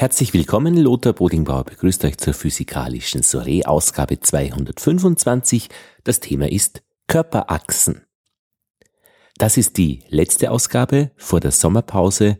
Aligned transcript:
Herzlich 0.00 0.32
willkommen, 0.32 0.76
Lothar 0.76 1.12
Bodingbauer 1.12 1.64
begrüßt 1.64 2.04
euch 2.04 2.18
zur 2.18 2.32
physikalischen 2.32 3.24
Soiree, 3.24 3.64
Ausgabe 3.64 4.20
225. 4.20 5.70
Das 6.04 6.20
Thema 6.20 6.48
ist 6.48 6.84
Körperachsen. 7.08 8.02
Das 9.38 9.56
ist 9.56 9.76
die 9.76 10.04
letzte 10.08 10.52
Ausgabe 10.52 11.10
vor 11.16 11.40
der 11.40 11.50
Sommerpause. 11.50 12.38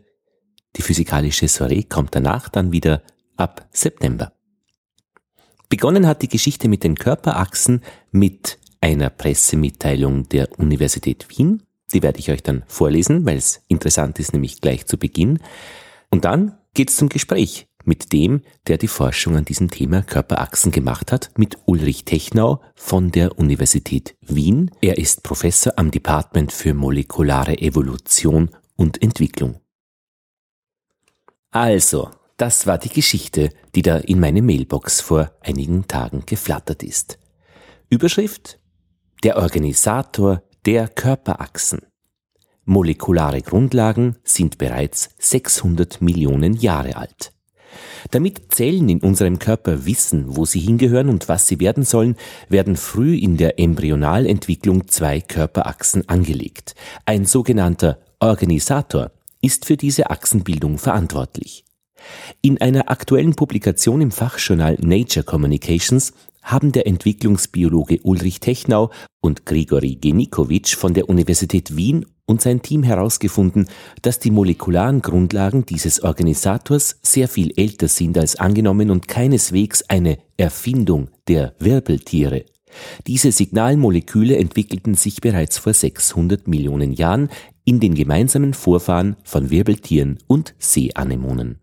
Die 0.77 0.81
physikalische 0.81 1.49
Soiree 1.49 1.83
kommt 1.83 2.15
danach 2.15 2.47
dann 2.47 2.71
wieder 2.71 3.03
ab 3.35 3.67
September. 3.73 4.31
Begonnen 5.67 6.07
hat 6.07 6.21
die 6.21 6.29
Geschichte 6.29 6.69
mit 6.69 6.85
den 6.85 6.95
Körperachsen 6.95 7.83
mit 8.09 8.57
einer 8.79 9.09
Pressemitteilung 9.09 10.29
der 10.29 10.47
Universität 10.57 11.27
Wien. 11.27 11.63
Die 11.91 12.03
werde 12.03 12.19
ich 12.19 12.31
euch 12.31 12.41
dann 12.41 12.63
vorlesen, 12.67 13.25
weil 13.25 13.35
es 13.35 13.59
interessant 13.67 14.17
ist, 14.17 14.31
nämlich 14.31 14.61
gleich 14.61 14.85
zu 14.85 14.97
Beginn. 14.97 15.39
Und 16.09 16.23
dann 16.23 16.55
geht 16.73 16.89
es 16.89 16.97
zum 16.97 17.09
Gespräch 17.09 17.67
mit 17.85 18.13
dem, 18.13 18.41
der 18.67 18.77
die 18.77 18.87
Forschung 18.87 19.35
an 19.35 19.45
diesem 19.45 19.69
Thema 19.69 20.01
Körperachsen 20.01 20.71
gemacht 20.71 21.11
hat, 21.11 21.31
mit 21.37 21.57
Ulrich 21.65 22.05
Technau 22.05 22.61
von 22.75 23.11
der 23.11 23.39
Universität 23.39 24.15
Wien. 24.21 24.71
Er 24.81 24.97
ist 24.97 25.23
Professor 25.23 25.73
am 25.77 25.91
Department 25.91 26.51
für 26.51 26.73
molekulare 26.73 27.57
Evolution 27.57 28.51
und 28.75 29.01
Entwicklung. 29.01 29.59
Also, 31.51 32.11
das 32.37 32.67
war 32.67 32.77
die 32.77 32.89
Geschichte, 32.89 33.49
die 33.75 33.81
da 33.81 33.97
in 33.97 34.19
meine 34.19 34.41
Mailbox 34.41 35.01
vor 35.01 35.31
einigen 35.41 35.87
Tagen 35.87 36.23
geflattert 36.25 36.83
ist. 36.83 37.17
Überschrift 37.89 38.59
Der 39.23 39.37
Organisator 39.37 40.43
der 40.65 40.87
Körperachsen. 40.87 41.81
Molekulare 42.69 43.41
Grundlagen 43.41 44.17
sind 44.23 44.59
bereits 44.59 45.09
600 45.17 46.03
Millionen 46.03 46.53
Jahre 46.53 46.97
alt. 46.97 47.33
Damit 48.11 48.53
Zellen 48.53 48.89
in 48.89 49.01
unserem 49.01 49.39
Körper 49.39 49.87
wissen, 49.87 50.35
wo 50.35 50.45
sie 50.45 50.59
hingehören 50.59 51.09
und 51.09 51.27
was 51.27 51.47
sie 51.47 51.59
werden 51.59 51.83
sollen, 51.83 52.15
werden 52.47 52.75
früh 52.75 53.17
in 53.17 53.37
der 53.37 53.59
Embryonalentwicklung 53.59 54.87
zwei 54.87 55.19
Körperachsen 55.19 56.07
angelegt. 56.07 56.75
Ein 57.07 57.25
sogenannter 57.25 57.97
Organisator 58.19 59.11
ist 59.41 59.65
für 59.65 59.75
diese 59.75 60.11
Achsenbildung 60.11 60.77
verantwortlich. 60.77 61.65
In 62.41 62.61
einer 62.61 62.91
aktuellen 62.91 63.33
Publikation 63.33 63.99
im 63.99 64.11
Fachjournal 64.11 64.77
Nature 64.79 65.25
Communications 65.25 66.13
haben 66.43 66.71
der 66.71 66.85
Entwicklungsbiologe 66.85 67.99
Ulrich 68.03 68.39
Technau 68.39 68.91
und 69.21 69.45
Grigori 69.45 69.95
Genikovic 69.95 70.69
von 70.69 70.93
der 70.93 71.09
Universität 71.09 71.75
Wien 71.75 72.05
und 72.29 72.41
sein 72.41 72.61
Team 72.61 72.83
herausgefunden, 72.83 73.67
dass 74.03 74.19
die 74.19 74.29
molekularen 74.29 75.01
Grundlagen 75.01 75.65
dieses 75.65 76.03
Organisators 76.03 76.99
sehr 77.01 77.27
viel 77.27 77.51
älter 77.57 77.87
sind 77.87 78.17
als 78.19 78.35
angenommen 78.35 78.91
und 78.91 79.07
keineswegs 79.07 79.83
eine 79.89 80.19
Erfindung 80.37 81.09
der 81.27 81.55
Wirbeltiere. 81.57 82.45
Diese 83.07 83.31
Signalmoleküle 83.31 84.37
entwickelten 84.37 84.93
sich 84.93 85.21
bereits 85.21 85.57
vor 85.57 85.73
600 85.73 86.47
Millionen 86.47 86.93
Jahren 86.93 87.29
in 87.65 87.79
den 87.79 87.95
gemeinsamen 87.95 88.53
Vorfahren 88.53 89.15
von 89.23 89.49
Wirbeltieren 89.49 90.19
und 90.27 90.53
Seeanemonen. 90.59 91.58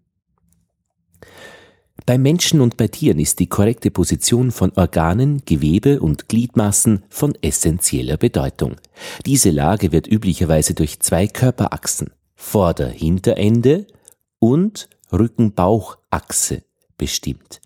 Bei 2.05 2.19
Menschen 2.19 2.61
und 2.61 2.77
bei 2.77 2.89
Tieren 2.89 3.19
ist 3.19 3.39
die 3.39 3.47
korrekte 3.47 3.91
Position 3.91 4.51
von 4.51 4.73
Organen, 4.77 5.43
Gewebe 5.45 6.01
und 6.01 6.29
Gliedmaßen 6.29 7.03
von 7.09 7.35
essentieller 7.41 8.17
Bedeutung. 8.17 8.77
Diese 9.25 9.51
Lage 9.51 9.93
wird 9.93 10.07
üblicherweise 10.07 10.75
durch 10.75 11.01
zwei 11.01 11.27
Körperachsen, 11.27 12.11
Vorder-Hinterende 12.35 13.87
und 14.39 14.89
Rücken-Bauch-Achse 15.13 16.63
bestimmt, 16.99 17.61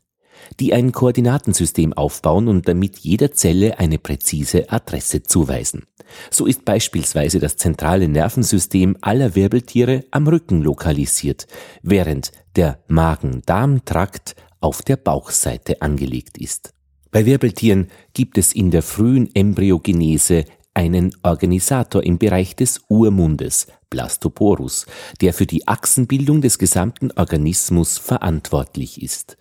die 0.58 0.74
ein 0.74 0.92
Koordinatensystem 0.92 1.92
aufbauen 1.92 2.48
und 2.48 2.66
damit 2.66 2.98
jeder 2.98 3.32
Zelle 3.32 3.78
eine 3.78 3.98
präzise 3.98 4.70
Adresse 4.70 5.22
zuweisen. 5.22 5.84
So 6.30 6.46
ist 6.46 6.64
beispielsweise 6.64 7.38
das 7.38 7.56
zentrale 7.56 8.08
Nervensystem 8.08 8.96
aller 9.00 9.34
Wirbeltiere 9.34 10.04
am 10.10 10.26
Rücken 10.26 10.62
lokalisiert, 10.62 11.46
während 11.82 12.32
der 12.56 12.80
Magen-Darm-Trakt 12.88 14.34
auf 14.60 14.82
der 14.82 14.96
Bauchseite 14.96 15.82
angelegt 15.82 16.38
ist. 16.38 16.72
Bei 17.10 17.26
Wirbeltieren 17.26 17.88
gibt 18.12 18.38
es 18.38 18.52
in 18.52 18.70
der 18.70 18.82
frühen 18.82 19.34
Embryogenese 19.34 20.44
einen 20.74 21.14
Organisator 21.22 22.02
im 22.04 22.18
Bereich 22.18 22.54
des 22.54 22.80
Urmundes, 22.88 23.66
Blastoporus, 23.90 24.86
der 25.20 25.34
für 25.34 25.46
die 25.46 25.66
Achsenbildung 25.66 26.40
des 26.40 26.58
gesamten 26.58 27.10
Organismus 27.12 27.98
verantwortlich 27.98 29.02
ist. 29.02 29.36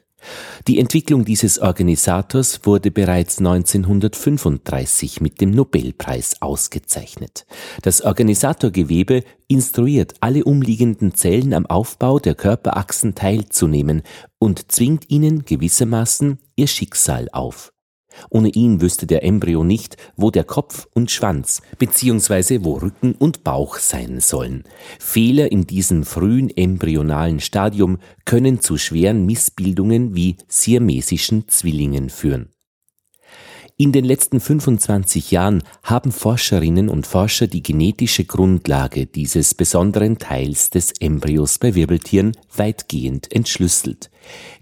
Die 0.67 0.79
Entwicklung 0.79 1.25
dieses 1.25 1.59
Organisators 1.59 2.61
wurde 2.63 2.91
bereits 2.91 3.39
1935 3.39 5.21
mit 5.21 5.41
dem 5.41 5.51
Nobelpreis 5.51 6.41
ausgezeichnet. 6.41 7.45
Das 7.81 8.01
Organisatorgewebe 8.01 9.23
instruiert 9.47 10.15
alle 10.19 10.43
umliegenden 10.43 11.15
Zellen 11.15 11.53
am 11.53 11.65
Aufbau 11.65 12.19
der 12.19 12.35
Körperachsen 12.35 13.15
teilzunehmen 13.15 14.03
und 14.37 14.71
zwingt 14.71 15.09
ihnen 15.09 15.45
gewissermaßen 15.45 16.39
ihr 16.55 16.67
Schicksal 16.67 17.29
auf. 17.31 17.71
Ohne 18.29 18.49
ihn 18.49 18.81
wüsste 18.81 19.07
der 19.07 19.23
Embryo 19.23 19.63
nicht, 19.63 19.97
wo 20.15 20.31
der 20.31 20.43
Kopf 20.43 20.87
und 20.93 21.11
Schwanz 21.11 21.61
bzw. 21.77 22.63
wo 22.63 22.73
Rücken 22.73 23.13
und 23.13 23.43
Bauch 23.43 23.77
sein 23.77 24.19
sollen. 24.19 24.63
Fehler 24.99 25.51
in 25.51 25.65
diesem 25.65 26.03
frühen 26.03 26.49
embryonalen 26.55 27.39
Stadium 27.39 27.97
können 28.25 28.61
zu 28.61 28.77
schweren 28.77 29.25
Missbildungen 29.25 30.15
wie 30.15 30.37
siamesischen 30.47 31.47
Zwillingen 31.47 32.09
führen. 32.09 32.49
In 33.81 33.93
den 33.93 34.03
letzten 34.03 34.41
25 34.41 35.31
Jahren 35.31 35.63
haben 35.83 36.11
Forscherinnen 36.11 36.89
und 36.89 37.07
Forscher 37.07 37.47
die 37.47 37.63
genetische 37.63 38.25
Grundlage 38.25 39.05
dieses 39.05 39.53
besonderen 39.55 40.17
Teils 40.17 40.69
des 40.69 40.91
Embryos 40.99 41.59
bei 41.59 41.75
Wirbeltieren 41.75 42.35
weitgehend 42.53 43.33
entschlüsselt. 43.33 44.11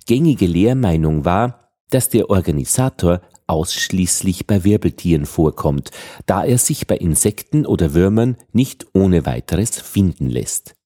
Gängige 0.06 0.46
Lehrmeinung 0.46 1.26
war, 1.26 1.72
dass 1.90 2.10
der 2.10 2.30
Organisator 2.30 3.22
ausschließlich 3.48 4.46
bei 4.46 4.64
Wirbeltieren 4.64 5.26
vorkommt, 5.26 5.92
da 6.26 6.44
er 6.44 6.58
sich 6.58 6.88
bei 6.88 6.98
Insekten 6.98 7.66
oder 7.66 7.94
Würmern 7.94 8.38
nicht 8.52 8.88
ohne 8.94 9.26
weiteres 9.26 9.80
finden 9.80 10.30
lässt. 10.30 10.78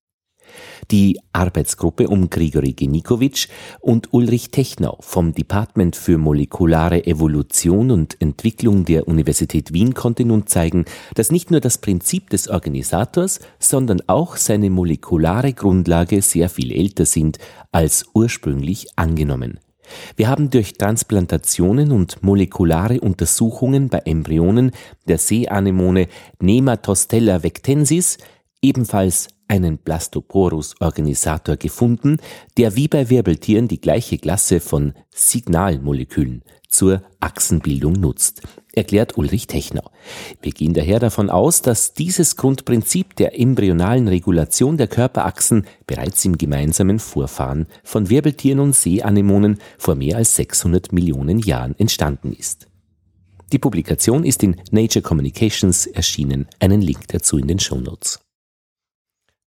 Die 0.90 1.20
Arbeitsgruppe 1.32 2.08
um 2.08 2.30
Grigori 2.30 2.74
Genikovic 2.74 3.48
und 3.80 4.14
Ulrich 4.14 4.52
Technau 4.52 4.98
vom 5.00 5.34
Department 5.34 5.96
für 5.96 6.18
molekulare 6.18 7.06
Evolution 7.06 7.92
und 7.92 8.20
Entwicklung 8.20 8.86
der 8.86 9.08
Universität 9.08 9.74
Wien 9.74 9.94
konnte 9.94 10.26
nun 10.26 10.48
zeigen, 10.48 10.86
dass 11.16 11.32
nicht 11.32 11.52
nur 11.52 11.62
das 11.62 11.78
Prinzip 11.78 12.30
des 12.30 12.50
Organisators, 12.50 13.40
sondern 13.60 14.02
auch 14.08 14.36
seine 14.36 14.70
molekulare 14.70 15.54
Grundlage 15.54 16.22
sehr 16.22 16.50
viel 16.50 16.72
älter 16.72 17.06
sind 17.06 17.38
als 17.72 18.06
ursprünglich 18.14 18.88
angenommen. 18.98 19.60
Wir 20.16 20.30
haben 20.30 20.50
durch 20.50 20.74
Transplantationen 20.74 21.92
und 21.92 22.24
molekulare 22.24 23.00
Untersuchungen 23.00 23.90
bei 23.90 24.00
Embryonen 24.00 24.72
der 25.08 25.18
Seeanemone 25.18 26.08
Nematostella 26.40 27.44
vectensis 27.44 28.18
ebenfalls 28.62 29.28
einen 29.48 29.78
Blastoporus-Organisator 29.78 31.58
gefunden, 31.58 32.18
der 32.58 32.76
wie 32.76 32.88
bei 32.88 33.10
Wirbeltieren 33.10 33.68
die 33.68 33.82
gleiche 33.82 34.18
Klasse 34.18 34.62
von 34.62 34.94
Signalmolekülen 35.10 36.44
zur 36.72 37.04
Achsenbildung 37.20 37.94
nutzt, 37.94 38.42
erklärt 38.74 39.18
Ulrich 39.18 39.46
Technau. 39.46 39.92
Wir 40.42 40.54
gehen 40.54 40.74
daher 40.74 41.00
davon 41.00 41.30
aus, 41.30 41.62
dass 41.62 41.94
dieses 41.94 42.38
Grundprinzip 42.38 43.16
der 43.18 43.40
embryonalen 43.40 44.08
Regulation 44.08 44.78
der 44.78 44.88
Körperachsen 44.88 45.68
bereits 45.86 46.26
im 46.26 46.38
gemeinsamen 46.38 46.98
Vorfahren 46.98 47.68
von 47.84 48.10
Wirbeltieren 48.10 48.60
und 48.60 48.76
Seeanemonen 48.76 49.60
vor 49.78 49.96
mehr 49.96 50.18
als 50.18 50.36
600 50.38 50.94
Millionen 50.94 51.40
Jahren 51.40 51.78
entstanden 51.78 52.34
ist. 52.34 52.68
Die 53.52 53.60
Publikation 53.60 54.24
ist 54.24 54.44
in 54.44 54.56
Nature 54.72 55.04
Communications 55.04 55.86
erschienen. 55.86 56.48
Einen 56.60 56.82
Link 56.82 57.10
dazu 57.10 57.38
in 57.38 57.48
den 57.48 57.60
Show 57.60 57.76
Notes. 57.76 58.21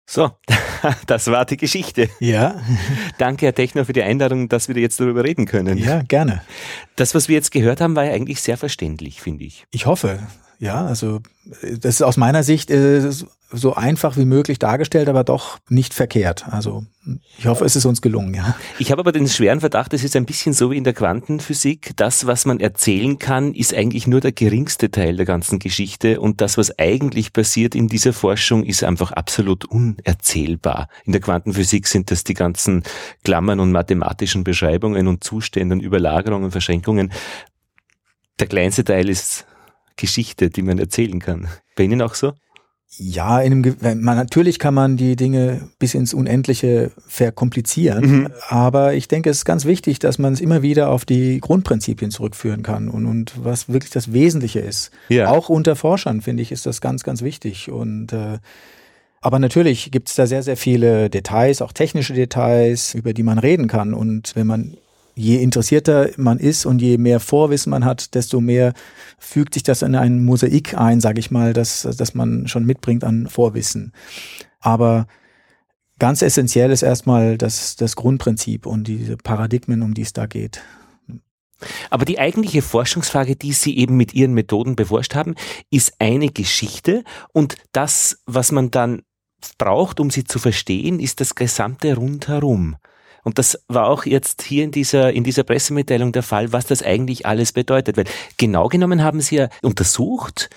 So, 0.05 0.31
das 1.07 1.27
war 1.27 1.45
die 1.45 1.57
Geschichte. 1.57 2.09
Ja. 2.19 2.61
Danke, 3.17 3.45
Herr 3.45 3.55
Techner, 3.55 3.85
für 3.85 3.93
die 3.93 4.03
Einladung, 4.03 4.49
dass 4.49 4.67
wir 4.67 4.75
jetzt 4.77 4.99
darüber 4.99 5.23
reden 5.23 5.45
können. 5.45 5.77
Ja, 5.77 6.01
gerne. 6.01 6.41
Das, 6.95 7.15
was 7.15 7.27
wir 7.27 7.35
jetzt 7.35 7.51
gehört 7.51 7.81
haben, 7.81 7.95
war 7.95 8.05
ja 8.05 8.11
eigentlich 8.11 8.41
sehr 8.41 8.57
verständlich, 8.57 9.21
finde 9.21 9.45
ich. 9.45 9.65
Ich 9.71 9.85
hoffe. 9.85 10.19
Ja, 10.59 10.85
also 10.85 11.19
das 11.61 11.95
ist 11.95 12.01
aus 12.03 12.17
meiner 12.17 12.43
Sicht 12.43 12.69
äh, 12.69 13.11
so 13.53 13.75
einfach 13.75 14.17
wie 14.17 14.25
möglich 14.25 14.59
dargestellt, 14.59 15.07
aber 15.07 15.23
doch 15.23 15.59
nicht 15.69 15.93
verkehrt. 15.93 16.45
Also 16.49 16.85
ich 17.37 17.47
hoffe, 17.47 17.65
es 17.65 17.75
ist 17.75 17.85
uns 17.85 18.01
gelungen, 18.01 18.33
ja. 18.33 18.55
Ich 18.79 18.91
habe 18.91 19.01
aber 19.01 19.11
den 19.11 19.27
schweren 19.27 19.59
Verdacht, 19.59 19.93
es 19.93 20.03
ist 20.03 20.15
ein 20.15 20.25
bisschen 20.25 20.53
so 20.53 20.71
wie 20.71 20.77
in 20.77 20.83
der 20.83 20.93
Quantenphysik. 20.93 21.91
Das, 21.95 22.25
was 22.25 22.45
man 22.45 22.59
erzählen 22.59 23.19
kann, 23.19 23.53
ist 23.53 23.73
eigentlich 23.73 24.07
nur 24.07 24.21
der 24.21 24.31
geringste 24.31 24.89
Teil 24.89 25.17
der 25.17 25.25
ganzen 25.25 25.59
Geschichte 25.59 26.19
und 26.19 26.41
das, 26.41 26.57
was 26.57 26.77
eigentlich 26.79 27.33
passiert 27.33 27.75
in 27.75 27.87
dieser 27.87 28.13
Forschung, 28.13 28.63
ist 28.63 28.83
einfach 28.83 29.11
absolut 29.11 29.65
unerzählbar. 29.65 30.87
In 31.05 31.11
der 31.11 31.21
Quantenphysik 31.21 31.87
sind 31.87 32.09
das 32.09 32.23
die 32.23 32.33
ganzen 32.33 32.83
Klammern 33.23 33.59
und 33.59 33.71
mathematischen 33.71 34.43
Beschreibungen 34.43 35.07
und 35.07 35.23
Zustände 35.23 35.75
und 35.75 35.81
Überlagerungen 35.81 36.51
Verschränkungen. 36.51 37.11
Der 38.39 38.47
kleinste 38.47 38.83
Teil 38.83 39.09
ist 39.09 39.45
Geschichte, 39.95 40.49
die 40.49 40.63
man 40.63 40.79
erzählen 40.79 41.19
kann. 41.19 41.47
Bei 41.75 41.83
Ihnen 41.83 42.01
auch 42.01 42.15
so? 42.15 42.33
Ja, 42.97 43.39
in 43.39 43.65
einem, 43.65 44.03
man, 44.03 44.17
natürlich 44.17 44.59
kann 44.59 44.73
man 44.73 44.97
die 44.97 45.15
Dinge 45.15 45.67
bis 45.79 45.95
ins 45.95 46.13
Unendliche 46.13 46.91
verkomplizieren, 47.07 48.21
mhm. 48.21 48.27
aber 48.49 48.93
ich 48.93 49.07
denke, 49.07 49.31
es 49.31 49.37
ist 49.37 49.45
ganz 49.45 49.65
wichtig, 49.65 49.97
dass 49.99 50.19
man 50.19 50.33
es 50.33 50.41
immer 50.41 50.61
wieder 50.61 50.89
auf 50.89 51.03
die 51.03 51.39
Grundprinzipien 51.39 52.11
zurückführen 52.11 52.61
kann 52.61 52.89
und, 52.89 53.05
und 53.05 53.33
was 53.43 53.67
wirklich 53.67 53.91
das 53.91 54.13
Wesentliche 54.13 54.59
ist. 54.59 54.91
Ja. 55.09 55.29
Auch 55.29 55.49
unter 55.49 55.75
Forschern, 55.75 56.21
finde 56.21 56.43
ich, 56.43 56.51
ist 56.51 56.65
das 56.67 56.81
ganz, 56.81 57.03
ganz 57.03 57.23
wichtig. 57.23 57.71
Und 57.71 58.13
äh, 58.13 58.37
aber 59.21 59.39
natürlich 59.39 59.89
gibt 59.89 60.09
es 60.09 60.15
da 60.15 60.27
sehr, 60.27 60.43
sehr 60.43 60.57
viele 60.57 61.09
Details, 61.09 61.61
auch 61.61 61.71
technische 61.71 62.13
Details, 62.13 62.93
über 62.93 63.13
die 63.13 63.23
man 63.23 63.39
reden 63.39 63.67
kann. 63.67 63.93
Und 63.93 64.35
wenn 64.35 64.45
man 64.45 64.77
je 65.15 65.37
interessierter 65.37 66.09
man 66.17 66.39
ist 66.39 66.65
und 66.65 66.81
je 66.81 66.97
mehr 66.97 67.19
Vorwissen 67.19 67.69
man 67.69 67.85
hat, 67.85 68.15
desto 68.15 68.41
mehr 68.41 68.73
fügt 69.17 69.53
sich 69.53 69.63
das 69.63 69.81
in 69.81 69.95
ein 69.95 70.23
Mosaik 70.23 70.77
ein, 70.77 71.01
sage 71.01 71.19
ich 71.19 71.31
mal, 71.31 71.53
das, 71.53 71.87
das 71.97 72.13
man 72.13 72.47
schon 72.47 72.65
mitbringt 72.65 73.03
an 73.03 73.27
Vorwissen. 73.27 73.93
Aber 74.59 75.07
ganz 75.99 76.21
essentiell 76.21 76.71
ist 76.71 76.81
erstmal 76.81 77.37
das, 77.37 77.75
das 77.75 77.95
Grundprinzip 77.95 78.65
und 78.65 78.87
diese 78.87 79.17
Paradigmen, 79.17 79.81
um 79.81 79.93
die 79.93 80.01
es 80.01 80.13
da 80.13 80.25
geht. 80.25 80.61
Aber 81.89 82.05
die 82.05 82.19
eigentliche 82.19 82.61
Forschungsfrage, 82.61 83.35
die 83.35 83.53
Sie 83.53 83.77
eben 83.77 83.95
mit 83.95 84.13
Ihren 84.13 84.33
Methoden 84.33 84.75
beforscht 84.75 85.15
haben, 85.15 85.35
ist 85.69 85.93
eine 85.99 86.29
Geschichte 86.29 87.03
und 87.31 87.55
das, 87.71 88.21
was 88.25 88.51
man 88.51 88.71
dann 88.71 89.03
braucht, 89.57 89.99
um 89.99 90.09
sie 90.09 90.23
zu 90.23 90.39
verstehen, 90.39 90.99
ist 90.99 91.19
das 91.19 91.35
gesamte 91.35 91.95
Rundherum. 91.95 92.77
Und 93.23 93.39
das 93.39 93.59
war 93.67 93.87
auch 93.87 94.05
jetzt 94.05 94.41
hier 94.41 94.63
in 94.63 94.71
dieser, 94.71 95.13
in 95.13 95.23
dieser 95.23 95.43
Pressemitteilung 95.43 96.11
der 96.11 96.23
Fall, 96.23 96.51
was 96.51 96.65
das 96.65 96.83
eigentlich 96.83 97.25
alles 97.25 97.51
bedeutet. 97.51 97.97
Weil 97.97 98.05
genau 98.37 98.67
genommen 98.67 99.03
haben 99.03 99.21
Sie 99.21 99.37
ja 99.37 99.49
untersucht, 99.61 100.49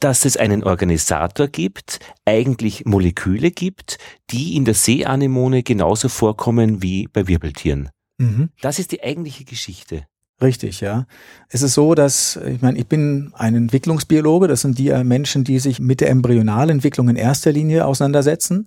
dass 0.00 0.24
es 0.24 0.36
einen 0.36 0.64
Organisator 0.64 1.48
gibt, 1.48 2.00
eigentlich 2.24 2.84
Moleküle 2.84 3.50
gibt, 3.50 3.98
die 4.30 4.56
in 4.56 4.64
der 4.64 4.74
Seeanemone 4.74 5.62
genauso 5.62 6.08
vorkommen 6.08 6.82
wie 6.82 7.08
bei 7.12 7.26
Wirbeltieren. 7.26 7.90
Mhm. 8.18 8.50
Das 8.60 8.78
ist 8.78 8.92
die 8.92 9.02
eigentliche 9.02 9.44
Geschichte. 9.44 10.06
Richtig, 10.42 10.80
ja. 10.80 11.06
Es 11.48 11.62
ist 11.62 11.74
so, 11.74 11.94
dass, 11.94 12.38
ich 12.44 12.60
meine, 12.60 12.78
ich 12.78 12.86
bin 12.86 13.32
ein 13.34 13.54
Entwicklungsbiologe, 13.54 14.48
das 14.48 14.62
sind 14.62 14.78
die 14.78 14.90
Menschen, 15.04 15.44
die 15.44 15.58
sich 15.58 15.78
mit 15.78 16.00
der 16.00 16.10
Embryonalentwicklung 16.10 17.08
in 17.08 17.16
erster 17.16 17.52
Linie 17.52 17.86
auseinandersetzen 17.86 18.66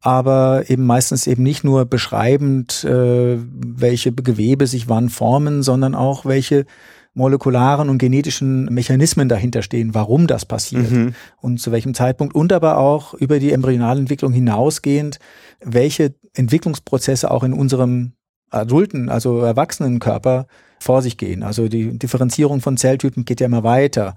aber 0.00 0.64
eben 0.68 0.86
meistens 0.86 1.26
eben 1.26 1.42
nicht 1.42 1.62
nur 1.62 1.84
beschreibend, 1.84 2.84
äh, 2.84 3.38
welche 3.38 4.12
Gewebe 4.12 4.66
sich 4.66 4.88
wann 4.88 5.10
formen, 5.10 5.62
sondern 5.62 5.94
auch 5.94 6.24
welche 6.24 6.64
molekularen 7.12 7.88
und 7.88 7.98
genetischen 7.98 8.66
Mechanismen 8.66 9.28
dahinter 9.28 9.62
stehen, 9.62 9.94
warum 9.94 10.26
das 10.26 10.46
passiert 10.46 10.90
mhm. 10.90 11.14
und 11.40 11.60
zu 11.60 11.72
welchem 11.72 11.92
Zeitpunkt 11.92 12.34
und 12.34 12.52
aber 12.52 12.78
auch 12.78 13.14
über 13.14 13.40
die 13.40 13.52
Embryonalentwicklung 13.52 14.32
hinausgehend, 14.32 15.18
welche 15.60 16.14
Entwicklungsprozesse 16.34 17.30
auch 17.30 17.42
in 17.42 17.52
unserem 17.52 18.12
adulten, 18.50 19.08
also 19.08 19.40
erwachsenen 19.40 19.98
Körper 19.98 20.46
vor 20.78 21.02
sich 21.02 21.16
gehen. 21.16 21.42
Also 21.42 21.68
die 21.68 21.98
Differenzierung 21.98 22.60
von 22.60 22.76
Zelltypen 22.76 23.24
geht 23.24 23.40
ja 23.40 23.46
immer 23.46 23.64
weiter. 23.64 24.16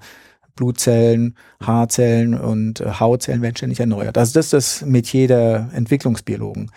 Blutzellen, 0.56 1.36
Haarzellen 1.62 2.34
und 2.36 2.82
äh, 2.82 2.92
Hautzellen 3.00 3.42
werden 3.42 3.56
ständig 3.56 3.80
erneuert. 3.80 4.18
Also 4.18 4.34
das 4.34 4.46
ist 4.46 4.54
das 4.54 4.86
Metier 4.86 5.28
der 5.28 5.70
Entwicklungsbiologen. 5.74 6.72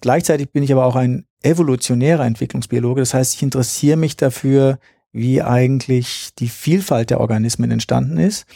Gleichzeitig 0.00 0.50
bin 0.50 0.62
ich 0.62 0.72
aber 0.72 0.84
auch 0.84 0.96
ein 0.96 1.24
evolutionärer 1.42 2.24
Entwicklungsbiologe. 2.24 3.00
Das 3.00 3.14
heißt, 3.14 3.34
ich 3.34 3.42
interessiere 3.42 3.96
mich 3.96 4.16
dafür, 4.16 4.78
wie 5.12 5.42
eigentlich 5.42 6.34
die 6.38 6.48
Vielfalt 6.48 7.10
der 7.10 7.20
Organismen 7.20 7.70
entstanden 7.70 8.18
ist, 8.18 8.46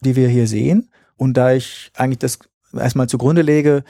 die 0.00 0.16
wir 0.16 0.28
hier 0.28 0.46
sehen. 0.46 0.90
Und 1.16 1.36
da 1.36 1.52
ich 1.52 1.90
eigentlich 1.96 2.18
das 2.18 2.38
erstmal 2.72 3.08
zugrunde 3.08 3.42
lege, 3.42 3.82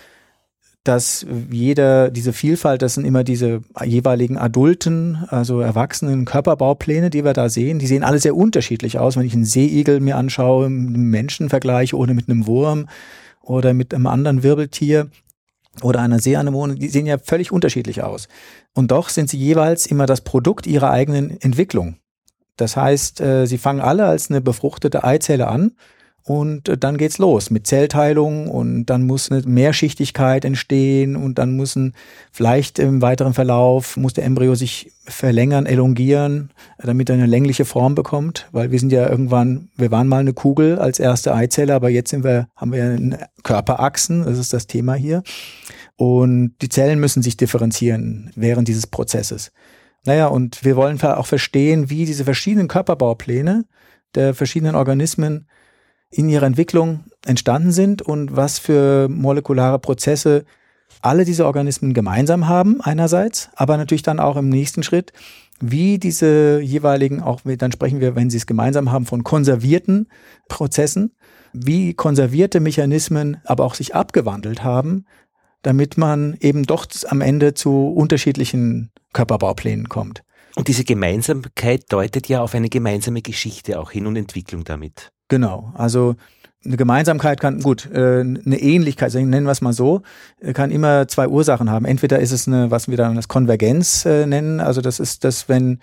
dass 0.85 1.27
jeder, 1.51 2.11
diese 2.11 2.33
Vielfalt, 2.33 2.83
das 2.83 2.95
sind 2.95 3.05
immer 3.05 3.25
diese 3.25 3.61
jeweiligen 3.85 4.39
adulten, 4.39 5.25
also 5.29 5.61
erwachsenen 5.61 6.25
Körperbaupläne, 6.25 7.11
die 7.11 7.25
wir 7.25 7.35
da 7.35 7.49
sehen. 7.49 7.79
Die 7.79 7.87
sehen 7.87 8.05
alle 8.05 8.19
sehr 8.19 8.35
unterschiedlich 8.35 8.99
aus. 8.99 9.17
Wenn 9.17 9.27
ich 9.27 9.35
einen 9.35 9.45
Seeigel 9.45 10.01
mir 10.01 10.17
anschaue, 10.17 10.67
einen 10.67 11.11
Menschen 11.11 11.51
vergleiche 11.51 11.97
oder 11.97 12.15
mit 12.15 12.29
einem 12.29 12.47
Wurm 12.47 12.89
oder 13.43 13.75
mit 13.75 13.93
einem 13.93 14.07
anderen 14.07 14.43
Wirbeltier 14.43 15.11
oder 15.83 16.01
einer 16.01 16.21
Seeanemone, 16.21 16.77
die 16.77 16.89
sehen 16.89 17.07
ja 17.07 17.19
völlig 17.19 17.53
unterschiedlich 17.53 18.03
aus. 18.03 18.29
Und 18.75 18.91
doch 18.91 19.11
sind 19.11 19.29
sie 19.29 19.39
jeweils 19.39 19.87
immer 19.87 20.07
das 20.07 20.23
Produkt 20.23 20.67
ihrer 20.67 20.91
eigenen 20.91 21.41
Entwicklung. 21.41 21.97
Das 22.57 22.77
heißt, 22.77 23.21
äh, 23.21 23.47
sie 23.47 23.59
fangen 23.59 23.81
alle 23.81 24.07
als 24.07 24.31
eine 24.31 24.41
befruchtete 24.41 25.05
Eizelle 25.05 25.49
an 25.49 25.73
und 26.25 26.69
äh, 26.69 26.76
dann 26.76 26.99
geht's 26.99 27.19
los 27.19 27.50
mit 27.50 27.67
Zellteilung 27.67 28.49
und 28.49 28.87
dann 28.87 29.06
muss 29.06 29.31
eine 29.31 29.43
Mehrschichtigkeit 29.43 30.44
entstehen 30.44 31.17
und 31.17 31.38
dann 31.38 31.56
müssen 31.56 31.94
vielleicht 32.32 32.79
im 32.79 33.00
weiteren 33.00 33.35
Verlauf 33.35 33.97
muss 33.97 34.12
der 34.12 34.25
Embryo 34.25 34.55
sich 34.55 34.93
verlängern, 35.05 35.67
elongieren, 35.67 36.50
damit 36.79 37.09
er 37.09 37.15
eine 37.15 37.26
längliche 37.26 37.65
Form 37.65 37.94
bekommt, 37.94 38.47
weil 38.53 38.70
wir 38.70 38.79
sind 38.79 38.93
ja 38.93 39.09
irgendwann, 39.09 39.69
wir 39.76 39.91
waren 39.91 40.06
mal 40.06 40.20
eine 40.20 40.35
Kugel 40.35 40.79
als 40.79 40.99
erste 40.99 41.35
Eizelle, 41.35 41.75
aber 41.75 41.88
jetzt 41.88 42.11
sind 42.11 42.25
wir, 42.25 42.49
haben 42.56 42.73
wir 42.73 43.29
Körperachsen, 43.43 44.25
das 44.25 44.38
ist 44.38 44.53
das 44.53 44.67
Thema 44.67 44.94
hier. 44.94 45.23
Und 45.97 46.55
die 46.62 46.69
Zellen 46.69 47.00
müssen 47.00 47.23
sich 47.23 47.37
differenzieren 47.37 48.31
während 48.37 48.69
dieses 48.69 48.87
Prozesses. 48.87 49.50
Naja, 50.05 50.29
und 50.29 50.64
wir 50.64 50.76
wollen 50.76 51.00
auch 51.03 51.26
verstehen, 51.26 51.91
wie 51.91 52.05
diese 52.05 52.25
verschiedenen 52.25 52.69
Körperbaupläne 52.69 53.64
der 54.14 54.35
verschiedenen 54.35 54.75
Organismen 54.75 55.49
in 56.11 56.29
ihrer 56.29 56.47
Entwicklung 56.47 57.05
entstanden 57.27 57.73
sind 57.73 58.03
und 58.03 58.35
was 58.37 58.59
für 58.59 59.09
molekulare 59.09 59.79
Prozesse 59.79 60.45
alle 61.03 61.25
diese 61.25 61.47
Organismen 61.47 61.95
gemeinsam 61.95 62.49
haben 62.49 62.81
einerseits, 62.81 63.51
aber 63.55 63.77
natürlich 63.77 64.03
dann 64.03 64.21
auch 64.21 64.37
im 64.37 64.49
nächsten 64.49 64.83
Schritt, 64.83 65.13
wie 65.61 65.99
diese 65.99 66.61
jeweiligen, 66.61 67.21
auch 67.21 67.41
dann 67.45 67.73
sprechen 67.73 68.01
wir, 68.01 68.17
wenn 68.17 68.31
sie 68.31 68.37
es 68.37 68.47
gemeinsam 68.47 68.93
haben, 68.93 69.07
von 69.07 69.25
konservierten 69.25 70.09
Prozessen, 70.49 71.13
wie 71.53 71.95
konservierte 71.95 72.61
Mechanismen 72.61 73.39
aber 73.45 73.65
auch 73.65 73.75
sich 73.75 73.95
abgewandelt 73.95 74.63
haben, 74.63 75.05
damit 75.63 75.99
man 75.99 76.37
eben 76.41 76.65
doch 76.65 76.87
am 77.09 77.21
Ende 77.21 77.55
zu 77.55 77.89
unterschiedlichen 77.89 78.91
Körperbauplänen 79.13 79.89
kommt. 79.89 80.23
Und 80.59 80.67
diese 80.67 80.83
Gemeinsamkeit 80.83 81.85
deutet 81.88 82.29
ja 82.29 82.41
auf 82.41 82.53
eine 82.53 82.69
gemeinsame 82.69 83.23
Geschichte 83.23 83.79
auch 83.79 83.93
hin 83.93 84.09
und 84.09 84.17
Entwicklung 84.17 84.65
damit. 84.65 85.12
Genau, 85.29 85.73
also 85.77 86.17
eine 86.65 86.77
Gemeinsamkeit 86.77 87.38
kann, 87.38 87.61
gut, 87.61 87.88
äh, 87.93 88.23
eine 88.23 88.61
Ähnlichkeit, 88.61 89.15
nennen 89.15 89.47
wir 89.47 89.53
es 89.53 89.61
mal 89.61 89.73
so, 89.73 90.03
äh, 90.41 90.53
kann 90.53 90.73
immer 90.73 91.07
zwei 91.07 91.29
Ursachen 91.29 91.71
haben. 91.71 91.85
Entweder 91.85 92.19
ist 92.19 92.33
es 92.33 92.49
eine, 92.49 92.73
was 92.73 92.88
wir 92.88 92.97
dann 92.97 93.17
als 93.17 93.29
Konvergenz 93.29 94.05
äh, 94.05 94.27
nennen, 94.27 94.59
also 94.59 94.81
das 94.81 94.99
ist 94.99 95.23
das, 95.23 95.49
wenn 95.49 95.79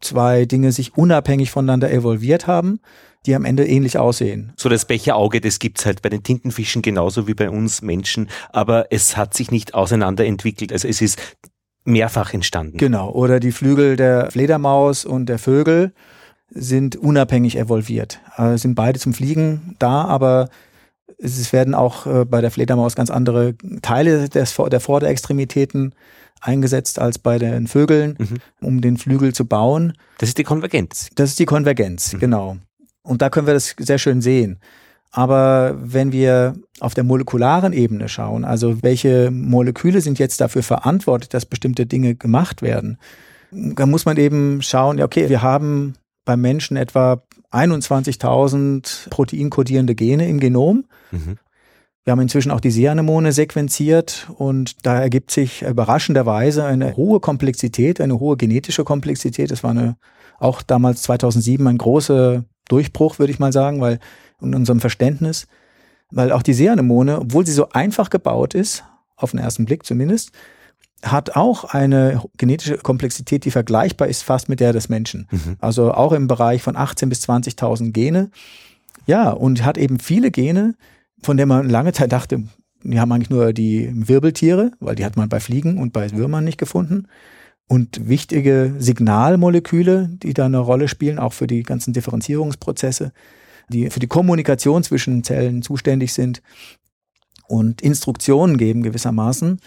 zwei 0.00 0.44
Dinge 0.44 0.70
sich 0.70 0.96
unabhängig 0.96 1.50
voneinander 1.50 1.90
evolviert 1.90 2.46
haben, 2.46 2.78
die 3.26 3.34
am 3.34 3.44
Ende 3.44 3.66
ähnlich 3.66 3.98
aussehen. 3.98 4.52
So 4.56 4.68
das 4.68 4.84
Becherauge, 4.84 5.40
das 5.40 5.58
gibt's 5.58 5.84
halt 5.84 6.02
bei 6.02 6.08
den 6.08 6.22
Tintenfischen 6.22 6.82
genauso 6.82 7.26
wie 7.26 7.34
bei 7.34 7.50
uns 7.50 7.82
Menschen, 7.82 8.30
aber 8.50 8.92
es 8.92 9.16
hat 9.16 9.34
sich 9.34 9.50
nicht 9.50 9.74
auseinanderentwickelt. 9.74 10.72
Also 10.72 10.86
es 10.86 11.02
ist 11.02 11.18
mehrfach 11.84 12.34
entstanden. 12.34 12.78
Genau, 12.78 13.10
oder 13.10 13.40
die 13.40 13.52
Flügel 13.52 13.96
der 13.96 14.30
Fledermaus 14.30 15.04
und 15.04 15.26
der 15.26 15.38
Vögel 15.38 15.92
sind 16.50 16.96
unabhängig 16.96 17.56
evolviert. 17.56 18.20
Äh, 18.36 18.56
sind 18.56 18.74
beide 18.74 18.98
zum 18.98 19.14
Fliegen 19.14 19.76
da, 19.78 20.04
aber 20.04 20.48
es 21.18 21.52
werden 21.52 21.74
auch 21.74 22.06
äh, 22.06 22.24
bei 22.24 22.40
der 22.40 22.50
Fledermaus 22.50 22.96
ganz 22.96 23.10
andere 23.10 23.54
Teile 23.82 24.28
des, 24.28 24.54
der 24.54 24.80
Vorderextremitäten 24.80 25.94
eingesetzt 26.40 26.98
als 26.98 27.18
bei 27.18 27.38
den 27.38 27.66
Vögeln, 27.66 28.16
mhm. 28.18 28.36
um 28.60 28.80
den 28.80 28.96
Flügel 28.96 29.34
zu 29.34 29.44
bauen. 29.44 29.92
Das 30.18 30.30
ist 30.30 30.38
die 30.38 30.44
Konvergenz. 30.44 31.10
Das 31.14 31.30
ist 31.30 31.38
die 31.38 31.44
Konvergenz, 31.44 32.14
mhm. 32.14 32.18
genau. 32.18 32.56
Und 33.02 33.22
da 33.22 33.30
können 33.30 33.46
wir 33.46 33.54
das 33.54 33.74
sehr 33.78 33.98
schön 33.98 34.20
sehen. 34.20 34.58
Aber 35.12 35.76
wenn 35.82 36.12
wir 36.12 36.54
auf 36.78 36.94
der 36.94 37.04
molekularen 37.04 37.72
Ebene 37.72 38.08
schauen, 38.08 38.44
also 38.44 38.82
welche 38.82 39.30
Moleküle 39.30 40.00
sind 40.00 40.18
jetzt 40.18 40.40
dafür 40.40 40.62
verantwortlich, 40.62 41.28
dass 41.28 41.46
bestimmte 41.46 41.86
Dinge 41.86 42.14
gemacht 42.14 42.62
werden, 42.62 42.98
dann 43.50 43.90
muss 43.90 44.04
man 44.04 44.16
eben 44.16 44.62
schauen, 44.62 44.98
ja, 44.98 45.04
okay, 45.04 45.28
wir 45.28 45.42
haben 45.42 45.94
beim 46.24 46.40
Menschen 46.40 46.76
etwa 46.76 47.22
21.000 47.50 49.10
proteinkodierende 49.10 49.96
Gene 49.96 50.28
im 50.28 50.38
Genom. 50.38 50.84
Mhm. 51.10 51.38
Wir 52.04 52.12
haben 52.12 52.20
inzwischen 52.20 52.52
auch 52.52 52.60
die 52.60 52.70
Seeanemone 52.70 53.32
sequenziert 53.32 54.28
und 54.36 54.86
da 54.86 55.00
ergibt 55.00 55.32
sich 55.32 55.62
überraschenderweise 55.62 56.64
eine 56.64 56.96
hohe 56.96 57.20
Komplexität, 57.20 58.00
eine 58.00 58.18
hohe 58.20 58.36
genetische 58.36 58.84
Komplexität. 58.84 59.50
Das 59.50 59.62
war 59.64 59.72
eine, 59.72 59.96
auch 60.38 60.62
damals 60.62 61.02
2007 61.02 61.66
ein 61.66 61.78
großer 61.78 62.44
Durchbruch, 62.68 63.18
würde 63.18 63.32
ich 63.32 63.38
mal 63.38 63.52
sagen, 63.52 63.80
weil 63.80 63.98
in 64.42 64.54
unserem 64.54 64.80
Verständnis, 64.80 65.46
weil 66.10 66.32
auch 66.32 66.42
die 66.42 66.54
Seeanemone, 66.54 67.20
obwohl 67.20 67.46
sie 67.46 67.52
so 67.52 67.70
einfach 67.70 68.10
gebaut 68.10 68.54
ist, 68.54 68.84
auf 69.16 69.32
den 69.32 69.40
ersten 69.40 69.64
Blick 69.64 69.84
zumindest, 69.84 70.32
hat 71.02 71.36
auch 71.36 71.64
eine 71.64 72.22
genetische 72.36 72.76
Komplexität, 72.76 73.44
die 73.44 73.50
vergleichbar 73.50 74.08
ist 74.08 74.22
fast 74.22 74.48
mit 74.48 74.60
der 74.60 74.72
des 74.72 74.88
Menschen. 74.88 75.28
Mhm. 75.30 75.56
Also 75.58 75.92
auch 75.92 76.12
im 76.12 76.26
Bereich 76.26 76.62
von 76.62 76.76
18 76.76 77.08
bis 77.08 77.26
20.000 77.28 77.92
Gene. 77.92 78.30
Ja, 79.06 79.30
und 79.30 79.64
hat 79.64 79.78
eben 79.78 79.98
viele 79.98 80.30
Gene, 80.30 80.74
von 81.22 81.36
denen 81.36 81.48
man 81.48 81.68
lange 81.68 81.92
Zeit 81.92 82.12
dachte, 82.12 82.44
die 82.82 83.00
haben 83.00 83.12
eigentlich 83.12 83.30
nur 83.30 83.52
die 83.52 83.90
Wirbeltiere, 83.94 84.72
weil 84.80 84.94
die 84.94 85.04
hat 85.04 85.16
man 85.16 85.28
bei 85.28 85.40
Fliegen 85.40 85.78
und 85.78 85.92
bei 85.92 86.10
Würmern 86.12 86.44
nicht 86.44 86.58
gefunden. 86.58 87.06
Und 87.66 88.08
wichtige 88.08 88.74
Signalmoleküle, 88.78 90.10
die 90.12 90.34
da 90.34 90.46
eine 90.46 90.58
Rolle 90.58 90.88
spielen, 90.88 91.18
auch 91.18 91.32
für 91.32 91.46
die 91.46 91.62
ganzen 91.62 91.92
Differenzierungsprozesse, 91.92 93.12
die 93.72 93.90
für 93.90 94.00
die 94.00 94.06
Kommunikation 94.06 94.82
zwischen 94.82 95.24
Zellen 95.24 95.62
zuständig 95.62 96.12
sind 96.12 96.42
und 97.46 97.80
Instruktionen 97.82 98.58
geben 98.58 98.82
gewissermaßen 98.82 99.60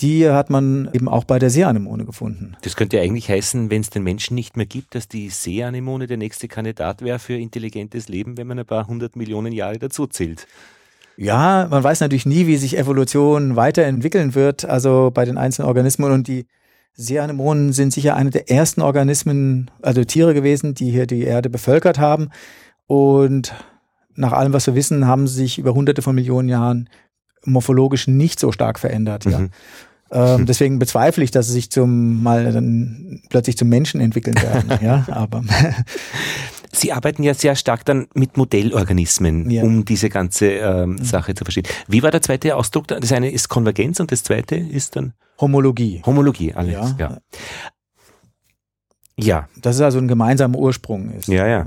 die 0.00 0.28
hat 0.28 0.48
man 0.48 0.88
eben 0.92 1.08
auch 1.08 1.24
bei 1.24 1.38
der 1.38 1.50
Seeanemone 1.50 2.04
gefunden. 2.04 2.56
Das 2.62 2.76
könnte 2.76 2.96
ja 2.96 3.02
eigentlich 3.02 3.28
heißen, 3.28 3.70
wenn 3.70 3.80
es 3.80 3.90
den 3.90 4.04
Menschen 4.04 4.34
nicht 4.34 4.56
mehr 4.56 4.66
gibt, 4.66 4.94
dass 4.94 5.08
die 5.08 5.28
Seeanemone 5.28 6.06
der 6.06 6.16
nächste 6.16 6.46
Kandidat 6.46 7.02
wäre 7.02 7.18
für 7.18 7.34
intelligentes 7.34 8.08
Leben, 8.08 8.36
wenn 8.36 8.46
man 8.46 8.58
ein 8.58 8.66
paar 8.66 8.86
hundert 8.86 9.16
Millionen 9.16 9.52
Jahre 9.52 9.78
dazu 9.78 10.06
zählt. 10.06 10.46
Ja, 11.16 11.66
man 11.68 11.82
weiß 11.82 12.00
natürlich 12.00 12.26
nie, 12.26 12.46
wie 12.46 12.56
sich 12.56 12.78
Evolution 12.78 13.56
weiterentwickeln 13.56 14.36
wird, 14.36 14.64
also 14.64 15.10
bei 15.12 15.24
den 15.24 15.36
einzelnen 15.36 15.66
Organismen 15.66 16.12
und 16.12 16.28
die 16.28 16.46
Seeanemonen 16.92 17.72
sind 17.72 17.92
sicher 17.92 18.14
eine 18.14 18.30
der 18.30 18.50
ersten 18.50 18.82
Organismen, 18.82 19.70
also 19.82 20.04
Tiere 20.04 20.34
gewesen, 20.34 20.74
die 20.74 20.90
hier 20.90 21.06
die 21.06 21.22
Erde 21.22 21.50
bevölkert 21.50 21.98
haben 21.98 22.30
und 22.88 23.54
nach 24.16 24.32
allem, 24.32 24.52
was 24.52 24.66
wir 24.66 24.74
wissen, 24.74 25.06
haben 25.06 25.28
sie 25.28 25.36
sich 25.36 25.58
über 25.58 25.74
hunderte 25.74 26.02
von 26.02 26.14
Millionen 26.14 26.48
Jahren 26.48 26.88
morphologisch 27.44 28.08
nicht 28.08 28.40
so 28.40 28.50
stark 28.50 28.80
verändert. 28.80 29.26
Mhm. 29.26 29.50
Ja. 30.10 30.34
Ähm, 30.34 30.46
deswegen 30.46 30.80
bezweifle 30.80 31.22
ich, 31.22 31.30
dass 31.30 31.46
sie 31.46 31.52
sich 31.52 31.70
zum 31.70 32.22
mal 32.22 32.50
dann 32.52 33.22
plötzlich 33.28 33.56
zum 33.56 33.68
Menschen 33.68 34.00
entwickeln 34.00 34.34
werden. 34.42 34.72
ja, 34.82 35.06
aber 35.10 35.44
Sie 36.72 36.92
arbeiten 36.92 37.22
ja 37.22 37.34
sehr 37.34 37.56
stark 37.56 37.84
dann 37.84 38.08
mit 38.14 38.36
Modellorganismen, 38.36 39.50
ja. 39.50 39.62
um 39.62 39.84
diese 39.84 40.10
ganze 40.10 40.46
ähm, 40.46 40.90
mhm. 40.90 41.04
Sache 41.04 41.34
zu 41.34 41.44
verstehen. 41.44 41.66
Wie 41.86 42.02
war 42.02 42.10
der 42.10 42.22
zweite 42.22 42.56
Ausdruck? 42.56 42.88
Das 42.88 43.12
eine 43.12 43.30
ist 43.30 43.48
Konvergenz 43.48 44.00
und 44.00 44.12
das 44.12 44.22
zweite 44.22 44.56
ist 44.56 44.96
dann 44.96 45.12
Homologie. 45.40 46.02
Homologie, 46.04 46.54
alles, 46.54 46.72
ja. 46.72 46.96
ja. 46.98 47.18
Ja. 49.20 49.48
Das 49.60 49.76
ist 49.76 49.82
also 49.82 49.98
ein 49.98 50.08
gemeinsamer 50.08 50.58
Ursprung 50.58 51.10
ist. 51.10 51.28
Ja, 51.28 51.46
ja. 51.46 51.66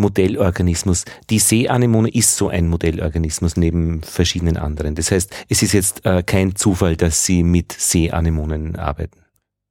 Modellorganismus. 0.00 1.04
Die 1.30 1.38
Seeanemone 1.38 2.08
ist 2.08 2.36
so 2.36 2.48
ein 2.48 2.68
Modellorganismus 2.68 3.56
neben 3.56 4.02
verschiedenen 4.02 4.56
anderen. 4.56 4.94
Das 4.94 5.10
heißt, 5.10 5.30
es 5.48 5.62
ist 5.62 5.72
jetzt 5.72 6.04
äh, 6.04 6.22
kein 6.24 6.56
Zufall, 6.56 6.96
dass 6.96 7.24
Sie 7.24 7.42
mit 7.42 7.72
Seeanemonen 7.72 8.76
arbeiten. 8.76 9.20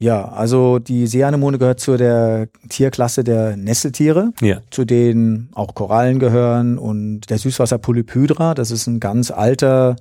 Ja, 0.01 0.29
also 0.29 0.79
die 0.79 1.07
Seeanemone 1.07 1.57
gehört 1.57 1.81
zu 1.81 1.97
der 1.97 2.47
Tierklasse 2.69 3.25
der 3.25 3.57
Nesseltiere, 3.57 4.31
ja. 4.39 4.61
zu 4.71 4.85
denen 4.85 5.49
auch 5.53 5.75
Korallen 5.75 6.19
gehören 6.19 6.77
und 6.77 7.29
der 7.29 7.37
Süßwasserpolyphydra, 7.37 8.53
das 8.53 8.71
ist 8.71 8.87
ein 8.87 9.01
ganz 9.01 9.29
alter, 9.29 9.97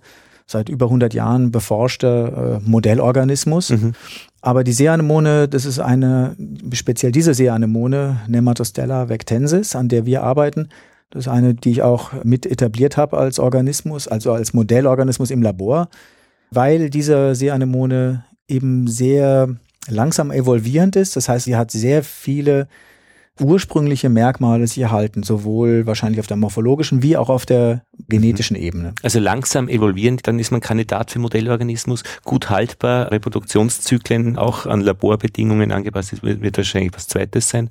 seit 0.47 0.69
über 0.69 0.87
100 0.87 1.15
Jahren 1.15 1.51
beforschter 1.51 2.61
äh, 2.63 2.69
Modellorganismus. 2.69 3.71
Mhm. 3.71 3.95
Aber 4.41 4.63
die 4.65 4.73
Seeanemone, 4.73 5.49
das 5.49 5.65
ist 5.65 5.81
eine, 5.81 6.37
speziell 6.73 7.13
diese 7.13 7.35
Seeanemone, 7.35 8.21
Nematostella 8.29 9.09
vectensis, 9.09 9.75
an 9.75 9.89
der 9.89 10.07
wir 10.07 10.23
arbeiten. 10.23 10.69
Das 11.11 11.27
ist 11.27 11.29
eine, 11.29 11.55
die 11.55 11.71
ich 11.71 11.83
auch 11.83 12.13
mit 12.25 12.47
etabliert 12.47 12.97
habe 12.97 13.19
als 13.19 13.39
Organismus, 13.39 14.07
also 14.07 14.33
als 14.33 14.53
Modellorganismus 14.53 15.31
im 15.31 15.43
Labor, 15.43 15.89
weil 16.51 16.91
diese 16.91 17.35
Seeanemone 17.35 18.25
eben 18.47 18.87
sehr 18.87 19.49
langsam 19.89 20.31
evolvierend 20.31 20.97
ist. 20.97 21.17
Das 21.17 21.29
heißt, 21.29 21.47
sie 21.47 21.57
hat 21.57 21.71
sehr 21.71 22.05
viele 22.05 22.69
ursprüngliche 23.41 24.09
Merkmale 24.09 24.67
sich 24.67 24.79
erhalten, 24.79 25.23
sowohl 25.23 25.87
wahrscheinlich 25.87 26.21
auf 26.21 26.27
der 26.27 26.37
morphologischen 26.37 27.03
wie 27.03 27.17
auch 27.17 27.29
auf 27.29 27.47
der 27.47 27.83
genetischen 28.09 28.57
mhm. 28.57 28.63
Ebene. 28.63 28.93
Also 29.03 29.19
langsam 29.21 29.69
evolvierend, 29.69 30.27
dann 30.27 30.39
ist 30.39 30.51
man 30.51 30.61
Kandidat 30.61 31.11
für 31.11 31.19
Modellorganismus, 31.19 32.03
gut 32.25 32.51
haltbar, 32.51 33.11
Reproduktionszyklen 33.11 34.39
auch 34.39 34.67
an 34.67 34.81
Laborbedingungen 34.81 35.73
angepasst, 35.73 36.23
wird 36.23 36.57
wahrscheinlich 36.57 36.93
was 36.95 37.09
Zweites 37.09 37.49
sein. 37.49 37.71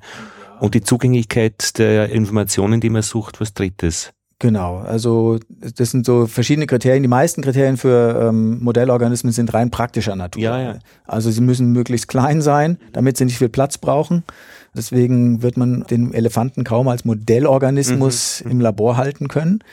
Und 0.60 0.74
die 0.74 0.82
Zugänglichkeit 0.82 1.78
der 1.78 2.10
Informationen, 2.10 2.82
die 2.82 2.90
man 2.90 3.04
sucht, 3.04 3.40
was 3.40 3.54
Drittes. 3.54 4.12
Genau, 4.40 4.78
also 4.78 5.40
das 5.50 5.90
sind 5.90 6.06
so 6.06 6.28
verschiedene 6.28 6.68
Kriterien. 6.68 7.02
Die 7.02 7.10
meisten 7.10 7.42
Kriterien 7.42 7.76
für 7.76 8.28
ähm, 8.30 8.64
Modellorganismen 8.64 9.34
sind 9.34 9.52
rein 9.56 9.72
praktischer 9.72 10.16
Natur. 10.16 10.44
Ja, 10.44 10.62
ja. 10.62 10.80
Also 11.08 11.32
sie 11.32 11.42
müssen 11.42 11.72
möglichst 11.72 12.08
klein 12.08 12.42
sein, 12.42 12.78
damit 12.94 13.18
sie 13.18 13.26
nicht 13.26 13.40
viel 13.40 13.50
Platz 13.50 13.80
brauchen. 13.80 14.24
Deswegen 14.76 15.42
wird 15.42 15.58
man 15.58 15.84
den 15.84 16.14
Elefanten 16.14 16.64
kaum 16.64 16.88
als 16.88 17.06
Modellorganismus 17.06 18.44
mhm. 18.44 18.52
im 18.52 18.62
Labor 18.62 18.98
halten 18.98 19.28
können 19.28 19.64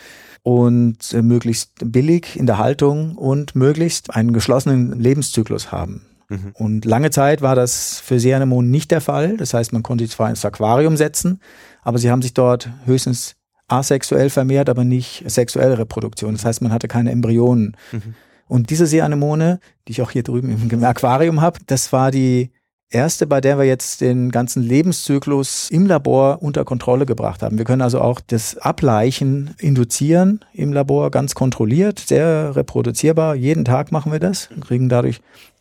und 0.42 1.12
äh, 1.12 1.22
möglichst 1.22 1.72
billig 1.84 2.38
in 2.38 2.46
der 2.46 2.58
Haltung 2.58 3.16
und 3.16 3.54
möglichst 3.54 4.14
einen 4.14 4.32
geschlossenen 4.32 4.98
Lebenszyklus 5.00 5.72
haben. 5.72 6.02
Mhm. 6.28 6.52
Und 6.54 6.84
lange 6.84 7.10
Zeit 7.10 7.42
war 7.42 7.54
das 7.54 8.00
für 8.00 8.20
Seanemonen 8.20 8.70
nicht 8.70 8.90
der 8.90 9.00
Fall. 9.00 9.36
Das 9.36 9.54
heißt, 9.54 9.72
man 9.72 9.82
konnte 9.82 10.04
sie 10.04 10.10
zwar 10.10 10.30
ins 10.30 10.44
Aquarium 10.44 10.96
setzen, 10.96 11.40
aber 11.82 11.98
sie 11.98 12.10
haben 12.10 12.22
sich 12.22 12.34
dort 12.34 12.68
höchstens 12.84 13.36
asexuell 13.68 14.30
vermehrt, 14.30 14.68
aber 14.68 14.84
nicht 14.84 15.24
sexuelle 15.26 15.78
Reproduktion. 15.78 16.34
Das 16.34 16.44
heißt, 16.44 16.62
man 16.62 16.72
hatte 16.72 16.88
keine 16.88 17.10
Embryonen. 17.10 17.76
Mhm. 17.92 18.14
Und 18.46 18.70
diese 18.70 18.86
Seeanemone, 18.86 19.60
die 19.88 19.92
ich 19.92 20.02
auch 20.02 20.10
hier 20.10 20.22
drüben 20.22 20.50
im 20.70 20.84
Aquarium 20.84 21.40
habe, 21.40 21.60
das 21.66 21.92
war 21.92 22.10
die 22.10 22.50
erste, 22.94 23.26
bei 23.26 23.40
der 23.40 23.58
wir 23.58 23.64
jetzt 23.64 24.00
den 24.00 24.30
ganzen 24.30 24.62
Lebenszyklus 24.62 25.68
im 25.70 25.86
Labor 25.86 26.42
unter 26.42 26.64
Kontrolle 26.64 27.06
gebracht 27.06 27.42
haben. 27.42 27.58
Wir 27.58 27.64
können 27.64 27.82
also 27.82 28.00
auch 28.00 28.20
das 28.20 28.56
Ableichen 28.56 29.54
induzieren 29.58 30.40
im 30.52 30.72
Labor 30.72 31.10
ganz 31.10 31.34
kontrolliert, 31.34 31.98
sehr 31.98 32.56
reproduzierbar. 32.56 33.34
Jeden 33.34 33.64
Tag 33.64 33.92
machen 33.92 34.12
wir 34.12 34.20
das, 34.20 34.48
kriegen 34.60 34.88
dadurch 34.88 35.20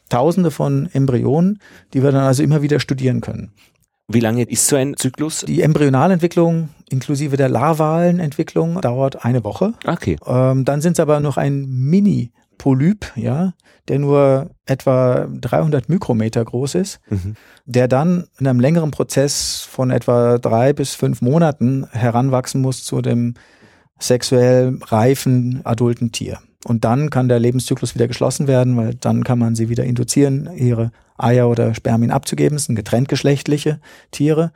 Tausende 0.10 0.52
von 0.52 0.90
Embryonen, 0.94 1.60
die 1.94 2.04
wir 2.04 2.12
dann 2.12 2.24
also 2.24 2.44
immer 2.44 2.62
wieder 2.62 2.80
studieren 2.80 3.22
können. 3.22 3.52
Wie 4.08 4.20
lange 4.20 4.44
ist 4.44 4.68
so 4.68 4.76
ein 4.76 4.96
Zyklus? 4.96 5.46
Die 5.48 5.62
Embryonalentwicklung 5.62 6.70
inklusive 6.90 7.38
der 7.38 7.50
larvalen 7.50 8.20
Entwicklung 8.20 8.80
dauert 8.82 9.26
eine 9.26 9.44
Woche. 9.44 9.74
Okay. 9.88 10.18
Ähm, 10.26 10.66
dann 10.66 10.82
sind 10.82 10.94
es 10.94 11.00
aber 11.00 11.20
noch 11.20 11.38
ein 11.38 11.66
Mini-Polyp, 12.64 13.14
ja, 13.16 13.54
der 13.88 14.00
nur 14.00 14.50
etwa 14.66 15.28
300 15.30 15.90
Mikrometer 15.90 16.44
groß 16.44 16.76
ist, 16.76 17.00
mhm. 17.10 17.36
der 17.66 17.88
dann 17.88 18.26
in 18.40 18.48
einem 18.48 18.60
längeren 18.60 18.92
Prozess 18.92 19.68
von 19.70 19.92
etwa 19.92 20.38
drei 20.38 20.74
bis 20.74 20.96
fünf 20.96 21.22
Monaten 21.22 21.86
heranwachsen 21.92 22.62
muss 22.62 22.84
zu 22.84 23.02
dem 23.02 23.36
sexuell 24.00 24.78
reifen 24.86 25.62
adulten 25.64 26.12
Tier. 26.12 26.40
Und 26.66 26.86
dann 26.86 27.10
kann 27.10 27.28
der 27.28 27.40
Lebenszyklus 27.40 27.94
wieder 27.94 28.08
geschlossen 28.08 28.48
werden, 28.48 28.78
weil 28.78 28.96
dann 28.96 29.24
kann 29.26 29.38
man 29.38 29.54
sie 29.56 29.68
wieder 29.68 29.84
induzieren, 29.84 30.50
ihre 30.56 30.92
Eier 31.18 31.50
oder 31.50 31.76
Spermien 31.76 32.12
abzugeben. 32.12 32.56
Das 32.56 32.66
sind 32.66 32.76
getrenntgeschlechtliche 32.76 33.80
Tiere. 34.12 34.52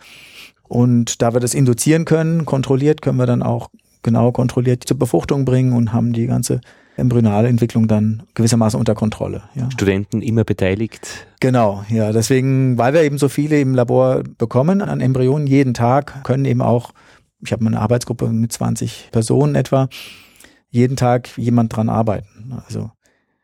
Und 0.70 1.22
da 1.22 1.34
wir 1.34 1.42
das 1.42 1.54
induzieren 1.54 2.06
können, 2.06 2.46
kontrolliert, 2.46 3.02
können 3.02 3.18
wir 3.18 3.26
dann 3.26 3.44
auch 3.44 3.70
genau 4.04 4.32
kontrolliert 4.32 4.86
zur 4.86 4.98
Befruchtung 4.98 5.44
bringen 5.44 5.74
und 5.74 5.92
haben 5.92 6.14
die 6.14 6.28
ganze 6.28 6.62
embryonale 6.98 7.48
Entwicklung 7.48 7.88
dann 7.88 8.24
gewissermaßen 8.34 8.80
unter 8.80 8.96
Kontrolle. 8.96 9.44
Ja. 9.56 9.70
Studenten 9.72 10.22
immer 10.22 10.44
beteiligt. 10.44 11.28
Genau, 11.40 11.84
ja. 11.90 12.12
Deswegen, 12.12 12.78
weil 12.78 12.94
wir 12.94 13.04
eben 13.04 13.18
so 13.18 13.30
viele 13.30 13.62
im 13.62 13.76
Labor 13.76 14.24
bekommen 14.38 14.82
an 14.82 15.00
Embryonen 15.00 15.48
jeden 15.48 15.74
Tag, 15.74 16.24
können 16.24 16.46
eben 16.46 16.62
auch, 16.62 16.92
ich 17.42 17.52
habe 17.52 17.66
eine 17.66 17.80
Arbeitsgruppe 17.80 18.28
mit 18.30 18.52
20 18.52 19.10
Personen 19.12 19.56
etwa, 19.56 19.90
jeden 20.70 20.98
Tag 20.98 21.30
jemand 21.38 21.76
dran 21.76 21.90
arbeiten. 21.90 22.54
Also 22.66 22.92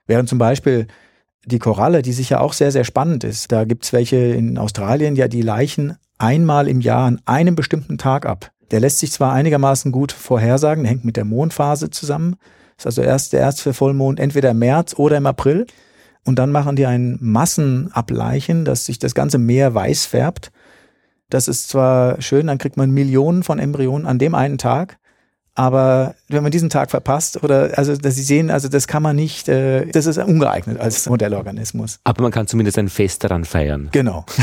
während 0.07 0.27
zum 0.27 0.39
Beispiel 0.39 0.87
die 1.45 1.59
Koralle, 1.59 2.01
die 2.01 2.13
sicher 2.13 2.41
auch 2.41 2.53
sehr, 2.53 2.71
sehr 2.71 2.83
spannend 2.83 3.23
ist. 3.23 3.51
Da 3.51 3.65
gibt's 3.65 3.93
welche 3.93 4.17
in 4.17 4.57
Australien, 4.57 5.15
ja, 5.15 5.27
die 5.27 5.41
Leichen 5.41 5.97
einmal 6.17 6.67
im 6.67 6.81
Jahr 6.81 7.05
an 7.05 7.21
einem 7.25 7.55
bestimmten 7.55 7.97
Tag 7.97 8.25
ab. 8.25 8.51
Der 8.71 8.79
lässt 8.79 8.99
sich 8.99 9.11
zwar 9.11 9.33
einigermaßen 9.33 9.91
gut 9.91 10.11
vorhersagen, 10.11 10.85
hängt 10.85 11.05
mit 11.05 11.17
der 11.17 11.25
Mondphase 11.25 11.89
zusammen. 11.89 12.37
Ist 12.77 12.85
also 12.85 13.01
erst 13.01 13.33
der 13.33 13.41
erste 13.41 13.73
Vollmond 13.73 14.19
entweder 14.19 14.51
im 14.51 14.59
März 14.59 14.95
oder 14.97 15.17
im 15.17 15.25
April. 15.25 15.65
Und 16.25 16.39
dann 16.39 16.51
machen 16.51 16.75
die 16.75 16.85
ein 16.85 17.17
Massenableichen, 17.19 18.65
dass 18.65 18.85
sich 18.85 18.99
das 18.99 19.13
ganze 19.13 19.37
Meer 19.37 19.75
weiß 19.75 20.05
färbt. 20.05 20.51
Das 21.29 21.47
ist 21.47 21.69
zwar 21.69 22.21
schön, 22.21 22.47
dann 22.47 22.57
kriegt 22.57 22.77
man 22.77 22.91
Millionen 22.91 23.43
von 23.43 23.59
Embryonen 23.59 24.05
an 24.05 24.19
dem 24.19 24.35
einen 24.35 24.57
Tag, 24.57 24.97
Aber 25.55 26.15
wenn 26.29 26.41
man 26.41 26.51
diesen 26.51 26.69
Tag 26.69 26.89
verpasst 26.89 27.43
oder 27.43 27.77
also 27.77 27.95
dass 27.95 28.15
Sie 28.15 28.23
sehen, 28.23 28.49
also 28.49 28.69
das 28.69 28.87
kann 28.87 29.03
man 29.03 29.15
nicht, 29.15 29.47
äh, 29.49 29.85
das 29.85 30.07
ist 30.07 30.17
ungeeignet 30.17 30.79
als 30.79 31.07
Modellorganismus. 31.07 31.99
Aber 32.03 32.23
man 32.23 32.31
kann 32.31 32.47
zumindest 32.47 32.77
ein 32.79 32.89
Fest 32.89 33.23
daran 33.23 33.45
feiern. 33.45 33.89
Genau. 33.91 34.25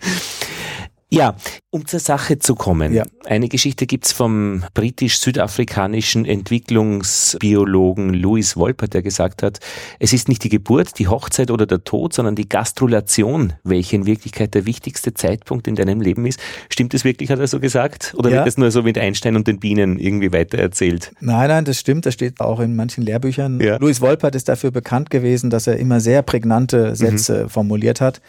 Ja, 1.14 1.36
um 1.70 1.86
zur 1.86 2.00
Sache 2.00 2.38
zu 2.38 2.54
kommen. 2.54 2.92
Ja. 2.92 3.04
Eine 3.24 3.48
Geschichte 3.48 3.86
gibt's 3.86 4.12
vom 4.12 4.64
britisch-südafrikanischen 4.74 6.24
Entwicklungsbiologen 6.24 8.14
Louis 8.14 8.56
Wolpert, 8.56 8.94
der 8.94 9.02
gesagt 9.02 9.42
hat, 9.42 9.60
es 9.98 10.12
ist 10.12 10.28
nicht 10.28 10.44
die 10.44 10.48
Geburt, 10.48 10.98
die 10.98 11.08
Hochzeit 11.08 11.50
oder 11.50 11.66
der 11.66 11.84
Tod, 11.84 12.12
sondern 12.12 12.34
die 12.34 12.48
Gastrulation, 12.48 13.54
welche 13.64 13.96
in 13.96 14.06
Wirklichkeit 14.06 14.54
der 14.54 14.66
wichtigste 14.66 15.14
Zeitpunkt 15.14 15.66
in 15.66 15.74
deinem 15.74 16.00
Leben 16.00 16.26
ist. 16.26 16.40
Stimmt 16.68 16.94
das 16.94 17.04
wirklich, 17.04 17.30
hat 17.30 17.38
er 17.38 17.46
so 17.46 17.60
gesagt? 17.60 18.14
Oder 18.16 18.30
Ja. 18.30 18.36
wird 18.36 18.46
das 18.46 18.58
nur 18.58 18.70
so 18.70 18.82
mit 18.82 18.98
Einstein 18.98 19.36
und 19.36 19.46
den 19.46 19.58
Bienen 19.58 19.98
irgendwie 19.98 20.32
weitererzählt? 20.32 21.12
Nein, 21.20 21.48
nein, 21.48 21.64
das 21.64 21.78
stimmt. 21.78 22.06
Das 22.06 22.14
steht 22.14 22.40
auch 22.40 22.60
in 22.60 22.76
manchen 22.76 23.04
Lehrbüchern. 23.04 23.60
Ja. 23.60 23.76
Louis 23.76 24.00
Wolpert 24.00 24.34
ist 24.34 24.48
dafür 24.48 24.70
bekannt 24.70 25.10
gewesen, 25.10 25.50
dass 25.50 25.66
er 25.66 25.76
immer 25.76 26.00
sehr 26.00 26.22
prägnante 26.22 26.94
Sätze 26.96 27.48
formuliert 27.48 28.00
hat 28.00 28.20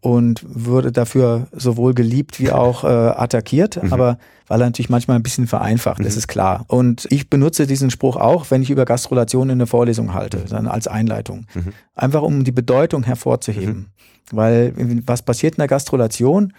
und 0.00 0.44
wurde 0.48 0.92
dafür 0.92 1.48
sowohl 1.52 1.94
geliebt 1.94 2.38
wie 2.38 2.52
auch 2.52 2.84
äh, 2.84 2.86
attackiert, 2.86 3.80
aber 3.92 4.18
weil 4.46 4.60
er 4.60 4.66
natürlich 4.66 4.88
manchmal 4.88 5.16
ein 5.16 5.22
bisschen 5.22 5.46
vereinfacht, 5.46 6.04
das 6.04 6.16
ist 6.16 6.28
klar. 6.28 6.64
Und 6.68 7.06
ich 7.10 7.28
benutze 7.28 7.66
diesen 7.66 7.90
Spruch 7.90 8.16
auch, 8.16 8.50
wenn 8.50 8.62
ich 8.62 8.70
über 8.70 8.84
Gastrulation 8.84 9.50
in 9.50 9.58
der 9.58 9.66
Vorlesung 9.66 10.14
halte, 10.14 10.38
dann 10.48 10.66
als 10.66 10.86
Einleitung. 10.88 11.46
Einfach 11.94 12.22
um 12.22 12.44
die 12.44 12.52
Bedeutung 12.52 13.02
hervorzuheben. 13.02 13.88
Weil 14.30 14.72
was 15.06 15.22
passiert 15.22 15.54
in 15.54 15.60
der 15.60 15.68
Gastrulation? 15.68 16.52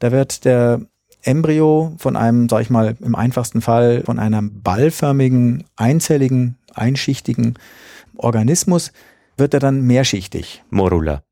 Da 0.00 0.10
wird 0.10 0.44
der 0.44 0.80
Embryo 1.22 1.92
von 1.98 2.16
einem, 2.16 2.48
sag 2.48 2.62
ich 2.62 2.70
mal, 2.70 2.96
im 3.00 3.14
einfachsten 3.14 3.60
Fall 3.60 4.02
von 4.04 4.18
einem 4.18 4.62
ballförmigen, 4.62 5.64
einzelligen, 5.76 6.56
einschichtigen 6.74 7.58
Organismus, 8.16 8.92
wird 9.36 9.54
er 9.54 9.60
dann 9.60 9.82
mehrschichtig. 9.82 10.62
Morula. 10.70 11.22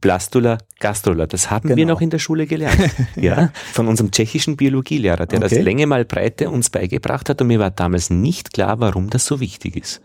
Blastula, 0.00 0.58
Gastrula, 0.78 1.26
das 1.26 1.50
haben 1.50 1.68
wir 1.68 1.76
Genau. 1.76 1.94
noch 1.94 2.00
in 2.00 2.10
der 2.10 2.18
Schule 2.18 2.46
gelernt. 2.46 2.80
ja, 3.16 3.50
von 3.72 3.86
unserem 3.88 4.10
tschechischen 4.10 4.56
Biologielehrer, 4.56 5.26
der 5.26 5.40
das 5.40 5.52
Okay. 5.52 5.62
Länge 5.62 5.86
mal 5.86 6.04
Breite 6.04 6.50
uns 6.50 6.70
beigebracht 6.70 7.28
hat 7.28 7.40
und 7.42 7.48
mir 7.48 7.58
war 7.58 7.70
damals 7.70 8.10
nicht 8.10 8.52
klar, 8.52 8.80
warum 8.80 9.10
das 9.10 9.26
so 9.26 9.40
wichtig 9.40 9.76
ist. 9.76 10.00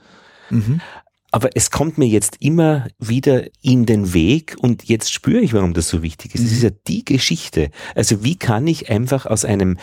Mhm. 0.49 0.81
Aber 1.35 1.49
es 1.53 1.69
kommt 1.69 1.97
mir 1.97 2.07
jetzt 2.07 2.37
immer 2.39 2.87
wieder 2.97 3.43
in 3.61 3.85
den 3.85 4.13
Weg 4.13 4.55
und 4.57 4.85
jetzt 4.85 5.11
spüre 5.11 5.41
ich, 5.41 5.53
warum 5.53 5.73
das 5.73 5.89
so 5.89 6.01
wichtig 6.01 6.33
ist. 6.33 6.45
Es 6.45 6.53
ist 6.53 6.63
ja 6.63 6.69
die 6.87 7.03
Geschichte. 7.03 7.71
Also 7.93 8.23
wie 8.23 8.37
kann 8.37 8.65
ich 8.67 8.89
einfach 8.89 9.25
aus 9.25 9.43
einem 9.43 9.77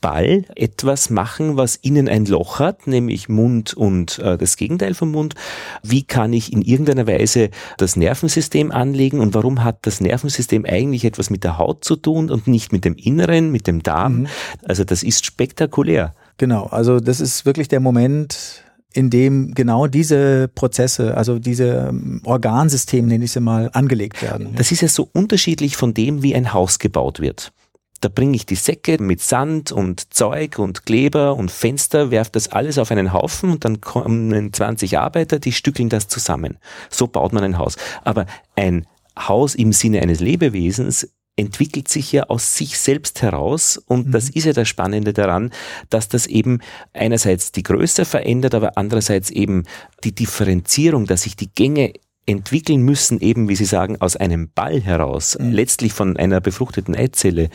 Ball 0.00 0.46
etwas 0.56 1.08
machen, 1.08 1.56
was 1.56 1.76
innen 1.76 2.08
ein 2.08 2.24
Loch 2.24 2.58
hat, 2.58 2.88
nämlich 2.88 3.28
Mund 3.28 3.72
und 3.72 4.18
äh, 4.18 4.36
das 4.36 4.56
Gegenteil 4.56 4.94
vom 4.94 5.12
Mund? 5.12 5.36
Wie 5.84 6.02
kann 6.02 6.32
ich 6.32 6.52
in 6.52 6.60
irgendeiner 6.60 7.06
Weise 7.06 7.50
das 7.78 7.94
Nervensystem 7.94 8.72
anlegen 8.72 9.20
und 9.20 9.32
warum 9.32 9.62
hat 9.62 9.86
das 9.86 10.00
Nervensystem 10.00 10.64
eigentlich 10.64 11.04
etwas 11.04 11.30
mit 11.30 11.44
der 11.44 11.56
Haut 11.56 11.84
zu 11.84 11.94
tun 11.94 12.30
und 12.30 12.48
nicht 12.48 12.72
mit 12.72 12.84
dem 12.84 12.96
Inneren, 12.96 13.52
mit 13.52 13.68
dem 13.68 13.80
Darm? 13.84 14.26
Also 14.64 14.82
das 14.82 15.04
ist 15.04 15.24
spektakulär. 15.24 16.16
Genau, 16.36 16.64
also 16.64 16.98
das 16.98 17.20
ist 17.20 17.46
wirklich 17.46 17.68
der 17.68 17.78
Moment, 17.78 18.65
in 18.96 19.10
dem 19.10 19.54
genau 19.54 19.86
diese 19.86 20.48
Prozesse, 20.48 21.16
also 21.16 21.38
diese 21.38 21.88
ähm, 21.90 22.20
Organsysteme, 22.24 23.08
nenne 23.08 23.24
ich 23.24 23.32
sie 23.32 23.40
mal, 23.40 23.70
angelegt 23.72 24.22
werden. 24.22 24.54
Das 24.56 24.72
ist 24.72 24.80
ja 24.80 24.88
so 24.88 25.08
unterschiedlich 25.12 25.76
von 25.76 25.94
dem, 25.94 26.22
wie 26.22 26.34
ein 26.34 26.52
Haus 26.52 26.78
gebaut 26.78 27.20
wird. 27.20 27.52
Da 28.00 28.08
bringe 28.08 28.36
ich 28.36 28.44
die 28.44 28.56
Säcke 28.56 29.02
mit 29.02 29.20
Sand 29.20 29.72
und 29.72 30.12
Zeug 30.12 30.58
und 30.58 30.84
Kleber 30.84 31.34
und 31.36 31.50
Fenster, 31.50 32.10
werf 32.10 32.30
das 32.30 32.52
alles 32.52 32.78
auf 32.78 32.90
einen 32.90 33.12
Haufen 33.12 33.50
und 33.50 33.64
dann 33.64 33.80
kommen 33.80 34.52
20 34.52 34.98
Arbeiter, 34.98 35.38
die 35.38 35.52
stückeln 35.52 35.88
das 35.88 36.08
zusammen. 36.08 36.58
So 36.90 37.06
baut 37.06 37.32
man 37.32 37.42
ein 37.42 37.58
Haus. 37.58 37.76
Aber 38.04 38.26
ein 38.54 38.86
Haus 39.18 39.54
im 39.54 39.72
Sinne 39.72 40.02
eines 40.02 40.20
Lebewesens 40.20 41.08
entwickelt 41.36 41.88
sich 41.88 42.12
ja 42.12 42.24
aus 42.24 42.56
sich 42.56 42.78
selbst 42.78 43.22
heraus 43.22 43.76
und 43.76 44.12
das 44.12 44.30
ist 44.30 44.44
ja 44.44 44.52
das 44.52 44.68
Spannende 44.68 45.12
daran, 45.12 45.50
dass 45.90 46.08
das 46.08 46.26
eben 46.26 46.60
einerseits 46.94 47.52
die 47.52 47.62
Größe 47.62 48.04
verändert, 48.06 48.54
aber 48.54 48.78
andererseits 48.78 49.30
eben 49.30 49.64
die 50.02 50.14
Differenzierung, 50.14 51.06
dass 51.06 51.22
sich 51.22 51.36
die 51.36 51.50
Gänge 51.54 51.92
entwickeln 52.26 52.82
müssen, 52.82 53.20
eben 53.20 53.48
wie 53.48 53.54
Sie 53.54 53.64
sagen, 53.64 54.00
aus 54.00 54.16
einem 54.16 54.50
Ball 54.52 54.80
heraus, 54.80 55.36
letztlich 55.40 55.92
von 55.92 56.16
einer 56.16 56.40
befruchteten 56.40 56.96
Eizelle. 56.96 57.50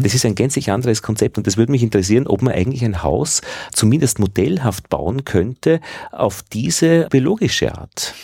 Das 0.00 0.14
ist 0.14 0.26
ein 0.26 0.34
gänzlich 0.34 0.72
anderes 0.72 1.00
Konzept 1.00 1.38
und 1.38 1.46
das 1.46 1.56
würde 1.56 1.70
mich 1.70 1.84
interessieren, 1.84 2.26
ob 2.26 2.42
man 2.42 2.52
eigentlich 2.52 2.84
ein 2.84 3.04
Haus 3.04 3.40
zumindest 3.72 4.18
modellhaft 4.18 4.88
bauen 4.88 5.24
könnte 5.24 5.80
auf 6.10 6.42
diese 6.42 7.06
biologische 7.08 7.78
Art. 7.78 8.14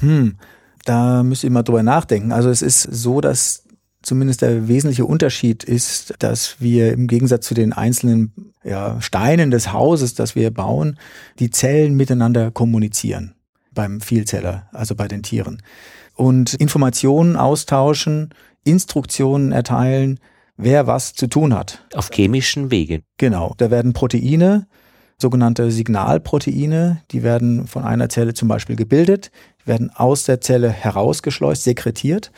Hm, 0.00 0.36
da 0.84 1.22
müsste 1.22 1.48
ich 1.48 1.52
mal 1.52 1.62
drüber 1.62 1.82
nachdenken. 1.82 2.32
Also 2.32 2.48
es 2.48 2.62
ist 2.62 2.82
so, 2.82 3.20
dass 3.20 3.65
zumindest 4.06 4.42
der 4.42 4.68
wesentliche 4.68 5.04
Unterschied 5.04 5.64
ist, 5.64 6.14
dass 6.20 6.60
wir 6.60 6.92
im 6.92 7.08
Gegensatz 7.08 7.46
zu 7.46 7.54
den 7.54 7.72
einzelnen 7.72 8.32
ja, 8.62 9.00
Steinen 9.00 9.50
des 9.50 9.72
Hauses, 9.72 10.14
das 10.14 10.36
wir 10.36 10.52
bauen, 10.52 10.96
die 11.40 11.50
Zellen 11.50 11.94
miteinander 11.94 12.52
kommunizieren 12.52 13.34
beim 13.74 14.00
Vielzeller, 14.00 14.68
also 14.72 14.94
bei 14.94 15.08
den 15.08 15.24
Tieren. 15.24 15.60
Und 16.14 16.54
Informationen 16.54 17.36
austauschen, 17.36 18.30
Instruktionen 18.64 19.50
erteilen, 19.50 20.20
wer 20.56 20.86
was 20.86 21.14
zu 21.14 21.26
tun 21.26 21.52
hat. 21.52 21.84
Auf 21.92 22.10
chemischen 22.10 22.70
Wegen. 22.70 23.02
Genau, 23.18 23.54
da 23.58 23.72
werden 23.72 23.92
Proteine, 23.92 24.68
sogenannte 25.18 25.70
Signalproteine, 25.72 27.02
die 27.10 27.24
werden 27.24 27.66
von 27.66 27.84
einer 27.84 28.08
Zelle 28.08 28.34
zum 28.34 28.46
Beispiel 28.46 28.76
gebildet, 28.76 29.32
werden 29.64 29.90
aus 29.90 30.24
der 30.24 30.40
Zelle 30.40 30.70
herausgeschleust, 30.70 31.64
sekretiert 31.64 32.30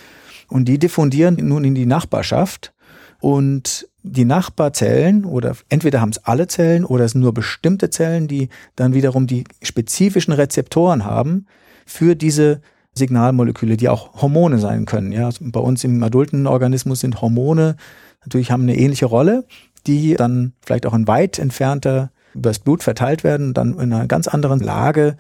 und 0.49 0.67
die 0.67 0.79
diffundieren 0.79 1.37
nun 1.37 1.65
in 1.65 1.75
die 1.75 1.87
Nachbarschaft 1.87 2.73
und 3.21 3.89
die 4.03 4.25
Nachbarzellen 4.25 5.25
oder 5.25 5.57
entweder 5.69 6.01
haben 6.01 6.11
es 6.11 6.25
alle 6.25 6.47
Zellen 6.47 6.85
oder 6.85 7.05
es 7.05 7.13
sind 7.13 7.21
nur 7.21 7.35
bestimmte 7.35 7.91
Zellen, 7.91 8.29
die 8.29 8.49
dann 8.77 8.95
wiederum 8.95 9.27
die 9.27 9.45
spezifischen 9.63 10.33
Rezeptoren 10.33 11.05
haben 11.05 11.47
für 11.85 12.15
diese 12.15 12.61
Signalmoleküle, 12.95 13.77
die 13.77 13.89
auch 13.89 14.23
Hormone 14.23 14.59
sein 14.59 14.87
können. 14.87 15.13
Ja, 15.13 15.27
also 15.27 15.45
bei 15.49 15.61
uns 15.61 15.85
im 15.85 16.03
adulten 16.03 16.47
Organismus 16.47 17.01
sind 17.01 17.21
Hormone 17.21 17.77
natürlich 18.25 18.51
haben 18.51 18.65
eine 18.65 18.77
ähnliche 18.77 19.07
Rolle, 19.07 19.45
die 19.87 20.15
dann 20.15 20.53
vielleicht 20.65 20.87
auch 20.87 20.95
in 20.95 21.09
weit 21.09 21.39
entfernter 21.39 22.11
übers 22.35 22.59
Blut 22.59 22.83
verteilt 22.83 23.25
werden, 23.25 23.55
dann 23.55 23.79
in 23.79 23.93
einer 23.93 24.07
ganz 24.07 24.29
anderen 24.29 24.61
Lage 24.61 25.17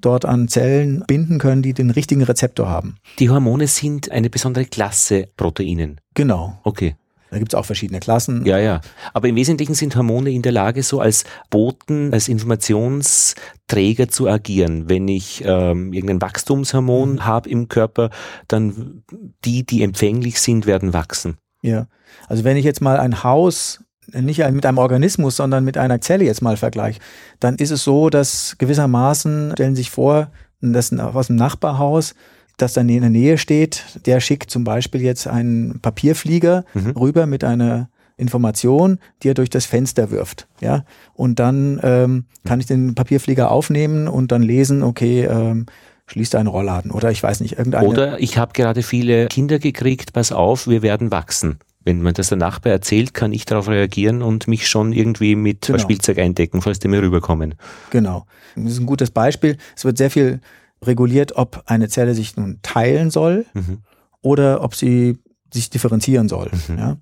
dort 0.00 0.24
an 0.24 0.48
Zellen 0.48 1.04
binden 1.06 1.38
können, 1.38 1.62
die 1.62 1.74
den 1.74 1.90
richtigen 1.90 2.22
Rezeptor 2.22 2.68
haben. 2.68 2.96
Die 3.18 3.30
Hormone 3.30 3.66
sind 3.66 4.10
eine 4.10 4.30
besondere 4.30 4.64
Klasse 4.64 5.28
Proteinen. 5.36 6.00
Genau. 6.14 6.58
Okay. 6.64 6.96
Da 7.30 7.38
gibt 7.38 7.52
es 7.52 7.58
auch 7.58 7.66
verschiedene 7.66 8.00
Klassen. 8.00 8.46
Ja, 8.46 8.58
ja. 8.58 8.80
Aber 9.12 9.28
im 9.28 9.36
Wesentlichen 9.36 9.74
sind 9.74 9.94
Hormone 9.94 10.30
in 10.30 10.40
der 10.40 10.52
Lage, 10.52 10.82
so 10.82 10.98
als 11.00 11.24
Boten, 11.50 12.10
als 12.14 12.26
Informationsträger 12.28 14.08
zu 14.08 14.28
agieren. 14.28 14.88
Wenn 14.88 15.08
ich 15.08 15.42
ähm, 15.44 15.92
irgendein 15.92 16.22
Wachstumshormon 16.22 17.12
Mhm. 17.12 17.24
habe 17.26 17.50
im 17.50 17.68
Körper, 17.68 18.10
dann 18.48 19.02
die, 19.44 19.64
die 19.64 19.82
empfänglich 19.82 20.40
sind, 20.40 20.66
werden 20.66 20.92
wachsen. 20.94 21.36
Ja. 21.62 21.86
Also 22.28 22.44
wenn 22.44 22.56
ich 22.56 22.64
jetzt 22.64 22.80
mal 22.80 22.98
ein 22.98 23.22
Haus 23.22 23.84
nicht 24.12 24.38
mit 24.50 24.66
einem 24.66 24.78
Organismus, 24.78 25.36
sondern 25.36 25.64
mit 25.64 25.76
einer 25.78 26.00
Zelle 26.00 26.24
jetzt 26.24 26.42
mal 26.42 26.56
vergleiche, 26.56 27.00
dann 27.40 27.56
ist 27.56 27.70
es 27.70 27.84
so, 27.84 28.10
dass 28.10 28.56
gewissermaßen, 28.58 29.52
stellen 29.52 29.74
Sie 29.74 29.82
sich 29.82 29.90
vor, 29.90 30.30
das 30.60 30.90
ist 30.90 31.00
aus 31.00 31.28
dem 31.28 31.36
Nachbarhaus, 31.36 32.14
das 32.56 32.72
dann 32.72 32.88
in 32.88 33.02
der 33.02 33.10
Nähe 33.10 33.38
steht, 33.38 33.84
der 34.06 34.20
schickt 34.20 34.50
zum 34.50 34.64
Beispiel 34.64 35.00
jetzt 35.00 35.26
einen 35.26 35.80
Papierflieger 35.80 36.64
rüber 36.98 37.26
mit 37.26 37.44
einer 37.44 37.88
Information, 38.16 38.98
die 39.22 39.30
er 39.30 39.34
durch 39.34 39.48
das 39.48 39.64
Fenster 39.64 40.10
wirft. 40.10 40.48
Ja, 40.60 40.84
und 41.14 41.38
dann 41.38 41.80
ähm, 41.82 42.24
kann 42.44 42.60
ich 42.60 42.66
den 42.66 42.94
Papierflieger 42.94 43.50
aufnehmen 43.50 44.08
und 44.08 44.32
dann 44.32 44.42
lesen, 44.42 44.82
okay, 44.82 45.24
ähm, 45.24 45.66
schließt 46.06 46.34
einen 46.34 46.48
Rollladen 46.48 46.90
oder 46.90 47.10
ich 47.10 47.22
weiß 47.22 47.40
nicht, 47.40 47.58
irgendeine. 47.58 47.86
Oder 47.86 48.20
ich 48.20 48.38
habe 48.38 48.52
gerade 48.54 48.82
viele 48.82 49.28
Kinder 49.28 49.58
gekriegt, 49.58 50.12
pass 50.12 50.32
auf, 50.32 50.66
wir 50.66 50.82
werden 50.82 51.10
wachsen. 51.10 51.58
Wenn 51.88 52.02
man 52.02 52.12
das 52.12 52.28
der 52.28 52.36
Nachbar 52.36 52.70
erzählt, 52.70 53.14
kann 53.14 53.32
ich 53.32 53.46
darauf 53.46 53.66
reagieren 53.66 54.20
und 54.20 54.46
mich 54.46 54.68
schon 54.68 54.92
irgendwie 54.92 55.34
mit 55.36 55.62
Genau. 55.68 55.78
Spielzeug 55.78 56.18
eindecken, 56.18 56.60
falls 56.60 56.78
die 56.80 56.88
mir 56.88 57.00
rüberkommen. 57.00 57.54
Genau. 57.88 58.26
Das 58.56 58.72
ist 58.72 58.78
ein 58.80 58.84
gutes 58.84 59.10
Beispiel. 59.10 59.56
Es 59.74 59.86
wird 59.86 59.96
sehr 59.96 60.10
viel 60.10 60.40
reguliert, 60.84 61.36
ob 61.36 61.62
eine 61.64 61.88
Zelle 61.88 62.14
sich 62.14 62.36
nun 62.36 62.58
teilen 62.60 63.10
soll 63.10 63.46
Mhm. 63.54 63.78
oder 64.20 64.62
ob 64.62 64.74
sie 64.74 65.16
sich 65.50 65.70
differenzieren 65.70 66.28
soll. 66.28 66.50
Ja? 66.76 66.98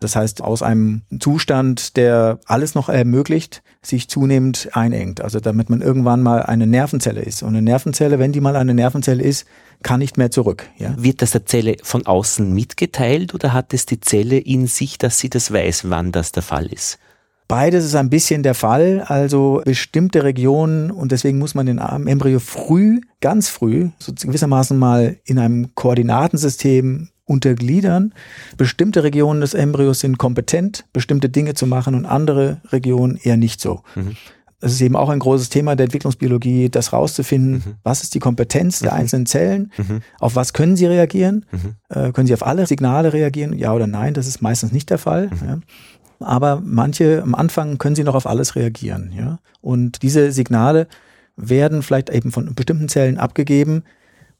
Das 0.00 0.16
heißt, 0.16 0.42
aus 0.42 0.62
einem 0.62 1.02
Zustand, 1.20 1.96
der 1.96 2.38
alles 2.46 2.74
noch 2.74 2.88
ermöglicht, 2.88 3.62
sich 3.82 4.08
zunehmend 4.08 4.70
einengt. 4.72 5.20
Also 5.20 5.40
damit 5.40 5.70
man 5.70 5.80
irgendwann 5.80 6.22
mal 6.22 6.42
eine 6.42 6.66
Nervenzelle 6.66 7.22
ist. 7.22 7.42
Und 7.42 7.50
eine 7.50 7.62
Nervenzelle, 7.62 8.18
wenn 8.18 8.32
die 8.32 8.40
mal 8.40 8.56
eine 8.56 8.74
Nervenzelle 8.74 9.22
ist, 9.22 9.46
kann 9.82 10.00
nicht 10.00 10.18
mehr 10.18 10.30
zurück. 10.30 10.68
Ja? 10.78 10.94
Wird 10.98 11.22
das 11.22 11.32
der 11.32 11.46
Zelle 11.46 11.76
von 11.82 12.06
außen 12.06 12.52
mitgeteilt 12.52 13.34
oder 13.34 13.52
hat 13.52 13.74
es 13.74 13.86
die 13.86 14.00
Zelle 14.00 14.38
in 14.38 14.66
sich, 14.66 14.98
dass 14.98 15.18
sie 15.18 15.30
das 15.30 15.52
weiß, 15.52 15.90
wann 15.90 16.12
das 16.12 16.32
der 16.32 16.42
Fall 16.42 16.66
ist? 16.66 16.98
Beides 17.46 17.84
ist 17.84 17.94
ein 17.94 18.08
bisschen 18.08 18.42
der 18.42 18.54
Fall. 18.54 19.04
Also 19.06 19.62
bestimmte 19.64 20.24
Regionen 20.24 20.90
und 20.90 21.12
deswegen 21.12 21.38
muss 21.38 21.54
man 21.54 21.66
den 21.66 21.78
Embryo 21.78 22.40
früh, 22.40 23.00
ganz 23.20 23.48
früh, 23.48 23.90
so 23.98 24.12
gewissermaßen 24.12 24.78
mal 24.78 25.18
in 25.24 25.38
einem 25.38 25.74
Koordinatensystem 25.74 27.10
untergliedern. 27.26 28.12
Bestimmte 28.56 29.02
Regionen 29.02 29.40
des 29.40 29.54
Embryos 29.54 30.00
sind 30.00 30.18
kompetent, 30.18 30.84
bestimmte 30.92 31.28
Dinge 31.28 31.54
zu 31.54 31.66
machen 31.66 31.94
und 31.94 32.06
andere 32.06 32.60
Regionen 32.70 33.16
eher 33.16 33.36
nicht 33.36 33.60
so. 33.60 33.82
Mhm. 33.94 34.16
Das 34.60 34.72
ist 34.72 34.80
eben 34.80 34.96
auch 34.96 35.10
ein 35.10 35.18
großes 35.18 35.50
Thema 35.50 35.76
der 35.76 35.84
Entwicklungsbiologie, 35.84 36.70
das 36.70 36.94
rauszufinden, 36.94 37.52
mhm. 37.52 37.74
was 37.82 38.02
ist 38.02 38.14
die 38.14 38.18
Kompetenz 38.18 38.78
der 38.78 38.92
mhm. 38.92 38.98
einzelnen 38.98 39.26
Zellen, 39.26 39.72
mhm. 39.76 40.00
auf 40.18 40.36
was 40.36 40.54
können 40.54 40.76
sie 40.76 40.86
reagieren, 40.86 41.44
mhm. 41.52 41.74
äh, 41.90 42.12
können 42.12 42.26
sie 42.26 42.32
auf 42.32 42.46
alle 42.46 42.66
Signale 42.66 43.12
reagieren, 43.12 43.52
ja 43.58 43.74
oder 43.74 43.86
nein, 43.86 44.14
das 44.14 44.26
ist 44.26 44.40
meistens 44.40 44.72
nicht 44.72 44.88
der 44.88 44.96
Fall. 44.96 45.28
Mhm. 45.28 45.46
Ja. 45.46 45.58
Aber 46.20 46.62
manche 46.64 47.22
am 47.22 47.34
Anfang 47.34 47.76
können 47.76 47.94
sie 47.94 48.04
noch 48.04 48.14
auf 48.14 48.26
alles 48.26 48.56
reagieren. 48.56 49.12
Ja. 49.14 49.38
Und 49.60 50.02
diese 50.02 50.32
Signale 50.32 50.86
werden 51.36 51.82
vielleicht 51.82 52.08
eben 52.08 52.32
von 52.32 52.54
bestimmten 52.54 52.88
Zellen 52.88 53.18
abgegeben, 53.18 53.82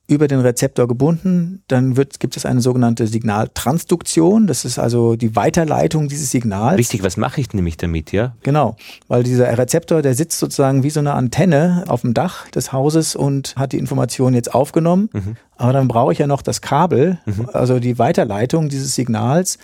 über 0.07 0.29
den 0.29 0.41
Rezeptor 0.41 0.87
gebunden. 0.87 1.63
Dann 1.69 1.97
wird, 1.97 2.21
gibt 2.21 2.37
es 2.37 2.45
eine 2.45 2.61
sogenannte 2.61 3.07
Signaltransduktion. 3.07 4.47
Das 4.47 4.65
ist 4.65 4.79
also 4.79 5.17
die 5.17 5.35
Weiterleitung 5.35 6.09
dieses 6.09 6.31
Signals. 6.31 6.79
Richtig, 6.79 7.03
was 7.03 7.17
mache 7.17 7.41
ich 7.41 7.53
nämlich 7.55 7.79
damit, 7.79 8.13
ja? 8.13 8.35
Genau, 8.43 8.77
weil 9.09 9.23
dieser 9.23 9.57
Rezeptor, 9.57 10.03
der 10.03 10.15
sitzt 10.15 10.39
sozusagen 10.39 10.83
wie 10.83 10.91
so 10.91 11.01
eine 11.01 11.15
Antenne 11.15 11.85
auf 11.89 12.03
dem 12.03 12.13
Dach 12.13 12.51
des 12.51 12.73
Hauses 12.73 13.17
und 13.17 13.55
hat 13.57 13.73
die 13.73 13.79
Information 13.79 14.35
jetzt 14.35 14.55
aufgenommen. 14.55 15.09
Mhm. 15.13 15.37
Aber 15.57 15.73
dann 15.73 15.89
brauche 15.89 16.13
ich 16.13 16.19
ja 16.19 16.27
noch 16.27 16.43
das 16.43 16.61
Kabel, 16.61 17.19
mhm. 17.25 17.49
also 17.53 17.79
die 17.79 17.99
Weiterleitung 17.99 18.69
dieses 18.69 18.95
Signals 18.95 19.59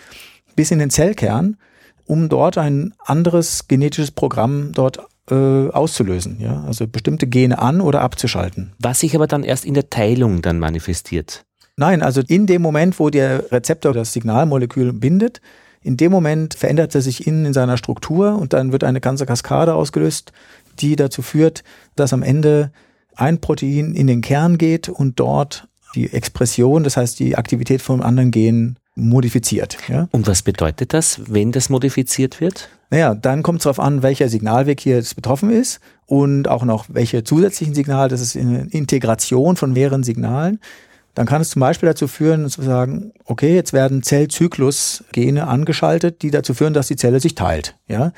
bis 0.56 0.70
in 0.70 0.78
den 0.78 0.90
Zellkern, 0.90 1.56
um 2.06 2.28
dort 2.28 2.56
ein 2.56 2.94
anderes 3.04 3.68
genetisches 3.68 4.10
Programm 4.10 4.72
dort 4.72 5.00
auszulösen, 5.34 6.40
ja, 6.40 6.64
also 6.64 6.86
bestimmte 6.86 7.26
Gene 7.26 7.58
an 7.58 7.80
oder 7.80 8.00
abzuschalten. 8.00 8.72
Was 8.78 9.00
sich 9.00 9.14
aber 9.14 9.26
dann 9.26 9.44
erst 9.44 9.64
in 9.64 9.74
der 9.74 9.90
Teilung 9.90 10.42
dann 10.42 10.58
manifestiert. 10.58 11.44
Nein, 11.76 12.02
also 12.02 12.20
in 12.26 12.46
dem 12.46 12.62
Moment, 12.62 12.98
wo 12.98 13.10
der 13.10 13.50
Rezeptor 13.52 13.92
das 13.92 14.12
Signalmolekül 14.12 14.92
bindet, 14.92 15.40
in 15.82 15.96
dem 15.96 16.12
Moment 16.12 16.54
verändert 16.54 16.94
er 16.94 17.00
sich 17.00 17.26
innen 17.26 17.46
in 17.46 17.52
seiner 17.52 17.78
Struktur 17.78 18.36
und 18.36 18.52
dann 18.52 18.72
wird 18.72 18.84
eine 18.84 19.00
ganze 19.00 19.24
Kaskade 19.24 19.74
ausgelöst, 19.74 20.32
die 20.78 20.96
dazu 20.96 21.22
führt, 21.22 21.64
dass 21.96 22.12
am 22.12 22.22
Ende 22.22 22.70
ein 23.16 23.40
Protein 23.40 23.94
in 23.94 24.06
den 24.06 24.20
Kern 24.20 24.58
geht 24.58 24.88
und 24.88 25.18
dort 25.18 25.68
die 25.94 26.12
Expression, 26.12 26.84
das 26.84 26.96
heißt 26.96 27.18
die 27.18 27.36
Aktivität 27.36 27.82
von 27.82 28.02
anderen 28.02 28.30
Genen 28.30 28.78
modifiziert. 28.94 29.78
Ja? 29.88 30.08
Und 30.12 30.26
was 30.26 30.42
bedeutet 30.42 30.92
das, 30.92 31.20
wenn 31.26 31.52
das 31.52 31.68
modifiziert 31.68 32.40
wird? 32.40 32.68
Naja, 32.90 33.14
dann 33.14 33.42
kommt 33.42 33.60
es 33.60 33.64
darauf 33.64 33.80
an, 33.80 34.02
welcher 34.02 34.28
Signalweg 34.28 34.80
hier 34.80 35.02
betroffen 35.14 35.50
ist 35.50 35.80
und 36.06 36.48
auch 36.48 36.64
noch 36.64 36.86
welche 36.88 37.22
zusätzlichen 37.22 37.74
Signale. 37.74 38.08
Das 38.08 38.20
ist 38.20 38.36
eine 38.36 38.66
Integration 38.70 39.56
von 39.56 39.72
mehreren 39.72 40.02
Signalen. 40.02 40.58
Dann 41.14 41.26
kann 41.26 41.42
es 41.42 41.50
zum 41.50 41.60
Beispiel 41.60 41.88
dazu 41.88 42.08
führen, 42.08 42.48
zu 42.48 42.62
sagen, 42.62 43.12
okay, 43.24 43.54
jetzt 43.54 43.72
werden 43.72 44.02
Zellzyklus-Gene 44.02 45.46
angeschaltet, 45.46 46.22
die 46.22 46.30
dazu 46.30 46.54
führen, 46.54 46.72
dass 46.72 46.88
die 46.88 46.96
Zelle 46.96 47.20
sich 47.20 47.34
teilt. 47.34 47.76
Ja? 47.88 48.12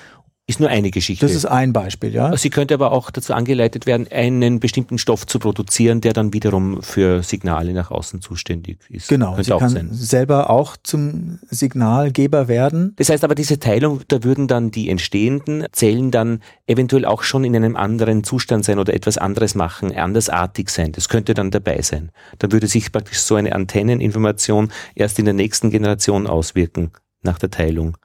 Ist 0.52 0.60
nur 0.60 0.68
eine 0.68 0.90
Geschichte. 0.90 1.24
Das 1.24 1.34
ist 1.34 1.46
ein 1.46 1.72
Beispiel, 1.72 2.12
ja. 2.12 2.36
Sie 2.36 2.50
könnte 2.50 2.74
aber 2.74 2.92
auch 2.92 3.10
dazu 3.10 3.32
angeleitet 3.32 3.86
werden, 3.86 4.06
einen 4.12 4.60
bestimmten 4.60 4.98
Stoff 4.98 5.26
zu 5.26 5.38
produzieren, 5.38 6.02
der 6.02 6.12
dann 6.12 6.34
wiederum 6.34 6.82
für 6.82 7.22
Signale 7.22 7.72
nach 7.72 7.90
außen 7.90 8.20
zuständig 8.20 8.78
ist. 8.90 9.08
Genau, 9.08 9.34
könnte 9.34 9.44
sie 9.44 9.58
kann 9.58 9.68
sein. 9.70 9.88
selber 9.92 10.50
auch 10.50 10.76
zum 10.82 11.38
Signalgeber 11.48 12.48
werden. 12.48 12.92
Das 12.96 13.08
heißt 13.08 13.24
aber, 13.24 13.34
diese 13.34 13.60
Teilung, 13.60 14.02
da 14.08 14.24
würden 14.24 14.46
dann 14.46 14.70
die 14.70 14.90
entstehenden 14.90 15.64
Zellen 15.72 16.10
dann 16.10 16.40
eventuell 16.66 17.06
auch 17.06 17.22
schon 17.22 17.44
in 17.44 17.56
einem 17.56 17.74
anderen 17.74 18.22
Zustand 18.22 18.66
sein 18.66 18.78
oder 18.78 18.92
etwas 18.92 19.16
anderes 19.16 19.54
machen, 19.54 19.96
andersartig 19.96 20.68
sein. 20.68 20.92
Das 20.92 21.08
könnte 21.08 21.32
dann 21.32 21.50
dabei 21.50 21.80
sein. 21.80 22.10
Da 22.40 22.52
würde 22.52 22.66
sich 22.66 22.92
praktisch 22.92 23.20
so 23.20 23.36
eine 23.36 23.54
Antenneninformation 23.54 24.70
erst 24.94 25.18
in 25.18 25.24
der 25.24 25.32
nächsten 25.32 25.70
Generation 25.70 26.26
auswirken, 26.26 26.90
nach 27.22 27.38
der 27.38 27.50
Teilung. 27.50 27.96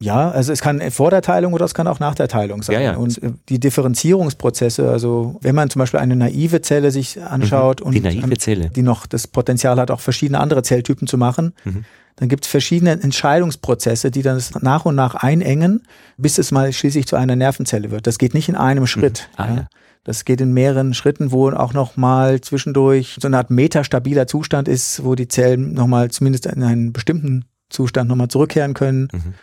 Ja, 0.00 0.30
also 0.30 0.52
es 0.52 0.60
kann 0.60 0.80
vor 0.92 1.10
der 1.10 1.22
Teilung 1.22 1.52
oder 1.54 1.64
es 1.64 1.74
kann 1.74 1.88
auch 1.88 1.98
nach 1.98 2.14
der 2.14 2.28
Teilung 2.28 2.62
sein. 2.62 2.74
Ja, 2.74 2.80
ja. 2.92 2.96
Und 2.96 3.20
äh, 3.20 3.32
die 3.48 3.58
Differenzierungsprozesse, 3.58 4.88
also 4.88 5.38
wenn 5.42 5.56
man 5.56 5.70
zum 5.70 5.80
Beispiel 5.80 5.98
eine 5.98 6.14
naive 6.14 6.62
Zelle 6.62 6.92
sich 6.92 7.20
anschaut 7.20 7.84
mhm. 7.84 7.90
die 7.90 8.22
und 8.22 8.40
Zelle. 8.40 8.70
die 8.70 8.82
noch 8.82 9.06
das 9.06 9.26
Potenzial 9.26 9.78
hat, 9.80 9.90
auch 9.90 9.98
verschiedene 9.98 10.38
andere 10.38 10.62
Zelltypen 10.62 11.08
zu 11.08 11.18
machen, 11.18 11.52
mhm. 11.64 11.84
dann 12.14 12.28
gibt 12.28 12.44
es 12.44 12.50
verschiedene 12.50 12.92
Entscheidungsprozesse, 12.92 14.12
die 14.12 14.22
dann 14.22 14.40
nach 14.60 14.84
und 14.84 14.94
nach 14.94 15.16
einengen, 15.16 15.82
bis 16.16 16.38
es 16.38 16.52
mal 16.52 16.72
schließlich 16.72 17.08
zu 17.08 17.16
einer 17.16 17.34
Nervenzelle 17.34 17.90
wird. 17.90 18.06
Das 18.06 18.18
geht 18.18 18.34
nicht 18.34 18.48
in 18.48 18.54
einem 18.54 18.84
mhm. 18.84 18.88
Schritt. 18.88 19.28
Mhm. 19.32 19.42
Ah, 19.42 19.48
ja. 19.48 19.68
Das 20.04 20.24
geht 20.24 20.40
in 20.40 20.52
mehreren 20.52 20.94
Schritten, 20.94 21.32
wo 21.32 21.50
auch 21.50 21.74
noch 21.74 21.96
mal 21.96 22.40
zwischendurch 22.40 23.18
so 23.20 23.26
eine 23.26 23.36
Art 23.36 23.50
metastabiler 23.50 24.28
Zustand 24.28 24.68
ist, 24.68 25.04
wo 25.04 25.16
die 25.16 25.26
Zellen 25.26 25.74
noch 25.74 25.88
mal 25.88 26.08
zumindest 26.12 26.46
in 26.46 26.62
einen 26.62 26.92
bestimmten 26.92 27.46
Zustand 27.68 28.08
noch 28.08 28.16
mal 28.16 28.28
zurückkehren 28.28 28.74
können. 28.74 29.08
Mhm 29.12 29.34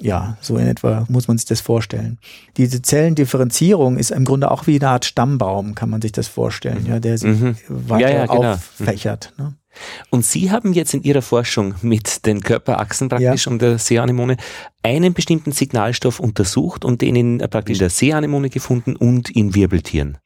ja, 0.00 0.36
so 0.40 0.56
in 0.56 0.66
etwa 0.66 1.04
muss 1.08 1.28
man 1.28 1.38
sich 1.38 1.46
das 1.46 1.60
vorstellen. 1.60 2.18
Diese 2.56 2.82
Zellendifferenzierung 2.82 3.96
ist 3.96 4.10
im 4.10 4.24
Grunde 4.24 4.50
auch 4.50 4.66
wie 4.66 4.76
eine 4.76 4.88
Art 4.88 5.04
Stammbaum, 5.04 5.74
kann 5.74 5.90
man 5.90 6.02
sich 6.02 6.12
das 6.12 6.28
vorstellen, 6.28 6.86
ja, 6.86 7.00
der 7.00 7.18
sich 7.18 7.40
mhm. 7.40 7.56
weiter 7.68 8.10
ja, 8.10 8.16
ja, 8.18 8.26
genau. 8.26 8.52
auffächert. 8.52 9.32
Ne? 9.38 9.54
Und 10.10 10.24
Sie 10.24 10.50
haben 10.50 10.72
jetzt 10.72 10.94
in 10.94 11.02
Ihrer 11.02 11.22
Forschung 11.22 11.74
mit 11.82 12.26
den 12.26 12.40
Körperachsen 12.40 13.08
praktisch 13.08 13.46
ja. 13.46 13.52
und 13.52 13.62
der 13.62 13.78
Seeanemone 13.78 14.36
einen 14.82 15.14
bestimmten 15.14 15.52
Signalstoff 15.52 16.20
untersucht 16.20 16.84
und 16.84 17.02
den 17.02 17.16
in 17.16 17.40
äh, 17.40 17.48
praktisch 17.48 17.78
der 17.78 17.90
Seeanemone 17.90 18.50
gefunden 18.50 18.96
und 18.96 19.30
in 19.30 19.54
Wirbeltieren. 19.54 20.18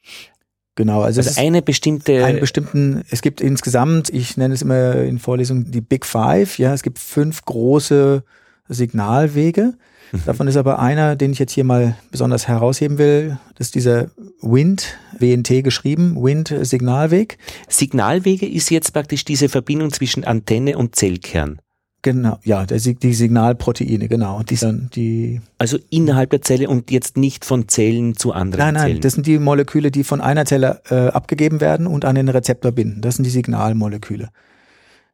Genau, 0.75 1.03
also, 1.03 1.21
also 1.21 1.39
eine 1.39 1.61
bestimmte. 1.61 2.25
Einen 2.25 2.41
bestimmten, 2.41 3.03
es 3.11 3.21
gibt 3.21 3.43
insgesamt, 3.43 4.09
ich 4.09 4.39
nenne 4.39 4.55
es 4.55 4.63
immer 4.63 4.97
in 4.97 5.19
Vorlesungen 5.19 5.71
die 5.71 5.83
Big 5.83 6.07
Five, 6.07 6.59
ja, 6.59 6.73
es 6.73 6.83
gibt 6.83 6.99
fünf 6.99 7.45
große 7.45 8.25
Signalwege. 8.73 9.75
Mhm. 10.13 10.23
Davon 10.27 10.49
ist 10.49 10.57
aber 10.57 10.79
einer, 10.79 11.17
den 11.17 11.33
ich 11.33 11.39
jetzt 11.39 11.53
hier 11.53 11.65
mal 11.65 11.97
besonders 12.11 12.49
herausheben 12.49 12.99
will, 12.99 13.39
das 13.57 13.69
ist 13.69 13.75
dieser 13.75 14.11
Wind, 14.41 14.99
WNT 15.19 15.65
geschrieben, 15.65 16.17
Wind-Signalweg. 16.23 17.39
Signalwege 17.69 18.47
ist 18.47 18.71
jetzt 18.71 18.93
praktisch 18.93 19.25
diese 19.25 19.49
Verbindung 19.49 19.93
zwischen 19.93 20.25
Antenne 20.25 20.77
und 20.77 20.97
Zellkern. 20.97 21.61
Genau, 22.05 22.39
ja, 22.43 22.67
der, 22.67 22.79
die 22.79 23.15
Signalproteine, 23.15 24.09
genau. 24.09 24.43
Die, 24.43 24.59
die 24.93 25.41
also 25.59 25.79
innerhalb 25.89 26.31
der 26.31 26.43
Zelle 26.43 26.69
und 26.69 26.91
jetzt 26.91 27.17
nicht 27.17 27.45
von 27.45 27.69
Zellen 27.69 28.17
zu 28.17 28.33
anderen 28.33 28.61
Zellen. 28.61 28.75
Nein, 28.75 28.75
nein, 28.75 28.91
Zellen. 28.91 29.01
das 29.03 29.13
sind 29.13 29.27
die 29.29 29.39
Moleküle, 29.39 29.93
die 29.93 30.03
von 30.03 30.21
einer 30.21 30.45
Zelle 30.45 30.83
äh, 30.91 31.09
abgegeben 31.09 31.61
werden 31.61 31.87
und 31.87 32.05
an 32.05 32.17
den 32.17 32.29
Rezeptor 32.29 32.73
binden. 32.73 33.03
Das 33.03 33.15
sind 33.15 33.25
die 33.25 33.31
Signalmoleküle. 33.31 34.31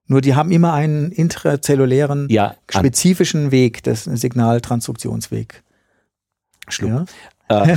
Nur 0.09 0.23
die 0.23 0.35
haben 0.35 0.51
immer 0.51 0.73
einen 0.73 1.12
intrazellulären, 1.12 2.29
ja, 2.31 2.57
spezifischen 2.68 3.51
Weg, 3.51 3.83
das 3.83 4.05
Signaltransduktionsweg. 4.05 5.62
Schluck. 6.68 7.07
Ja. 7.51 7.64
Äh, 7.64 7.77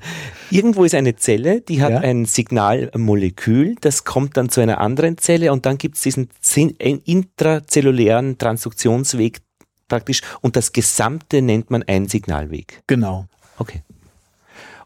irgendwo 0.50 0.84
ist 0.84 0.94
eine 0.94 1.16
Zelle, 1.16 1.62
die 1.62 1.82
hat 1.82 1.90
ja. 1.90 2.00
ein 2.00 2.26
Signalmolekül, 2.26 3.76
das 3.80 4.04
kommt 4.04 4.36
dann 4.36 4.50
zu 4.50 4.60
einer 4.60 4.78
anderen 4.78 5.18
Zelle 5.18 5.52
und 5.52 5.66
dann 5.66 5.78
gibt 5.78 5.96
es 5.96 6.02
diesen 6.02 6.28
intrazellulären 6.78 8.38
Transduktionsweg 8.38 9.40
praktisch 9.88 10.20
und 10.42 10.56
das 10.56 10.72
Gesamte 10.72 11.42
nennt 11.42 11.70
man 11.70 11.82
einen 11.82 12.08
Signalweg. 12.08 12.82
Genau. 12.86 13.26
Okay. 13.58 13.82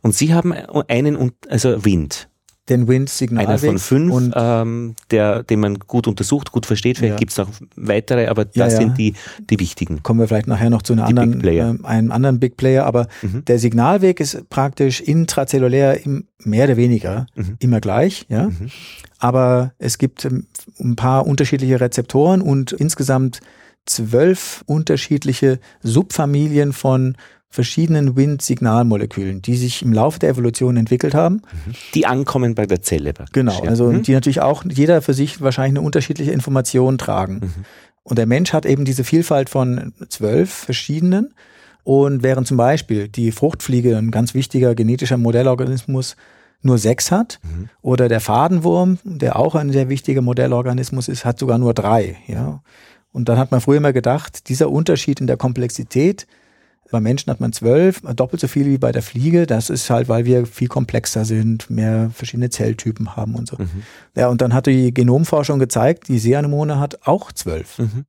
Und 0.00 0.14
Sie 0.14 0.33
haben 0.33 0.52
einen, 0.52 1.33
also 1.48 1.85
Wind 1.85 2.28
den 2.68 2.88
Wind-Signalweg. 2.88 3.48
Einer 3.48 3.59
von 3.59 3.79
fünf, 3.79 4.12
und, 4.12 4.33
ähm, 4.35 4.94
der, 5.11 5.42
den 5.42 5.61
man 5.61 5.79
gut 5.79 6.07
untersucht, 6.07 6.50
gut 6.50 6.64
versteht. 6.64 6.98
Vielleicht 6.98 7.14
ja. 7.14 7.18
gibt 7.18 7.33
es 7.33 7.38
noch 7.38 7.50
weitere, 7.77 8.29
aber 8.29 8.44
das 8.44 8.55
ja, 8.55 8.68
ja. 8.68 8.77
sind 8.77 8.98
die, 8.98 9.14
die 9.50 9.61
wichtigen. 9.61 10.03
Kommen 10.03 10.20
wir 10.20 10.29
vielleicht 10.29 10.46
nachher 10.46 10.70
noch 10.70 10.83
zu 10.83 10.94
einer 10.94 11.05
anderen, 11.05 11.44
äh, 11.44 11.87
einem 11.87 12.11
anderen 12.11 12.40
Big 12.40 12.57
Player. 12.57 12.87
Aber 12.87 13.09
mhm. 13.22 13.44
der 13.44 13.59
Signalweg 13.59 14.18
ist 14.20 14.48
praktisch 14.48 15.00
intrazellulär 15.00 16.05
im, 16.05 16.24
mehr 16.38 16.64
oder 16.64 16.77
weniger 16.77 17.27
mhm. 17.35 17.57
immer 17.59 17.81
gleich. 17.81 18.24
Ja? 18.29 18.48
Mhm. 18.48 18.70
Aber 19.18 19.72
es 19.79 19.98
gibt 19.98 20.24
ähm, 20.24 20.46
ein 20.81 20.96
paar 20.96 21.27
unterschiedliche 21.27 21.81
Rezeptoren 21.81 22.40
und 22.40 22.72
insgesamt 22.72 23.40
zwölf 23.87 24.64
unterschiedliche 24.66 25.59
Subfamilien 25.83 26.72
von 26.72 27.16
verschiedenen 27.55 28.17
Wind-Signalmolekülen, 28.17 29.40
die 29.40 29.57
sich 29.57 29.83
im 29.83 29.93
Laufe 29.93 30.19
der 30.19 30.31
Evolution 30.31 30.77
entwickelt 30.77 31.14
haben. 31.14 31.43
Die 31.95 32.05
ankommen 32.05 32.57
bei 32.57 32.67
der 32.67 32.83
Zelle. 32.83 33.14
Genau, 33.33 33.62
also 33.62 33.93
mhm. 33.93 34.03
die 34.03 34.12
natürlich 34.12 34.40
auch 34.40 34.64
jeder 34.69 35.01
für 35.03 35.14
sich 35.14 35.40
wahrscheinlich 35.40 35.79
eine 35.79 35.87
unterschiedliche 35.87 36.33
Information 36.33 36.99
tragen. 36.99 37.35
Mhm. 37.35 37.64
Und 38.03 38.19
der 38.19 38.27
Mensch 38.27 38.53
hat 38.53 38.67
eben 38.67 38.85
diese 38.85 39.05
Vielfalt 39.05 39.51
von 39.51 39.93
zwölf 40.09 40.53
verschiedenen. 40.53 41.33
Und 41.85 42.25
während 42.25 42.49
zum 42.49 42.57
Beispiel 42.57 43.07
die 43.07 43.31
Fruchtfliege, 43.31 43.97
ein 43.99 44.11
ganz 44.11 44.35
wichtiger 44.35 44.75
genetischer 44.75 45.17
Modellorganismus, 45.17 46.17
nur 46.61 46.79
sechs 46.79 47.12
hat, 47.12 47.38
mhm. 47.45 47.69
oder 47.83 48.09
der 48.09 48.21
Fadenwurm, 48.21 48.99
der 49.05 49.38
auch 49.38 49.55
ein 49.55 49.71
sehr 49.71 49.88
wichtiger 49.88 50.23
Modellorganismus 50.23 51.07
ist, 51.07 51.25
hat 51.25 51.38
sogar 51.38 51.59
nur 51.59 51.73
drei. 51.73 52.17
Ja. 52.27 52.62
Und 53.12 53.29
dann 53.29 53.38
hat 53.38 53.53
man 53.53 53.61
früher 53.61 53.77
immer 53.77 53.93
gedacht, 53.93 54.49
dieser 54.49 54.71
Unterschied 54.71 55.21
in 55.21 55.29
der 55.29 55.37
Komplexität 55.37 56.27
Beim 56.94 57.02
Menschen 57.02 57.28
hat 57.28 57.40
man 57.40 57.52
zwölf, 57.52 58.02
doppelt 58.14 58.40
so 58.40 58.46
viel 58.46 58.66
wie 58.66 58.78
bei 58.78 58.92
der 58.92 59.02
Fliege. 59.02 59.48
Das 59.48 59.68
ist 59.68 59.90
halt, 59.90 60.09
weil 60.09 60.26
wir 60.26 60.46
viel 60.46 60.68
komplexer 60.68 61.24
sind, 61.24 61.68
mehr 61.68 62.12
verschiedene 62.14 62.50
Zelltypen 62.50 63.16
haben 63.16 63.35
und 63.35 63.48
so. 63.48 63.57
Mhm. 63.59 63.83
Ja, 64.16 64.28
und 64.28 64.40
dann 64.40 64.54
hat 64.54 64.66
die 64.66 64.94
Genomforschung 64.94 65.59
gezeigt, 65.59 66.07
die 66.07 66.20
Seeanemone 66.20 66.78
hat 66.78 67.04
auch 67.04 67.33
zwölf. 67.33 67.80
Mhm. 67.80 68.04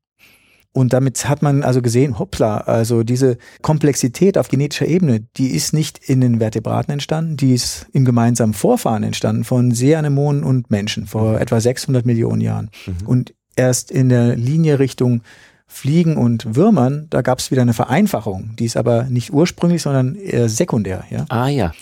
Und 0.71 0.93
damit 0.93 1.27
hat 1.27 1.41
man 1.41 1.63
also 1.63 1.81
gesehen, 1.81 2.19
hoppla, 2.19 2.57
also 2.57 3.01
diese 3.01 3.39
Komplexität 3.63 4.37
auf 4.37 4.49
genetischer 4.49 4.85
Ebene, 4.85 5.21
die 5.35 5.55
ist 5.55 5.73
nicht 5.73 5.97
in 5.97 6.21
den 6.21 6.37
Vertebraten 6.37 6.91
entstanden, 6.91 7.37
die 7.37 7.55
ist 7.55 7.87
im 7.91 8.05
gemeinsamen 8.05 8.53
Vorfahren 8.53 9.01
entstanden 9.01 9.45
von 9.45 9.71
Seeanemonen 9.71 10.43
und 10.43 10.69
Menschen 10.69 11.07
vor 11.07 11.31
mhm. 11.31 11.37
etwa 11.39 11.59
600 11.59 12.05
Millionen 12.05 12.41
Jahren. 12.41 12.69
Mhm. 12.85 13.07
Und 13.07 13.33
erst 13.55 13.89
in 13.89 14.09
der 14.09 14.35
Linie 14.35 14.77
Richtung 14.77 15.23
Fliegen 15.67 16.17
und 16.17 16.55
Würmern, 16.55 17.07
da 17.09 17.21
gab 17.21 17.39
es 17.39 17.51
wieder 17.51 17.61
eine 17.61 17.73
Vereinfachung. 17.73 18.55
Die 18.57 18.65
ist 18.65 18.77
aber 18.77 19.03
nicht 19.03 19.33
ursprünglich, 19.33 19.81
sondern 19.81 20.15
eher 20.15 20.47
sekundär. 20.47 21.03
Ja? 21.09 21.25
Ah 21.29 21.47
ja. 21.47 21.73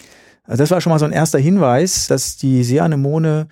Also 0.45 0.63
das 0.63 0.71
war 0.71 0.81
schon 0.81 0.91
mal 0.91 0.99
so 0.99 1.05
ein 1.05 1.11
erster 1.11 1.39
Hinweis, 1.39 2.07
dass 2.07 2.37
die 2.37 2.63
Seeanemone 2.63 3.47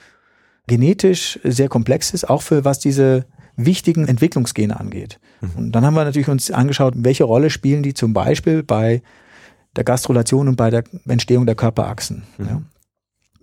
genetisch 0.68 1.40
sehr 1.44 1.70
komplex 1.70 2.12
ist, 2.12 2.30
auch 2.30 2.42
für 2.42 2.66
was 2.66 2.80
diese 2.80 3.26
wichtigen 3.56 4.08
Entwicklungsgene 4.08 4.80
angeht. 4.80 5.20
Mhm. 5.42 5.50
Und 5.56 5.72
dann 5.74 5.86
haben 5.86 5.94
wir 5.94 6.06
natürlich 6.06 6.30
uns 6.30 6.52
angeschaut, 6.52 6.94
welche 6.98 7.24
Rolle 7.24 7.50
spielen 7.50 7.84
die 7.84 7.94
zum 7.94 8.14
Beispiel 8.14 8.64
bei 8.64 9.02
der 9.76 9.84
Gastrulation 9.84 10.48
und 10.48 10.56
bei 10.56 10.70
der 10.70 10.84
Entstehung 11.08 11.46
der 11.46 11.56
Körperachsen. 11.56 12.24
Mhm. 12.38 12.46
Ja. 12.46 12.62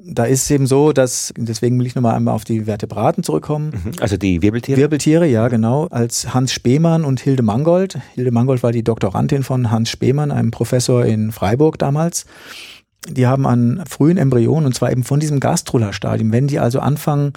Da 0.01 0.25
ist 0.25 0.43
es 0.43 0.51
eben 0.51 0.67
so, 0.67 0.93
dass, 0.93 1.35
deswegen 1.37 1.79
will 1.79 1.87
ich 1.87 1.95
nochmal 1.95 2.15
einmal 2.15 2.35
auf 2.35 2.45
die 2.45 2.63
Vertebraten 2.63 3.25
zurückkommen. 3.25 3.73
Mhm. 3.73 3.93
Also 4.01 4.17
die 4.17 4.43
Wirbeltiere? 4.43 4.79
Wirbeltiere, 4.79 5.27
ja, 5.27 5.49
genau. 5.49 5.87
Als 5.87 6.33
Hans 6.33 6.53
Spemann 6.53 7.05
und 7.05 7.21
Hilde 7.21 7.43
Mangold. 7.43 7.99
Hilde 8.15 8.31
Mangold 8.31 8.63
war 8.63 8.71
die 8.71 8.85
Doktorandin 8.85 9.43
von 9.43 9.71
Hans 9.71 9.91
Spemann, 9.91 10.31
einem 10.31 10.53
Professor 10.53 11.05
in 11.05 11.33
Freiburg 11.33 11.79
damals. 11.79 12.27
Die 13.09 13.27
haben 13.27 13.47
an 13.47 13.83
frühen 13.89 14.19
Embryonen, 14.19 14.67
und 14.67 14.75
zwar 14.75 14.93
eben 14.93 15.03
von 15.03 15.19
diesem 15.19 15.41
Gastrula-Stadium, 15.41 16.31
wenn 16.33 16.47
die 16.47 16.59
also 16.59 16.79
anfangen, 16.79 17.33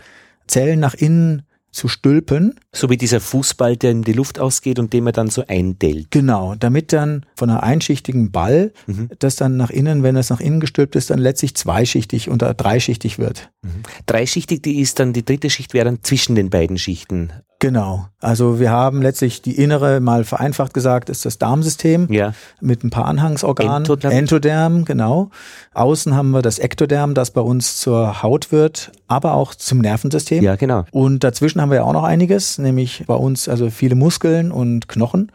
Zellen 0.48 0.80
nach 0.80 0.94
innen 0.94 1.44
zu 1.72 1.88
stülpen. 1.88 2.56
So 2.74 2.90
wie 2.90 2.98
dieser 2.98 3.20
Fußball, 3.20 3.78
der 3.78 3.92
in 3.92 4.04
die 4.04 4.14
Luft 4.14 4.40
ausgeht 4.40 4.80
und 4.80 4.94
den 4.94 5.04
man 5.04 5.14
dann 5.14 5.30
so 5.30 5.44
eindellt. 5.48 6.12
Genau, 6.12 6.56
damit 6.56 6.94
dann 6.94 7.26
von 7.36 7.50
einer 7.50 7.64
einschichtigen 7.64 8.32
Ball, 8.32 8.74
mhm. 8.88 9.10
das 9.20 9.36
dann 9.36 9.58
nach 9.58 9.70
innen, 9.70 10.04
wenn 10.04 10.16
es 10.16 10.30
nach 10.30 10.40
innen 10.40 10.60
gestülpt 10.60 10.96
ist, 10.96 11.10
dann 11.10 11.20
letztlich 11.20 11.56
zweischichtig 11.56 12.30
oder 12.30 12.54
dreischichtig 12.54 13.20
wird. 13.20 13.50
Mhm. 13.62 13.84
Dreischichtig, 14.06 14.62
die 14.62 14.80
ist 14.80 15.00
dann, 15.00 15.14
die 15.14 15.26
dritte 15.26 15.50
Schicht 15.50 15.74
wäre 15.74 15.86
dann 15.86 16.04
zwischen 16.04 16.36
den 16.36 16.50
beiden 16.50 16.78
Schichten. 16.78 17.32
Genau. 17.62 18.08
Also 18.20 18.60
wir 18.60 18.72
haben 18.72 19.04
letztlich 19.04 19.44
die 19.44 19.56
innere, 19.56 20.00
mal 20.00 20.24
vereinfacht 20.24 20.74
gesagt, 20.74 21.12
ist 21.12 21.26
das 21.26 21.38
Darmsystem 21.38 22.12
ja. 22.12 22.34
mit 22.60 22.84
ein 22.84 22.90
paar 22.90 23.06
Anhangsorganen. 23.06 23.84
Entoderm. 23.84 24.12
Entoderm, 24.12 24.84
genau. 24.84 25.30
Außen 25.76 26.16
haben 26.16 26.32
wir 26.32 26.42
das 26.42 26.58
Ektoderm, 26.58 27.14
das 27.14 27.30
bei 27.30 27.42
uns 27.42 27.78
zur 27.78 28.24
Haut 28.24 28.52
wird, 28.52 28.92
aber 29.08 29.36
auch 29.36 29.54
zum 29.54 29.78
Nervensystem. 29.78 30.44
Ja, 30.44 30.56
genau. 30.56 30.86
Und 30.90 31.24
dazwischen 31.24 31.62
haben 31.62 31.70
wir 31.70 31.78
ja 31.78 31.84
auch 31.84 31.94
noch 31.94 32.04
einiges, 32.04 32.58
nämlich 32.58 33.04
bei 33.06 33.14
uns 33.14 33.48
also 33.48 33.70
viele 33.70 33.94
Muskeln 33.94 34.52
und 34.52 34.88
Knochen. 34.88 35.32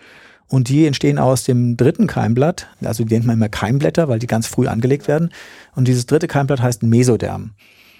Und 0.48 0.68
die 0.68 0.84
entstehen 0.84 1.20
aus 1.20 1.44
dem 1.44 1.76
dritten 1.76 2.08
Keimblatt, 2.08 2.66
also 2.84 3.04
die 3.04 3.14
nennt 3.14 3.26
man 3.26 3.36
immer 3.36 3.48
Keimblätter, 3.48 4.08
weil 4.08 4.18
die 4.18 4.26
ganz 4.26 4.48
früh 4.48 4.66
angelegt 4.66 5.06
werden. 5.06 5.30
Und 5.76 5.86
dieses 5.86 6.06
dritte 6.06 6.26
Keimblatt 6.26 6.60
heißt 6.60 6.82
Mesoderm. 6.82 7.52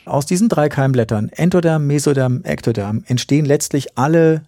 Aus 0.06 0.24
diesen 0.24 0.48
drei 0.48 0.68
Keimblättern, 0.68 1.28
Entoderm, 1.30 1.86
Mesoderm, 1.86 2.42
Ektoderm, 2.44 3.02
entstehen 3.06 3.44
letztlich 3.44 3.98
alle 3.98 4.42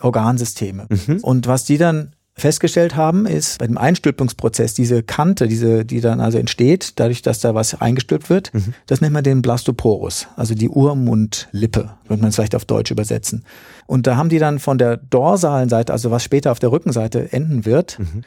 Organsysteme. 0.00 0.86
Mhm. 0.88 1.18
Und 1.22 1.46
was 1.46 1.64
die 1.64 1.78
dann 1.78 2.12
festgestellt 2.34 2.94
haben, 2.94 3.26
ist 3.26 3.58
bei 3.58 3.66
dem 3.66 3.78
Einstülpungsprozess 3.78 4.74
diese 4.74 5.02
Kante, 5.02 5.48
diese, 5.48 5.84
die 5.84 6.00
dann 6.00 6.20
also 6.20 6.38
entsteht, 6.38 6.92
dadurch, 6.96 7.22
dass 7.22 7.40
da 7.40 7.54
was 7.54 7.80
eingestülpt 7.80 8.30
wird, 8.30 8.54
mhm. 8.54 8.74
das 8.86 9.00
nennt 9.00 9.12
man 9.12 9.24
den 9.24 9.42
Blastoporus, 9.42 10.28
also 10.36 10.54
die 10.54 10.68
Urmundlippe, 10.68 11.90
würde 12.06 12.22
man 12.22 12.28
es 12.28 12.36
vielleicht 12.36 12.54
auf 12.54 12.64
Deutsch 12.64 12.90
übersetzen. 12.90 13.44
Und 13.86 14.06
da 14.06 14.16
haben 14.16 14.28
die 14.28 14.38
dann 14.38 14.58
von 14.58 14.78
der 14.78 14.96
dorsalen 14.96 15.68
Seite, 15.68 15.92
also 15.92 16.10
was 16.10 16.22
später 16.22 16.52
auf 16.52 16.60
der 16.60 16.70
Rückenseite 16.70 17.32
enden 17.32 17.64
wird, 17.64 17.98
mhm. 17.98 18.22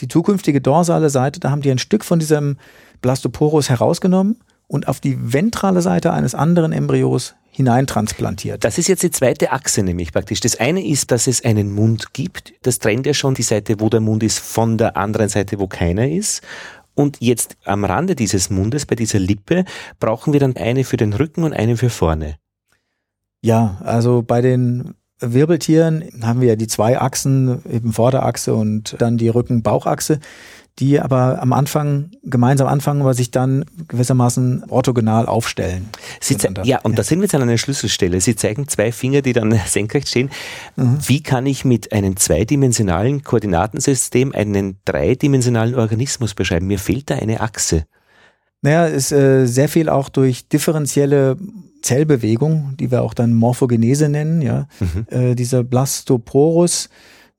die 0.00 0.08
zukünftige 0.08 0.60
dorsale 0.60 1.10
Seite, 1.10 1.40
da 1.40 1.50
haben 1.50 1.62
die 1.62 1.70
ein 1.70 1.78
Stück 1.78 2.04
von 2.04 2.20
diesem 2.20 2.56
Blastoporus 3.00 3.68
herausgenommen 3.68 4.36
und 4.70 4.86
auf 4.86 5.00
die 5.00 5.32
ventrale 5.32 5.82
Seite 5.82 6.12
eines 6.12 6.36
anderen 6.36 6.70
Embryos 6.70 7.34
hineintransplantiert. 7.50 8.62
Das 8.62 8.78
ist 8.78 8.86
jetzt 8.86 9.02
die 9.02 9.10
zweite 9.10 9.50
Achse 9.50 9.82
nämlich 9.82 10.12
praktisch. 10.12 10.38
Das 10.38 10.60
eine 10.60 10.86
ist, 10.86 11.10
dass 11.10 11.26
es 11.26 11.44
einen 11.44 11.72
Mund 11.72 12.14
gibt. 12.14 12.52
Das 12.62 12.78
trennt 12.78 13.04
ja 13.04 13.12
schon 13.12 13.34
die 13.34 13.42
Seite, 13.42 13.80
wo 13.80 13.88
der 13.88 13.98
Mund 13.98 14.22
ist, 14.22 14.38
von 14.38 14.78
der 14.78 14.96
anderen 14.96 15.28
Seite, 15.28 15.58
wo 15.58 15.66
keiner 15.66 16.08
ist. 16.08 16.42
Und 16.94 17.16
jetzt 17.18 17.56
am 17.64 17.84
Rande 17.84 18.14
dieses 18.14 18.48
Mundes, 18.48 18.86
bei 18.86 18.94
dieser 18.94 19.18
Lippe, 19.18 19.64
brauchen 19.98 20.32
wir 20.32 20.38
dann 20.38 20.56
eine 20.56 20.84
für 20.84 20.96
den 20.96 21.14
Rücken 21.14 21.42
und 21.42 21.52
eine 21.52 21.76
für 21.76 21.90
vorne. 21.90 22.36
Ja, 23.42 23.80
also 23.80 24.22
bei 24.22 24.40
den 24.40 24.94
Wirbeltieren 25.18 26.04
haben 26.22 26.40
wir 26.40 26.50
ja 26.50 26.56
die 26.56 26.68
zwei 26.68 27.00
Achsen, 27.00 27.62
eben 27.68 27.92
Vorderachse 27.92 28.54
und 28.54 28.94
dann 29.00 29.18
die 29.18 29.28
Rücken-Bauchachse 29.28 30.20
die 30.80 30.98
aber 30.98 31.42
am 31.42 31.52
Anfang 31.52 32.10
gemeinsam 32.22 32.66
anfangen, 32.66 33.02
aber 33.02 33.12
sich 33.12 33.30
dann 33.30 33.66
gewissermaßen 33.88 34.64
orthogonal 34.70 35.26
aufstellen. 35.26 35.90
Sie 36.20 36.36
ja, 36.64 36.80
und 36.80 36.92
ja. 36.92 36.96
da 36.96 37.02
sind 37.02 37.18
wir 37.18 37.24
jetzt 37.24 37.34
an 37.34 37.42
einer 37.42 37.58
Schlüsselstelle. 37.58 38.20
Sie 38.20 38.34
zeigen 38.34 38.66
zwei 38.66 38.90
Finger, 38.90 39.20
die 39.20 39.34
dann 39.34 39.52
senkrecht 39.66 40.08
stehen. 40.08 40.30
Mhm. 40.76 40.98
Wie 41.06 41.22
kann 41.22 41.44
ich 41.44 41.66
mit 41.66 41.92
einem 41.92 42.16
zweidimensionalen 42.16 43.22
Koordinatensystem 43.22 44.34
einen 44.34 44.78
dreidimensionalen 44.86 45.74
Organismus 45.74 46.34
beschreiben? 46.34 46.66
Mir 46.66 46.78
fehlt 46.78 47.10
da 47.10 47.16
eine 47.16 47.42
Achse. 47.42 47.84
Naja, 48.62 48.86
ist 48.86 49.12
äh, 49.12 49.46
sehr 49.46 49.68
viel 49.68 49.88
auch 49.88 50.08
durch 50.08 50.48
differenzielle 50.48 51.36
Zellbewegung, 51.82 52.74
die 52.78 52.90
wir 52.90 53.02
auch 53.02 53.14
dann 53.14 53.34
Morphogenese 53.34 54.08
nennen, 54.08 54.42
ja. 54.42 54.66
Mhm. 54.80 55.06
Äh, 55.10 55.34
dieser 55.34 55.62
Blastoporus, 55.62 56.88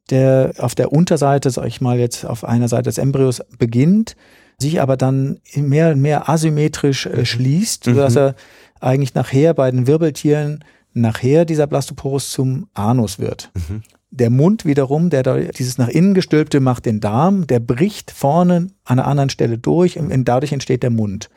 der 0.09 0.53
auf 0.57 0.75
der 0.75 0.91
Unterseite, 0.91 1.49
sag 1.49 1.67
ich 1.67 1.81
mal 1.81 1.99
jetzt 1.99 2.25
auf 2.25 2.43
einer 2.43 2.67
Seite 2.67 2.83
des 2.83 2.97
Embryos 2.97 3.41
beginnt, 3.57 4.15
sich 4.59 4.81
aber 4.81 4.97
dann 4.97 5.39
mehr 5.55 5.91
und 5.91 6.01
mehr 6.01 6.29
asymmetrisch 6.29 7.05
äh, 7.05 7.25
schließt, 7.25 7.87
mhm. 7.87 7.95
sodass 7.95 8.15
er 8.15 8.35
eigentlich 8.79 9.13
nachher 9.13 9.53
bei 9.53 9.69
den 9.71 9.87
Wirbeltieren 9.87 10.63
nachher 10.93 11.45
dieser 11.45 11.67
Blastoporus 11.67 12.31
zum 12.31 12.67
Anus 12.73 13.19
wird. 13.19 13.51
Mhm. 13.53 13.83
Der 14.13 14.29
Mund 14.29 14.65
wiederum, 14.65 15.09
der 15.09 15.23
da, 15.23 15.37
dieses 15.37 15.77
nach 15.77 15.87
innen 15.87 16.13
gestülpte 16.13 16.59
macht 16.59 16.85
den 16.85 16.99
Darm, 16.99 17.47
der 17.47 17.61
bricht 17.61 18.11
vorne 18.11 18.67
an 18.83 18.99
einer 18.99 19.07
anderen 19.07 19.29
Stelle 19.29 19.57
durch 19.57 19.97
und 19.97 20.25
dadurch 20.25 20.51
entsteht 20.51 20.83
der 20.83 20.89
Mund 20.89 21.29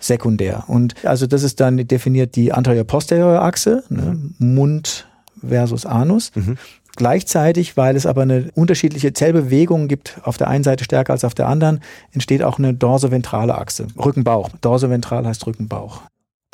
sekundär. 0.00 0.64
Und 0.66 1.04
also 1.04 1.26
das 1.26 1.44
ist 1.44 1.60
dann 1.60 1.76
definiert 1.76 2.34
die 2.34 2.52
anterior-posterior 2.52 3.40
Achse, 3.42 3.84
ne? 3.88 4.18
Mund 4.38 5.08
versus 5.46 5.86
Anus. 5.86 6.32
Mhm. 6.34 6.56
Gleichzeitig, 6.96 7.76
weil 7.76 7.96
es 7.96 8.06
aber 8.06 8.22
eine 8.22 8.50
unterschiedliche 8.54 9.12
Zellbewegung 9.12 9.88
gibt, 9.88 10.20
auf 10.22 10.36
der 10.36 10.48
einen 10.48 10.64
Seite 10.64 10.84
stärker 10.84 11.12
als 11.12 11.24
auf 11.24 11.34
der 11.34 11.48
anderen, 11.48 11.80
entsteht 12.12 12.42
auch 12.42 12.58
eine 12.58 12.72
dorsoventrale 12.72 13.56
Achse. 13.56 13.86
Rückenbauch. 13.96 14.50
Dorsoventral 14.60 15.26
heißt 15.26 15.46
Rückenbauch. 15.46 16.02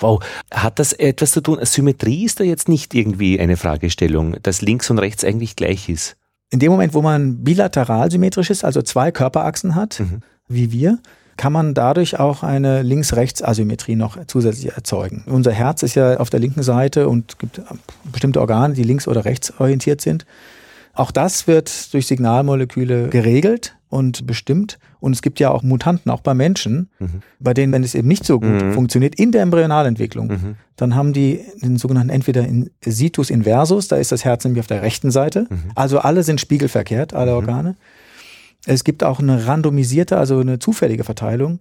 Wow. 0.01 0.25
Hat 0.51 0.79
das 0.79 0.95
etwas 0.95 1.33
zu 1.33 1.43
tun? 1.43 1.59
Symmetrie 1.63 2.25
ist 2.25 2.41
da 2.41 2.45
jetzt 2.45 2.69
nicht 2.69 2.95
irgendwie 2.95 3.39
eine 3.39 3.59
Fragestellung, 3.59 4.37
dass 4.43 4.63
links 4.63 4.89
und 4.91 4.99
rechts 4.99 5.25
eigentlich 5.25 5.57
gleich 5.57 5.89
ist. 5.89 6.17
In 6.51 6.59
dem 6.59 6.73
Moment, 6.73 6.95
wo 6.95 7.03
man 7.03 7.45
bilateral 7.45 8.11
symmetrisch 8.11 8.51
ist, 8.51 8.65
also 8.65 8.83
zwei 8.83 9.13
Körperachsen 9.13 9.75
hat, 9.75 10.01
mhm. 10.01 10.21
wie 10.49 10.73
wir, 10.73 10.99
kann 11.41 11.55
man 11.55 11.73
dadurch 11.73 12.21
auch 12.21 12.43
eine 12.43 12.83
Links-Rechts-Asymmetrie 12.83 13.97
noch 13.97 14.19
zusätzlich 14.27 14.75
erzeugen. 14.75 15.25
Unser 15.25 15.53
Herz 15.53 15.83
ist 15.83 15.95
ja 15.95 16.19
auf 16.19 16.29
der 16.29 16.39
linken 16.39 16.63
Seite 16.63 17.09
und 17.09 17.39
gibt 17.39 17.63
bestimmte 18.13 18.43
Organe, 18.43 18.75
die 18.75 18.83
links- 18.83 19.09
oder 19.09 19.25
rechts 19.25 19.59
orientiert 19.59 20.03
sind. 20.03 20.27
Auch 20.93 21.11
das 21.11 21.47
wird 21.47 21.95
durch 21.95 22.07
Signalmoleküle 22.07 23.09
geregelt 23.09 23.75
und 23.89 24.27
bestimmt. 24.27 24.79
Und 25.01 25.13
es 25.13 25.23
gibt 25.23 25.41
ja 25.41 25.51
auch 25.51 25.63
Mutanten, 25.63 26.11
auch 26.11 26.21
bei 26.21 26.35
Menschen, 26.35 26.91
mhm. 26.99 27.23
bei 27.39 27.55
denen, 27.55 27.73
wenn 27.73 27.85
es 27.85 27.95
eben 27.95 28.07
nicht 28.07 28.27
so 28.27 28.39
gut 28.39 28.63
mhm. 28.63 28.75
funktioniert 28.75 29.15
in 29.15 29.33
der 29.33 29.41
Embryonalentwicklung, 29.41 30.29
mhm. 30.29 30.57
dann 30.77 30.95
haben 30.95 31.15
die 31.15 31.41
den 31.63 31.79
sogenannten 31.79 32.11
entweder 32.11 32.47
in 32.47 32.69
Situs 32.85 33.31
inversus, 33.31 33.89
da 33.89 33.97
ist 33.97 34.13
das 34.13 34.27
Herz 34.27 34.45
nämlich 34.45 34.61
auf 34.61 34.67
der 34.67 34.83
rechten 34.83 35.11
Seite. 35.11 35.47
Mhm. 35.49 35.71
Also 35.75 36.01
alle 36.01 36.23
sind 36.23 36.39
spiegelverkehrt, 36.39 37.15
alle 37.15 37.31
mhm. 37.31 37.37
Organe. 37.39 37.77
Es 38.67 38.85
gibt 38.85 39.05
auch 39.05 39.21
eine 39.21 39.47
randomisierte, 39.47 40.19
also 40.19 40.39
eine 40.39 40.59
zufällige 40.59 41.05
Verteilung. 41.05 41.61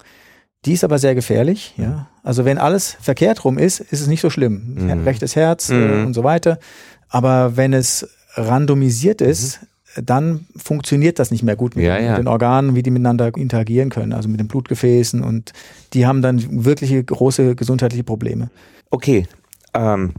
Die 0.66 0.74
ist 0.74 0.84
aber 0.84 1.00
sehr 1.00 1.16
gefährlich. 1.16 1.74
Ja? 1.78 2.08
Also 2.24 2.44
wenn 2.46 2.58
alles 2.58 2.98
verkehrt 3.00 3.46
rum 3.46 3.58
ist, 3.58 3.80
ist 3.80 4.02
es 4.02 4.08
nicht 4.08 4.22
so 4.22 4.30
schlimm. 4.30 4.76
Mhm. 4.76 5.04
Rechtes 5.04 5.36
Herz 5.36 5.70
äh, 5.70 5.74
mhm. 5.74 6.08
und 6.08 6.14
so 6.14 6.24
weiter. 6.24 6.60
Aber 7.08 7.56
wenn 7.56 7.74
es 7.74 8.10
randomisiert 8.36 9.22
ist, 9.22 9.62
mhm. 9.96 10.06
dann 10.06 10.46
funktioniert 10.58 11.20
das 11.20 11.32
nicht 11.32 11.44
mehr 11.44 11.56
gut 11.56 11.76
mit, 11.76 11.86
ja, 11.86 11.98
ja. 11.98 12.18
den 12.18 12.28
Organen, 12.28 12.76
wie 12.76 12.84
die 12.84 12.92
miteinander 12.92 13.36
interagieren 13.38 13.90
können, 13.90 14.12
also 14.12 14.28
mit 14.28 14.40
den 14.40 14.48
Blutgefäßen 14.48 15.24
und 15.24 15.54
die 15.94 16.06
haben 16.06 16.22
dann 16.22 16.66
wirkliche 16.66 17.02
große 17.04 17.56
gesundheitliche 17.56 18.04
Probleme. 18.04 18.50
Okay. 18.90 19.28
Ähm. 19.74 20.14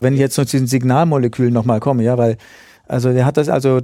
Wenn 0.00 0.12
ich 0.12 0.20
jetzt 0.20 0.34
zu 0.34 0.44
diesen 0.44 0.66
Signalmolekülen 0.66 1.52
nochmal 1.52 1.80
komme, 1.80 2.02
ja, 2.02 2.18
weil 2.18 2.36
also 2.86 3.12
der 3.12 3.24
hat 3.24 3.38
das 3.38 3.48
also 3.48 3.80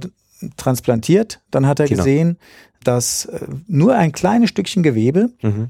transplantiert. 0.57 1.39
Dann 1.51 1.67
hat 1.67 1.79
er 1.79 1.87
Genau. 1.87 2.03
gesehen, 2.03 2.37
dass 2.83 3.25
äh, 3.25 3.39
nur 3.67 3.95
ein 3.95 4.11
kleines 4.11 4.49
Stückchen 4.49 4.83
Gewebe 4.83 5.29
Mhm. 5.41 5.67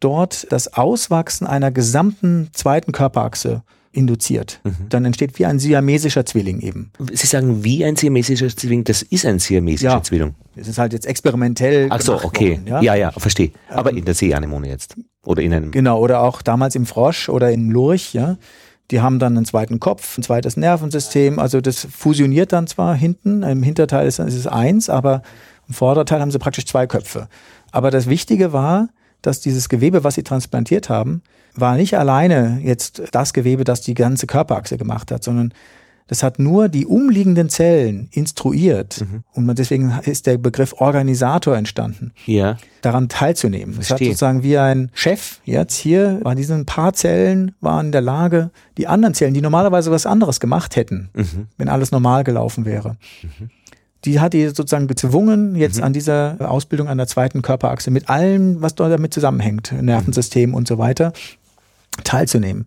dort 0.00 0.46
das 0.50 0.72
Auswachsen 0.74 1.46
einer 1.46 1.70
gesamten 1.70 2.48
zweiten 2.52 2.92
Körperachse 2.92 3.62
induziert. 3.90 4.60
Mhm. 4.64 4.76
Dann 4.90 5.04
entsteht 5.06 5.38
wie 5.38 5.46
ein 5.46 5.58
siamesischer 5.58 6.24
Zwilling 6.24 6.60
eben. 6.60 6.92
Sie 7.12 7.26
sagen, 7.26 7.64
wie 7.64 7.84
ein 7.84 7.96
siamesischer 7.96 8.48
Zwilling, 8.48 8.84
das 8.84 9.02
ist 9.02 9.24
ein 9.26 9.38
siamesischer 9.38 9.90
Ja. 9.92 10.02
Zwilling. 10.02 10.34
Das 10.54 10.68
ist 10.68 10.78
halt 10.78 10.92
jetzt 10.92 11.06
experimentell. 11.06 11.88
Ach 11.90 12.00
so, 12.00 12.14
okay. 12.22 12.58
worden, 12.58 12.66
ja? 12.66 12.80
ja? 12.82 12.94
ja, 12.94 13.10
verstehe. 13.12 13.50
Aber 13.68 13.90
in 13.90 14.04
der 14.04 14.14
Seeanemone 14.14 14.68
jetzt. 14.68 14.94
Oder 15.24 15.42
in 15.42 15.52
einem. 15.52 15.70
Genau, 15.72 15.98
oder 16.00 16.22
auch 16.22 16.42
damals 16.42 16.74
im 16.76 16.86
Frosch 16.86 17.28
oder 17.28 17.50
im 17.50 17.70
Lurch, 17.70 18.14
ja. 18.14 18.36
Die 18.90 19.00
haben 19.00 19.18
dann 19.18 19.36
einen 19.36 19.44
zweiten 19.44 19.80
Kopf, 19.80 20.16
ein 20.16 20.22
zweites 20.22 20.56
Nervensystem. 20.56 21.38
Also 21.38 21.60
das 21.60 21.86
fusioniert 21.90 22.52
dann 22.52 22.66
zwar 22.66 22.94
hinten, 22.94 23.42
im 23.42 23.62
Hinterteil 23.62 24.06
ist, 24.06 24.18
ist 24.18 24.34
es 24.34 24.46
eins, 24.46 24.88
aber 24.88 25.22
im 25.68 25.74
Vorderteil 25.74 26.20
haben 26.20 26.30
sie 26.30 26.38
praktisch 26.38 26.66
zwei 26.66 26.86
Köpfe. 26.86 27.28
Aber 27.70 27.90
das 27.90 28.08
Wichtige 28.08 28.52
war, 28.52 28.88
dass 29.20 29.40
dieses 29.40 29.68
Gewebe, 29.68 30.04
was 30.04 30.14
sie 30.14 30.22
transplantiert 30.22 30.88
haben, 30.88 31.22
war 31.54 31.76
nicht 31.76 31.98
alleine 31.98 32.60
jetzt 32.62 33.02
das 33.12 33.32
Gewebe, 33.32 33.64
das 33.64 33.80
die 33.80 33.94
ganze 33.94 34.26
Körperachse 34.26 34.78
gemacht 34.78 35.10
hat, 35.10 35.24
sondern 35.24 35.52
das 36.08 36.22
hat 36.22 36.38
nur 36.38 36.68
die 36.68 36.86
umliegenden 36.86 37.48
Zellen 37.48 38.08
instruiert. 38.10 39.00
Mhm. 39.02 39.22
Und 39.34 39.46
man, 39.46 39.54
deswegen 39.56 39.92
ist 40.04 40.26
der 40.26 40.38
Begriff 40.38 40.74
Organisator 40.78 41.56
entstanden 41.56 42.12
Ja. 42.26 42.56
daran 42.82 43.08
teilzunehmen. 43.08 43.72
Es 43.74 43.78
hat 43.78 43.86
Verstehe. 43.98 44.08
sozusagen 44.08 44.42
wie 44.42 44.58
ein 44.58 44.90
Chef 44.94 45.40
jetzt 45.44 45.76
hier 45.76 46.20
bei 46.24 46.34
diesen 46.34 46.66
paar 46.66 46.92
Zellen 46.94 47.54
waren 47.60 47.86
in 47.86 47.92
der 47.92 48.00
Lage, 48.00 48.50
die 48.78 48.86
anderen 48.88 49.14
Zellen, 49.14 49.34
die 49.34 49.40
normalerweise 49.42 49.90
was 49.90 50.06
anderes 50.06 50.40
gemacht 50.40 50.74
hätten, 50.76 51.10
Mhm. 51.14 51.46
wenn 51.58 51.68
alles 51.68 51.92
normal 51.92 52.24
gelaufen 52.24 52.64
wäre. 52.64 52.96
Die 54.04 54.20
hat 54.20 54.32
die 54.32 54.46
sozusagen 54.46 54.86
gezwungen, 54.86 55.56
jetzt 55.56 55.82
an 55.82 55.92
dieser 55.92 56.36
Ausbildung 56.50 56.88
an 56.88 56.98
der 56.98 57.08
zweiten 57.08 57.42
Körperachse 57.42 57.90
mit 57.90 58.08
allem, 58.08 58.62
was 58.62 58.74
dort 58.76 58.92
damit 58.92 59.12
zusammenhängt, 59.12 59.72
Nervensystem 59.78 60.54
und 60.54 60.68
so 60.68 60.78
weiter, 60.78 61.12
teilzunehmen. 62.04 62.66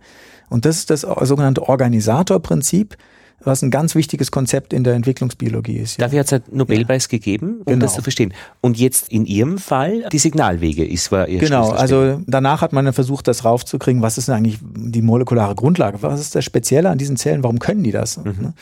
Und 0.49 0.65
das 0.65 0.77
ist 0.77 0.89
das 0.89 1.01
sogenannte 1.01 1.67
Organisatorprinzip, 1.69 2.97
was 3.43 3.62
ein 3.62 3.71
ganz 3.71 3.95
wichtiges 3.95 4.32
Konzept 4.32 4.73
in 4.73 4.84
der 4.84 4.93
Entwicklungsbiologie 4.93 5.77
ist. 5.77 5.97
Ja. 5.97 6.06
Dafür 6.06 6.19
hat 6.19 6.27
es 6.27 6.34
einen 6.34 6.43
Nobelpreis 6.51 7.10
gegeben, 7.10 7.62
um 7.65 7.73
Genau. 7.73 7.80
das 7.86 7.95
zu 7.95 8.01
verstehen. 8.01 8.34
Und 8.62 8.77
jetzt 8.77 9.10
in 9.10 9.25
Ihrem 9.25 9.58
Fall 9.58 10.06
die 10.12 10.19
Signalwege 10.19 10.86
ist 10.86 11.12
war 11.12 11.27
Ihr 11.27 11.39
Genau, 11.39 11.69
also 11.71 12.21
danach 12.27 12.62
hat 12.62 12.73
man 12.73 12.86
dann 12.86 12.93
versucht, 12.93 13.27
das 13.27 13.45
raufzukriegen, 13.45 14.01
was 14.01 14.17
ist 14.17 14.27
denn 14.27 14.36
eigentlich 14.36 14.60
die 14.62 15.01
molekulare 15.01 15.56
Grundlage, 15.56 16.01
was 16.01 16.19
ist 16.19 16.36
das 16.36 16.45
Spezielle 16.45 16.89
an 16.89 16.97
diesen 16.97 17.17
Zellen, 17.17 17.43
warum 17.43 17.60
können 17.60 17.84
die 17.84 17.91
das? 17.91 18.17
Ne? 18.17 18.54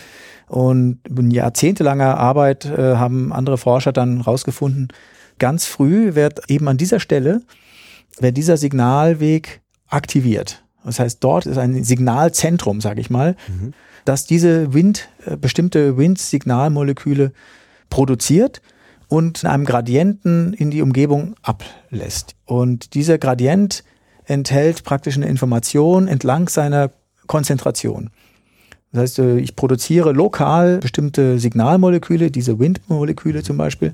Und 0.48 1.00
in 1.08 1.32
jahrzehntelanger 1.32 2.18
Arbeit 2.18 2.66
äh, 2.66 2.96
haben 2.96 3.32
andere 3.32 3.58
Forscher 3.58 3.92
dann 3.92 4.22
rausgefunden, 4.22 4.88
ganz 5.38 5.66
früh 5.66 6.16
wird 6.16 6.50
eben 6.50 6.68
an 6.68 6.78
dieser 6.78 7.00
Stelle, 7.00 7.42
wird 8.20 8.36
dieser 8.36 8.58
Signalweg 8.58 9.62
aktiviert. 9.88 10.64
Das 10.84 11.00
heißt, 11.00 11.24
dort 11.24 11.46
ist 11.46 11.58
ein 11.58 11.84
Signalzentrum, 11.84 12.82
sage 12.82 13.02
ich 13.02 13.10
mal, 13.10 13.36
das 14.06 14.26
diese 14.26 14.74
Wind, 14.74 15.10
äh, 15.26 15.38
bestimmte 15.38 15.98
Windsignalmoleküle 15.98 17.32
produziert 17.90 18.62
und 19.08 19.44
in 19.44 19.50
einem 19.50 19.66
Gradienten 19.66 20.54
in 20.54 20.72
die 20.72 20.82
Umgebung 20.82 21.36
ablässt. 21.42 22.36
Und 22.46 22.94
dieser 22.94 23.18
Gradient 23.18 23.84
enthält 24.26 24.84
praktisch 24.84 25.18
eine 25.18 25.28
Information 25.28 26.08
entlang 26.08 26.48
seiner 26.50 26.92
Konzentration. 27.28 28.12
Das 28.92 29.02
heißt, 29.02 29.20
äh, 29.20 29.38
ich 29.38 29.56
produziere 29.56 30.14
lokal 30.14 30.80
bestimmte 30.80 31.40
Signalmoleküle, 31.40 32.32
diese 32.32 32.60
Windmoleküle 32.60 33.44
zum 33.44 33.58
Beispiel, 33.58 33.94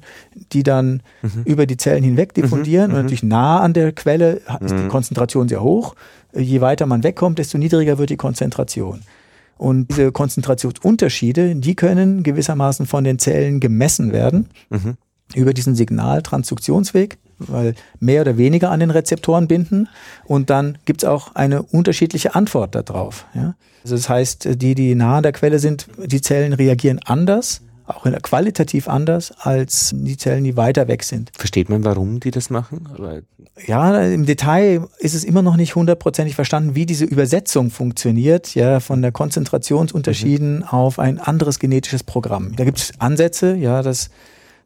die 0.54 0.64
dann 0.64 1.02
über 1.44 1.66
die 1.66 1.78
Zellen 1.78 2.04
hinweg 2.04 2.34
diffundieren 2.34 2.92
und 2.92 2.98
natürlich 2.98 3.24
nah 3.24 3.60
an 3.60 3.74
der 3.74 3.92
Quelle 3.92 4.42
ist 4.62 4.74
die 4.74 4.88
Konzentration 4.88 5.50
sehr 5.50 5.62
hoch. 5.62 5.96
Äh, 6.34 6.42
Je 6.42 6.62
weiter 6.62 6.86
man 6.86 7.04
wegkommt, 7.04 7.40
desto 7.40 7.58
niedriger 7.58 7.98
wird 7.98 8.10
die 8.10 8.18
Konzentration. 8.18 9.02
Und 9.58 9.90
diese 9.90 10.12
Konzentrationsunterschiede, 10.12 11.56
die 11.56 11.76
können 11.76 12.24
gewissermaßen 12.24 12.86
von 12.86 13.04
den 13.04 13.20
Zellen 13.20 13.60
gemessen 13.60 14.12
werden 14.12 14.50
Mhm. 14.70 14.98
über 15.34 15.54
diesen 15.54 15.76
Signaltransduktionsweg, 15.76 17.18
weil 17.40 17.76
mehr 18.00 18.22
oder 18.22 18.38
weniger 18.38 18.72
an 18.72 18.80
den 18.80 18.92
Rezeptoren 18.92 19.48
binden. 19.48 19.88
Und 20.26 20.50
dann 20.50 20.78
gibt's 20.86 21.04
auch 21.04 21.36
eine 21.36 21.64
unterschiedliche 21.64 22.36
Antwort 22.36 22.76
darauf. 22.76 23.26
Ja? 23.34 23.56
Also 23.84 23.96
das 23.96 24.10
heißt, 24.10 24.62
die, 24.62 24.76
die 24.76 24.96
nah 24.96 25.18
an 25.18 25.24
der 25.24 25.32
Quelle 25.32 25.60
sind, 25.60 25.88
die 26.04 26.22
Zellen 26.22 26.54
reagieren 26.54 27.00
anders, 27.06 27.62
auch 27.88 28.06
qualitativ 28.22 28.88
anders, 28.88 29.32
als 29.40 29.92
die 29.94 30.18
Zellen, 30.18 30.44
die 30.44 30.58
weiter 30.58 30.88
weg 30.88 31.04
sind. 31.04 31.32
Versteht 31.38 31.70
man, 31.70 31.84
warum 31.84 32.20
die 32.20 32.32
das 32.32 32.50
machen? 32.50 32.88
Weil- 32.98 33.24
Ja, 33.68 34.02
im 34.02 34.26
Detail 34.26 34.88
ist 35.00 35.14
es 35.14 35.24
immer 35.24 35.42
noch 35.42 35.56
nicht 35.56 35.76
hundertprozentig 35.76 36.36
verstanden, 36.36 36.76
wie 36.76 36.86
diese 36.86 37.06
Übersetzung 37.06 37.70
funktioniert, 37.70 38.54
ja, 38.56 38.80
von 38.80 39.02
der 39.02 39.12
Konzentrationsunterschieden 39.12 40.64
auf 40.64 41.00
ein 41.00 41.20
anderes 41.20 41.60
genetisches 41.60 42.04
Programm. 42.04 42.56
Da 42.56 42.64
gibt 42.66 42.80
es 42.80 42.94
Ansätze, 43.00 43.56
ja, 43.56 43.82
dass 43.82 44.10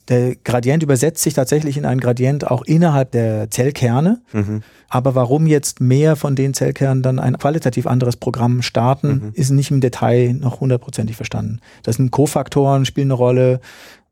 der 0.09 0.35
Gradient 0.35 0.83
übersetzt 0.83 1.23
sich 1.23 1.33
tatsächlich 1.33 1.77
in 1.77 1.85
einen 1.85 2.01
Gradient 2.01 2.49
auch 2.49 2.63
innerhalb 2.63 3.11
der 3.11 3.49
Zellkerne. 3.49 4.21
Mhm. 4.33 4.63
Aber 4.89 5.13
warum 5.13 5.45
jetzt 5.45 5.81
mehr 5.81 6.15
von 6.15 6.35
den 6.35 6.53
Zellkernen 6.53 7.03
dann 7.03 7.19
ein 7.19 7.37
qualitativ 7.37 7.85
anderes 7.85 8.17
Programm 8.17 8.63
starten, 8.63 9.31
ist 9.33 9.51
nicht 9.51 9.69
im 9.69 9.81
Detail 9.81 10.33
noch 10.33 10.61
hundertprozentig 10.61 11.15
verstanden. 11.15 11.59
Das 11.83 11.97
sind 11.97 12.09
Kofaktoren, 12.09 12.85
spielen 12.85 13.07
eine 13.07 13.13
Rolle 13.13 13.61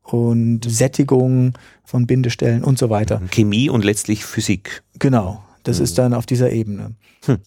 und 0.02 0.64
Sättigung 0.64 1.54
von 1.84 2.06
Bindestellen 2.06 2.62
und 2.62 2.78
so 2.78 2.90
weiter. 2.90 3.20
Chemie 3.30 3.68
und 3.68 3.84
letztlich 3.84 4.24
Physik. 4.24 4.82
Genau, 4.98 5.42
das 5.64 5.80
ist 5.80 5.98
dann 5.98 6.14
auf 6.14 6.26
dieser 6.26 6.50
Ebene. 6.50 6.94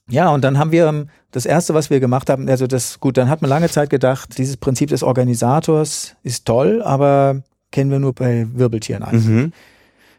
Ja, 0.10 0.30
und 0.30 0.44
dann 0.44 0.60
haben 0.60 0.72
wir 0.72 0.88
ähm, 0.88 1.08
das 1.32 1.46
erste, 1.46 1.74
was 1.74 1.90
wir 1.90 2.00
gemacht 2.00 2.30
haben, 2.30 2.48
also 2.50 2.68
das, 2.68 3.00
gut, 3.00 3.18
dann 3.18 3.30
hat 3.30 3.42
man 3.42 3.50
lange 3.50 3.70
Zeit 3.70 3.90
gedacht, 3.90 4.38
dieses 4.38 4.58
Prinzip 4.58 4.90
des 4.90 5.02
Organisators 5.02 6.16
ist 6.22 6.46
toll, 6.46 6.84
aber 6.84 7.42
kennen 7.72 7.92
wir 7.92 8.00
nur 8.00 8.14
bei 8.14 8.48
Wirbeltieren 8.54 9.04
eigentlich. 9.04 9.26
Mhm. 9.26 9.54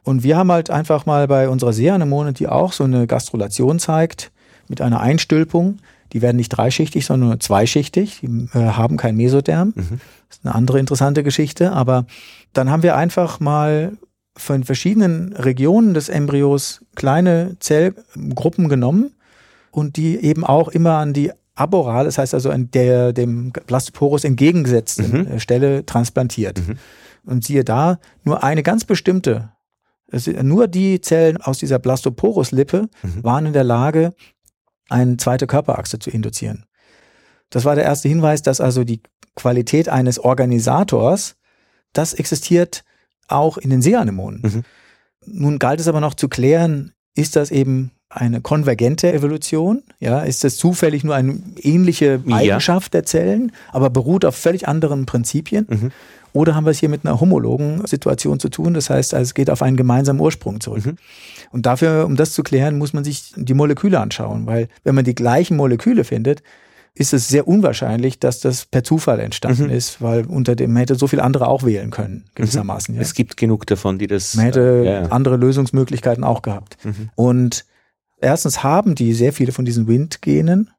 Und 0.05 0.23
wir 0.25 0.37
haben 0.37 0.51
halt 0.51 0.71
einfach 0.71 1.07
mal 1.07 1.29
bei 1.29 1.49
unserer 1.49 1.73
Seeanemone, 1.73 2.33
die 2.33 2.49
auch 2.49 2.73
so 2.73 2.85
eine 2.85 3.07
Gastrulation 3.07 3.79
zeigt, 3.79 4.33
mit 4.69 4.81
einer 4.81 5.01
Einstülpung, 5.01 5.79
die 6.13 6.23
werden 6.23 6.37
nicht 6.37 6.51
dreischichtig, 6.51 7.07
sondern 7.07 7.31
nur 7.31 7.41
zweischichtig, 7.41 8.21
die 8.21 8.49
äh, 8.55 8.59
haben 8.59 8.97
kein 8.97 9.17
Mesoderm. 9.17 9.73
Das 10.29 10.39
ist 10.39 10.45
eine 10.45 10.55
andere 10.55 10.79
interessante 10.79 11.23
Geschichte, 11.23 11.73
aber 11.73 12.07
dann 12.53 12.71
haben 12.71 12.83
wir 12.83 12.97
einfach 12.97 13.41
mal 13.41 13.93
von 14.37 14.65
verschiedenen 14.65 15.35
Regionen 15.35 15.95
des 15.95 16.09
Embryos 16.09 16.83
kleine 16.95 17.57
Zellgruppen 17.61 18.69
genommen 18.69 19.13
und 19.71 19.97
die 19.97 20.17
eben 20.17 20.45
auch 20.45 20.69
immer 20.69 20.99
an 20.99 21.13
die 21.13 21.33
aborale, 21.55 22.07
das 22.07 22.19
heißt 22.19 22.35
also 22.35 22.51
an 22.51 22.71
der 22.71 23.13
dem 23.13 23.53
Blastoporus 23.53 24.25
entgegengesetzten 24.25 25.27
äh, 25.27 25.41
Stelle 25.41 25.85
transplantiert. 25.85 26.61
Und 27.25 27.45
siehe 27.45 27.65
da, 27.65 27.99
nur 28.25 28.43
eine 28.43 28.63
ganz 28.63 28.85
bestimmte, 28.85 29.53
es 30.09 30.27
nur 30.27 30.69
die 30.69 31.01
Zellen 31.01 31.37
aus 31.39 31.59
dieser 31.59 31.79
Blastoporus-Lippe 31.79 32.89
waren 33.23 33.47
in 33.47 33.53
der 33.53 33.65
Lage, 33.65 34.13
eine 34.89 35.17
zweite 35.17 35.47
Körperachse 35.47 35.99
zu 35.99 36.11
induzieren. 36.11 36.67
Das 37.51 37.65
war 37.65 37.75
der 37.75 37.85
erste 37.85 38.09
Hinweis, 38.09 38.43
dass 38.43 38.61
also 38.61 38.85
die 38.85 39.03
Qualität 39.37 39.89
eines 39.89 40.19
Organisators, 40.19 41.37
das 41.93 42.13
existiert 42.13 42.85
auch 43.29 43.57
in 43.57 43.71
den 43.71 43.83
Seeanemonen. 43.83 44.43
Mhm. 44.43 44.63
Nun 45.25 45.59
galt 45.59 45.81
es 45.81 45.89
aber 45.89 46.01
noch 46.01 46.15
zu 46.15 46.29
klären, 46.29 46.93
ist 47.15 47.37
das 47.37 47.51
eben 47.51 47.93
eine 48.09 48.41
konvergente 48.41 49.13
Evolution? 49.13 49.83
Ja, 49.99 50.21
ist 50.21 50.45
das 50.45 50.57
zufällig 50.57 51.05
nur 51.05 51.15
eine 51.15 51.41
ähnliche 51.57 52.23
Ja. 52.27 52.37
Eigenschaft 52.37 52.93
der 52.95 53.05
Zellen, 53.05 53.53
aber 53.71 53.89
beruht 53.91 54.25
auf 54.25 54.37
völlig 54.37 54.69
anderen 54.69 55.07
Prinzipien? 55.07 55.67
Mhm. 55.69 55.93
Oder 56.33 56.55
haben 56.55 56.65
wir 56.65 56.71
es 56.71 56.79
hier 56.79 56.89
mit 56.89 57.05
einer 57.05 57.21
homologen 57.21 57.87
Situation 57.87 58.41
zu 58.41 58.49
tun? 58.49 58.75
Das 58.75 58.89
heißt, 58.91 59.15
also 59.15 59.23
es 59.23 59.35
geht 59.35 59.51
auf 59.51 59.63
einen 59.63 59.77
gemeinsamen 59.77 60.21
Ursprung 60.21 60.61
zurück. 60.61 60.87
Mhm. 60.87 60.97
Und 61.51 61.67
dafür, 61.67 62.07
um 62.07 62.17
das 62.17 62.33
zu 62.33 62.43
klären, 62.43 62.79
muss 62.79 62.93
man 62.93 63.05
sich 63.05 63.33
die 63.37 63.55
Moleküle 63.55 64.01
anschauen, 64.01 64.47
weil 64.47 64.69
wenn 64.85 64.95
man 64.95 65.05
die 65.05 65.15
gleichen 65.15 65.57
Moleküle 65.57 66.05
findet, 66.05 66.43
ist 66.95 67.15
es 67.15 67.29
sehr 67.29 67.49
unwahrscheinlich, 67.49 68.19
dass 68.19 68.41
das 68.41 68.67
per 68.67 68.85
Zufall 68.85 69.19
entstanden 69.21 69.65
Mhm. 69.65 69.71
ist, 69.71 70.03
weil 70.03 70.27
unter 70.27 70.55
dem 70.55 70.73
man 70.73 70.81
hätte 70.81 70.95
so 70.95 71.07
viele 71.07 71.23
andere 71.23 71.49
auch 71.49 71.63
wählen 71.65 71.91
können, 71.91 72.25
gewissermaßen. 72.35 72.95
Ja. 72.95 73.01
Es 73.01 73.15
gibt 73.15 73.37
genug 73.39 73.67
davon, 73.67 73.99
die 73.99 74.07
das. 74.07 74.35
Man 74.35 74.45
hätte 74.47 74.61
äh, 74.61 74.85
ja, 74.85 74.93
ja. 75.03 75.09
andere 75.09 75.37
Lösungsmöglichkeiten 75.37 76.23
auch 76.23 76.43
gehabt. 76.43 76.77
Mhm. 76.85 77.09
Und 77.15 77.65
erstens 78.21 78.63
haben 78.63 78.95
die 78.95 79.15
sehr 79.15 79.33
viele 79.33 79.53
von 79.53 79.65
diesen 79.65 79.87
Windgenen, 79.89 80.71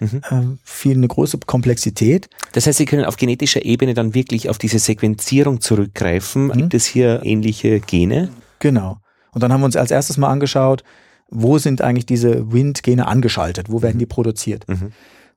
Mhm. 0.00 0.20
äh, 0.30 0.56
viel 0.64 0.96
eine 0.96 1.08
große 1.08 1.38
Komplexität. 1.46 2.28
Das 2.52 2.66
heißt, 2.66 2.78
Sie 2.78 2.84
können 2.84 3.04
auf 3.04 3.16
genetischer 3.16 3.64
Ebene 3.64 3.94
dann 3.94 4.14
wirklich 4.14 4.48
auf 4.48 4.58
diese 4.58 4.78
Sequenzierung 4.78 5.60
zurückgreifen. 5.60 6.46
Mhm. 6.46 6.52
Gibt 6.52 6.74
es 6.74 6.86
hier 6.86 7.20
ähnliche 7.24 7.80
Gene? 7.80 8.30
Genau. 8.58 8.98
Und 9.32 9.42
dann 9.42 9.52
haben 9.52 9.60
wir 9.60 9.66
uns 9.66 9.76
als 9.76 9.90
erstes 9.90 10.16
mal 10.16 10.28
angeschaut, 10.28 10.84
wo 11.30 11.58
sind 11.58 11.82
eigentlich 11.82 12.06
diese 12.06 12.52
Windgene 12.52 13.06
angeschaltet, 13.06 13.70
wo 13.70 13.82
werden 13.82 13.98
die 13.98 14.06
produziert. 14.06 14.66
Mhm. 14.68 14.92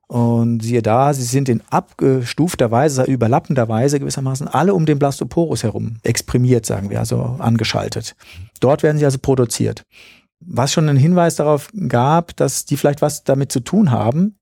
Und 0.08 0.62
siehe 0.62 0.82
da, 0.82 1.14
sie 1.14 1.22
sind 1.22 1.48
in 1.48 1.62
abgestufter 1.70 2.70
Weise, 2.70 3.04
überlappender 3.04 3.68
Weise 3.68 3.98
gewissermaßen 3.98 4.46
alle 4.46 4.74
um 4.74 4.84
den 4.84 4.98
Blastoporus 4.98 5.62
herum 5.62 5.96
exprimiert, 6.02 6.66
sagen 6.66 6.90
wir, 6.90 6.98
also 6.98 7.36
angeschaltet. 7.38 8.14
Dort 8.60 8.82
werden 8.82 8.98
sie 8.98 9.06
also 9.06 9.18
produziert. 9.18 9.84
Was 10.40 10.72
schon 10.72 10.88
einen 10.88 10.98
Hinweis 10.98 11.36
darauf 11.36 11.70
gab, 11.88 12.36
dass 12.36 12.66
die 12.66 12.76
vielleicht 12.76 13.00
was 13.00 13.24
damit 13.24 13.52
zu 13.52 13.60
tun 13.60 13.90
haben, 13.90 14.36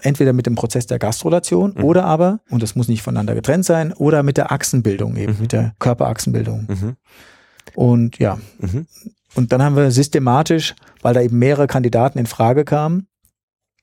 entweder 0.00 0.32
mit 0.32 0.46
dem 0.46 0.54
Prozess 0.54 0.86
der 0.86 0.98
Gastrulation 0.98 1.74
mhm. 1.76 1.84
oder 1.84 2.04
aber, 2.04 2.40
und 2.50 2.62
das 2.62 2.74
muss 2.74 2.88
nicht 2.88 3.02
voneinander 3.02 3.34
getrennt 3.34 3.64
sein, 3.64 3.92
oder 3.92 4.22
mit 4.22 4.36
der 4.36 4.52
Achsenbildung 4.52 5.16
eben, 5.16 5.34
mhm. 5.34 5.40
mit 5.40 5.52
der 5.52 5.74
Körperachsenbildung. 5.78 6.66
Mhm. 6.68 6.96
Und 7.74 8.18
ja, 8.18 8.38
mhm. 8.58 8.86
und 9.34 9.52
dann 9.52 9.62
haben 9.62 9.76
wir 9.76 9.90
systematisch, 9.90 10.74
weil 11.02 11.14
da 11.14 11.20
eben 11.20 11.38
mehrere 11.38 11.66
Kandidaten 11.66 12.18
in 12.18 12.26
Frage 12.26 12.64
kamen, 12.64 13.06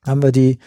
haben 0.04 0.22
wir 0.22 0.32
die 0.32 0.58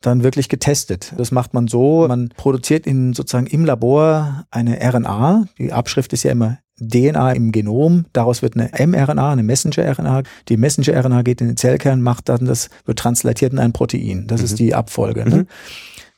dann 0.00 0.22
wirklich 0.22 0.48
getestet. 0.48 1.14
Das 1.16 1.32
macht 1.32 1.54
man 1.54 1.68
so, 1.68 2.06
man 2.06 2.28
produziert 2.36 2.86
in 2.86 3.14
sozusagen 3.14 3.46
im 3.46 3.64
Labor 3.64 4.46
eine 4.50 4.78
RNA. 4.80 5.46
Die 5.58 5.72
Abschrift 5.72 6.12
ist 6.12 6.22
ja 6.22 6.32
immer 6.32 6.58
DNA 6.80 7.32
im 7.32 7.52
Genom. 7.52 8.06
Daraus 8.12 8.42
wird 8.42 8.56
eine 8.56 8.70
mRNA, 8.86 9.32
eine 9.32 9.42
Messenger-RNA. 9.42 10.22
Die 10.48 10.56
Messenger-RNA 10.56 11.22
geht 11.22 11.40
in 11.40 11.48
den 11.48 11.56
Zellkern, 11.56 12.02
macht 12.02 12.28
dann 12.28 12.44
das, 12.44 12.68
wird 12.84 12.98
translatiert 12.98 13.52
in 13.52 13.58
ein 13.58 13.72
Protein. 13.72 14.26
Das 14.26 14.40
mhm. 14.40 14.44
ist 14.44 14.58
die 14.58 14.74
Abfolge. 14.74 15.28
Ne? 15.28 15.36
Mhm. 15.36 15.46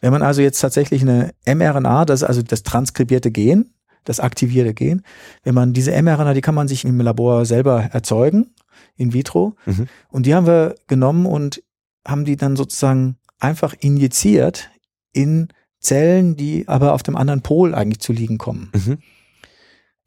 Wenn 0.01 0.13
man 0.13 0.23
also 0.23 0.43
jetzt 0.43 0.61
tatsächlich 0.61 1.03
eine 1.03 1.33
mRNA, 1.47 2.05
das 2.05 2.23
ist 2.23 2.29
also 2.29 2.43
das 2.43 2.63
transkribierte 2.63 3.31
Gen, 3.31 3.71
das 4.05 4.21
aktivierte 4.21 4.75
Gen, 4.75 5.03
wenn 5.45 5.55
man 5.55 5.73
diese 5.73 5.91
mRNA, 5.91 6.35
die 6.35 6.41
kann 6.41 6.55
man 6.55 6.69
sich 6.69 6.85
im 6.85 7.01
Labor 7.01 7.45
selber 7.45 7.83
erzeugen, 7.93 8.55
in 8.97 9.13
vitro. 9.13 9.55
Mhm. 9.67 9.87
Und 10.09 10.27
die 10.27 10.35
haben 10.35 10.47
wir 10.47 10.75
genommen 10.87 11.27
und 11.27 11.63
haben 12.07 12.25
die 12.25 12.37
dann 12.37 12.57
sozusagen 12.57 13.17
einfach 13.39 13.75
injiziert 13.79 14.71
in 15.13 15.49
Zellen, 15.81 16.37
die 16.37 16.67
aber 16.67 16.93
auf 16.95 17.03
dem 17.03 17.17
anderen 17.17 17.43
Pol 17.43 17.75
eigentlich 17.75 18.01
zu 18.01 18.13
liegen 18.13 18.39
kommen. 18.39 18.71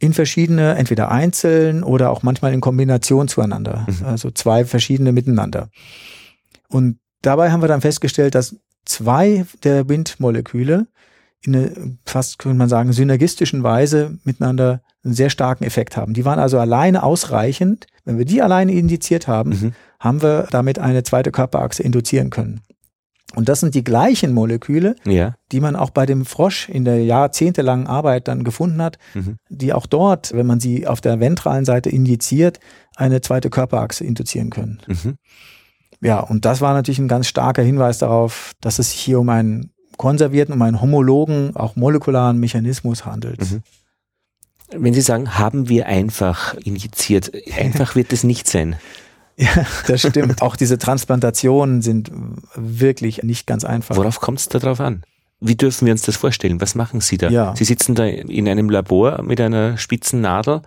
In 0.02 0.14
verschiedene, 0.14 0.76
entweder 0.78 1.12
einzeln 1.12 1.84
oder 1.84 2.10
auch 2.10 2.24
manchmal 2.24 2.54
in 2.54 2.60
Kombination 2.60 3.28
zueinander. 3.28 3.86
Mhm. 3.88 4.06
Also 4.08 4.32
zwei 4.32 4.66
verschiedene 4.66 5.12
miteinander. 5.12 5.70
Und 6.70 6.98
dabei 7.22 7.52
haben 7.52 7.62
wir 7.62 7.68
dann 7.68 7.82
festgestellt, 7.82 8.34
dass 8.34 8.56
zwei 8.84 9.46
der 9.64 9.88
Windmoleküle 9.88 10.88
in 11.44 11.56
eine, 11.56 11.98
fast 12.04 12.40
könnte 12.40 12.58
man 12.58 12.68
sagen, 12.68 12.94
synergistischen 12.94 13.62
Weise 13.62 14.18
miteinander 14.24 14.82
einen 15.04 15.14
sehr 15.14 15.30
starken 15.30 15.66
Effekt 15.66 15.98
haben. 15.98 16.16
Die 16.16 16.26
waren 16.26 16.40
also 16.40 16.60
alleine 16.60 17.04
ausreichend. 17.04 17.86
Wenn 18.04 18.18
wir 18.18 18.26
die 18.26 18.42
alleine 18.42 18.72
indiziert 18.72 19.28
haben, 19.28 19.50
mhm. 19.52 19.74
haben 20.00 20.24
wir 20.24 20.48
damit 20.50 20.80
eine 20.80 21.04
zweite 21.04 21.32
Körperachse 21.32 21.84
induzieren 21.84 22.32
können. 22.32 22.62
Und 23.36 23.50
das 23.50 23.62
sind 23.62 23.76
die 23.76 23.84
gleichen 23.84 24.34
Moleküle, 24.34 24.96
ja. 25.06 25.36
die 25.52 25.62
man 25.62 25.76
auch 25.76 25.90
bei 25.90 26.06
dem 26.06 26.26
Frosch 26.26 26.68
in 26.68 26.86
der 26.86 27.04
jahrzehntelangen 27.04 27.88
Arbeit 27.88 28.28
dann 28.28 28.44
gefunden 28.44 28.82
hat, 28.82 28.98
mhm. 29.14 29.38
die 29.50 29.74
auch 29.74 29.86
dort, 29.86 30.34
wenn 30.34 30.46
man 30.46 30.60
sie 30.60 30.88
auf 30.88 31.02
der 31.02 31.20
ventralen 31.20 31.66
Seite 31.66 31.90
injiziert, 31.90 32.60
eine 32.96 33.22
zweite 33.22 33.50
Körperachse 33.50 34.04
induzieren 34.04 34.50
können. 34.50 34.82
Mhm. 34.88 35.16
Ja, 36.02 36.20
und 36.20 36.46
das 36.46 36.62
war 36.62 36.74
natürlich 36.74 37.00
ein 37.00 37.08
ganz 37.08 37.28
starker 37.28 37.62
Hinweis 37.62 38.00
darauf, 38.00 38.54
dass 38.60 38.80
es 38.80 38.92
sich 38.92 39.00
hier 39.00 39.20
um 39.20 39.30
einen 39.30 39.72
konservierten, 39.98 40.54
um 40.54 40.62
einen 40.62 40.82
homologen, 40.82 41.56
auch 41.56 41.76
molekularen 41.76 42.40
Mechanismus 42.40 43.06
handelt. 43.06 43.40
Mhm. 43.40 43.62
Wenn 44.74 44.94
Sie 44.94 45.02
sagen, 45.02 45.38
haben 45.38 45.70
wir 45.70 45.86
einfach 45.86 46.56
injiziert, 46.56 47.32
einfach 47.58 47.96
wird 47.96 48.14
es 48.14 48.24
nicht 48.24 48.48
sein. 48.48 48.78
Ja, 49.42 49.66
das 49.88 50.02
stimmt. 50.02 50.42
Auch 50.42 50.56
diese 50.56 50.78
Transplantationen 50.78 51.82
sind 51.82 52.12
wirklich 52.56 53.24
nicht 53.24 53.48
ganz 53.48 53.66
einfach. 53.66 53.98
Worauf 53.98 54.20
kommt 54.20 54.40
es 54.40 54.48
da 54.48 54.60
drauf 54.60 54.80
an? 54.80 55.04
Wie 55.40 55.56
dürfen 55.56 55.88
wir 55.88 55.92
uns 55.92 56.04
das 56.04 56.16
vorstellen? 56.16 56.62
Was 56.62 56.76
machen 56.76 57.02
Sie 57.02 57.18
da? 57.18 57.30
Ja. 57.30 57.56
Sie 57.56 57.64
sitzen 57.64 57.96
da 57.96 58.06
in 58.06 58.48
einem 58.48 58.70
Labor 58.70 59.24
mit 59.24 59.42
einer 59.42 59.76
spitzen 59.78 60.22
Nadel 60.22 60.62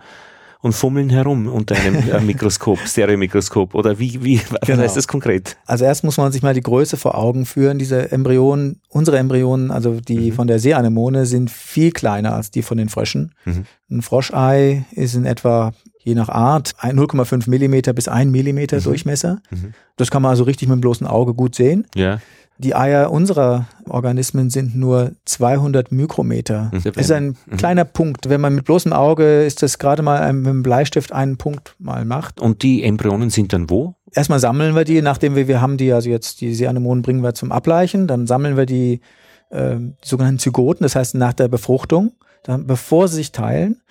und 0.59 0.73
fummeln 0.73 1.09
herum 1.09 1.47
unter 1.47 1.75
einem 1.75 1.95
äh, 2.09 2.19
Mikroskop, 2.25 2.79
Stereomikroskop 2.79 3.73
oder 3.73 3.99
wie, 3.99 4.21
wie, 4.21 4.41
was 4.49 4.61
genau. 4.61 4.81
heißt 4.81 4.97
das 4.97 5.07
konkret? 5.07 5.55
Also 5.65 5.85
erst 5.85 6.03
muss 6.03 6.17
man 6.17 6.31
sich 6.33 6.41
mal 6.41 6.53
die 6.53 6.61
Größe 6.61 6.97
vor 6.97 7.17
Augen 7.17 7.45
führen. 7.45 7.79
Diese 7.79 8.11
Embryonen, 8.11 8.81
unsere 8.89 9.17
Embryonen, 9.17 9.71
also 9.71 10.01
die 10.01 10.31
mhm. 10.31 10.33
von 10.33 10.47
der 10.47 10.59
Seeanemone 10.59 11.25
sind 11.25 11.51
viel 11.51 11.91
kleiner 11.91 12.33
als 12.33 12.51
die 12.51 12.63
von 12.63 12.77
den 12.77 12.89
Fröschen. 12.89 13.33
Mhm. 13.45 13.65
Ein 13.89 14.01
Froschei 14.01 14.85
ist 14.91 15.15
in 15.15 15.25
etwa 15.25 15.71
je 16.05 16.15
nach 16.15 16.29
Art 16.29 16.75
0,5 16.81 17.49
Millimeter 17.49 17.91
bis 17.91 18.07
1 18.07 18.31
Millimeter 18.31 18.77
mhm. 18.77 18.83
Durchmesser. 18.83 19.41
Mhm. 19.49 19.73
Das 19.97 20.11
kann 20.11 20.21
man 20.21 20.29
also 20.29 20.43
richtig 20.43 20.69
mit 20.69 20.77
dem 20.77 20.81
bloßen 20.81 21.07
Auge 21.07 21.33
gut 21.33 21.55
sehen. 21.55 21.87
Ja. 21.95 22.19
Die 22.57 22.73
Eier 22.73 23.11
unserer 23.11 23.67
Organismen 23.89 24.49
sind 24.49 24.75
nur 24.75 25.11
200 25.25 25.91
Mikrometer. 25.91 26.71
Das 26.71 26.85
ist 26.85 27.11
ein 27.11 27.35
mhm. 27.47 27.57
kleiner 27.57 27.83
Punkt. 27.83 28.29
Wenn 28.29 28.39
man 28.39 28.55
mit 28.55 28.63
bloßem 28.63 28.93
Auge 28.93 29.43
ist 29.43 29.61
das 29.61 29.77
gerade 29.77 30.03
mal 30.03 30.31
mit 30.31 30.47
einem 30.47 30.63
Bleistift 30.63 31.11
einen 31.11 31.37
Punkt 31.37 31.75
mal 31.79 32.05
macht. 32.05 32.39
Und 32.39 32.63
die 32.63 32.83
Embryonen 32.83 33.29
sind 33.29 33.51
dann 33.51 33.69
wo? 33.69 33.95
Erstmal 34.13 34.39
sammeln 34.39 34.75
wir 34.75 34.85
die, 34.85 35.01
nachdem 35.01 35.35
wir, 35.35 35.49
wir 35.49 35.59
haben 35.59 35.75
die, 35.75 35.91
also 35.91 36.09
jetzt 36.09 36.39
die 36.39 36.53
Seanemonen 36.53 37.01
bringen 37.01 37.23
wir 37.23 37.33
zum 37.33 37.51
Ableichen, 37.51 38.07
dann 38.07 38.27
sammeln 38.27 38.55
wir 38.55 38.65
die, 38.65 39.01
äh, 39.49 39.75
die 39.75 39.93
sogenannten 40.01 40.39
Zygoten, 40.39 40.83
das 40.83 40.95
heißt 40.95 41.15
nach 41.15 41.33
der 41.33 41.49
Befruchtung, 41.49 42.13
dann, 42.43 42.67
bevor 42.67 43.09
sie 43.09 43.17
sich 43.17 43.33
teilen 43.33 43.81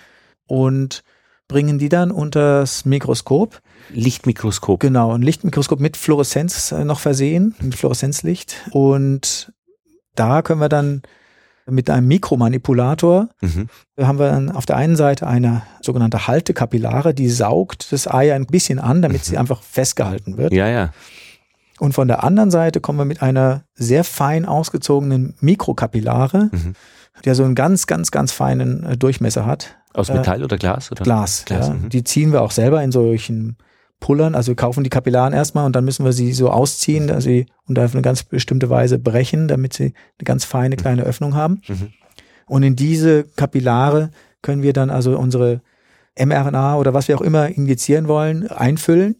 und 0.46 1.02
bringen 1.54 1.78
die 1.78 1.88
dann 1.88 2.10
unter 2.10 2.62
das 2.62 2.84
Mikroskop. 2.84 3.60
Lichtmikroskop. 3.90 4.80
Genau, 4.80 5.12
ein 5.12 5.22
Lichtmikroskop 5.22 5.78
mit 5.78 5.96
Fluoreszenz 5.96 6.72
äh, 6.72 6.84
noch 6.84 6.98
versehen, 6.98 7.54
mit 7.62 7.76
Fluoreszenzlicht. 7.76 8.56
Und 8.72 9.52
da 10.16 10.42
können 10.42 10.60
wir 10.60 10.68
dann 10.68 11.02
mit 11.66 11.90
einem 11.90 12.08
Mikromanipulator 12.08 13.28
mhm. 13.40 13.68
haben 14.00 14.18
wir 14.18 14.30
dann 14.30 14.50
auf 14.50 14.66
der 14.66 14.74
einen 14.74 14.96
Seite 14.96 15.28
eine 15.28 15.62
sogenannte 15.80 16.26
Haltekapillare, 16.26 17.14
die 17.14 17.30
saugt 17.30 17.92
das 17.92 18.08
Ei 18.12 18.34
ein 18.34 18.46
bisschen 18.46 18.80
an, 18.80 19.00
damit 19.00 19.18
mhm. 19.18 19.24
sie 19.24 19.38
einfach 19.38 19.62
festgehalten 19.62 20.36
wird. 20.36 20.52
Ja, 20.52 20.66
ja. 20.66 20.92
Und 21.78 21.92
von 21.92 22.08
der 22.08 22.24
anderen 22.24 22.50
Seite 22.50 22.80
kommen 22.80 22.98
wir 22.98 23.04
mit 23.04 23.22
einer 23.22 23.62
sehr 23.74 24.02
fein 24.02 24.44
ausgezogenen 24.44 25.34
Mikrokapillare, 25.38 26.50
mhm. 26.50 26.74
Der 27.24 27.34
so 27.34 27.44
einen 27.44 27.54
ganz, 27.54 27.86
ganz, 27.86 28.10
ganz 28.10 28.32
feinen 28.32 28.84
äh, 28.84 28.96
Durchmesser 28.96 29.46
hat. 29.46 29.76
Aus 29.92 30.08
äh, 30.08 30.14
Metall 30.14 30.40
äh, 30.40 30.44
oder 30.44 30.56
Glas? 30.56 30.90
Oder? 30.90 31.04
Glas. 31.04 31.44
Glas 31.44 31.68
ja. 31.68 31.74
mhm. 31.74 31.88
Die 31.88 32.04
ziehen 32.04 32.32
wir 32.32 32.42
auch 32.42 32.50
selber 32.50 32.82
in 32.82 32.92
solchen 32.92 33.56
Pullern. 34.00 34.34
Also 34.34 34.48
wir 34.48 34.56
kaufen 34.56 34.84
die 34.84 34.90
Kapillaren 34.90 35.32
erstmal 35.32 35.66
und 35.66 35.74
dann 35.74 35.84
müssen 35.84 36.04
wir 36.04 36.12
sie 36.12 36.32
so 36.32 36.50
ausziehen, 36.50 37.06
dass 37.06 37.24
sie 37.24 37.46
und 37.66 37.78
auf 37.78 37.94
eine 37.94 38.02
ganz 38.02 38.22
bestimmte 38.22 38.68
Weise 38.68 38.98
brechen, 38.98 39.48
damit 39.48 39.72
sie 39.72 39.94
eine 40.18 40.24
ganz 40.24 40.44
feine 40.44 40.76
kleine 40.76 41.02
mhm. 41.02 41.08
Öffnung 41.08 41.34
haben. 41.34 41.62
Mhm. 41.68 41.92
Und 42.46 42.62
in 42.62 42.76
diese 42.76 43.24
Kapillare 43.24 44.10
können 44.42 44.62
wir 44.62 44.72
dann 44.72 44.90
also 44.90 45.18
unsere 45.18 45.62
mRNA 46.18 46.76
oder 46.76 46.92
was 46.92 47.08
wir 47.08 47.16
auch 47.16 47.22
immer 47.22 47.48
injizieren 47.48 48.08
wollen, 48.08 48.48
einfüllen 48.48 49.16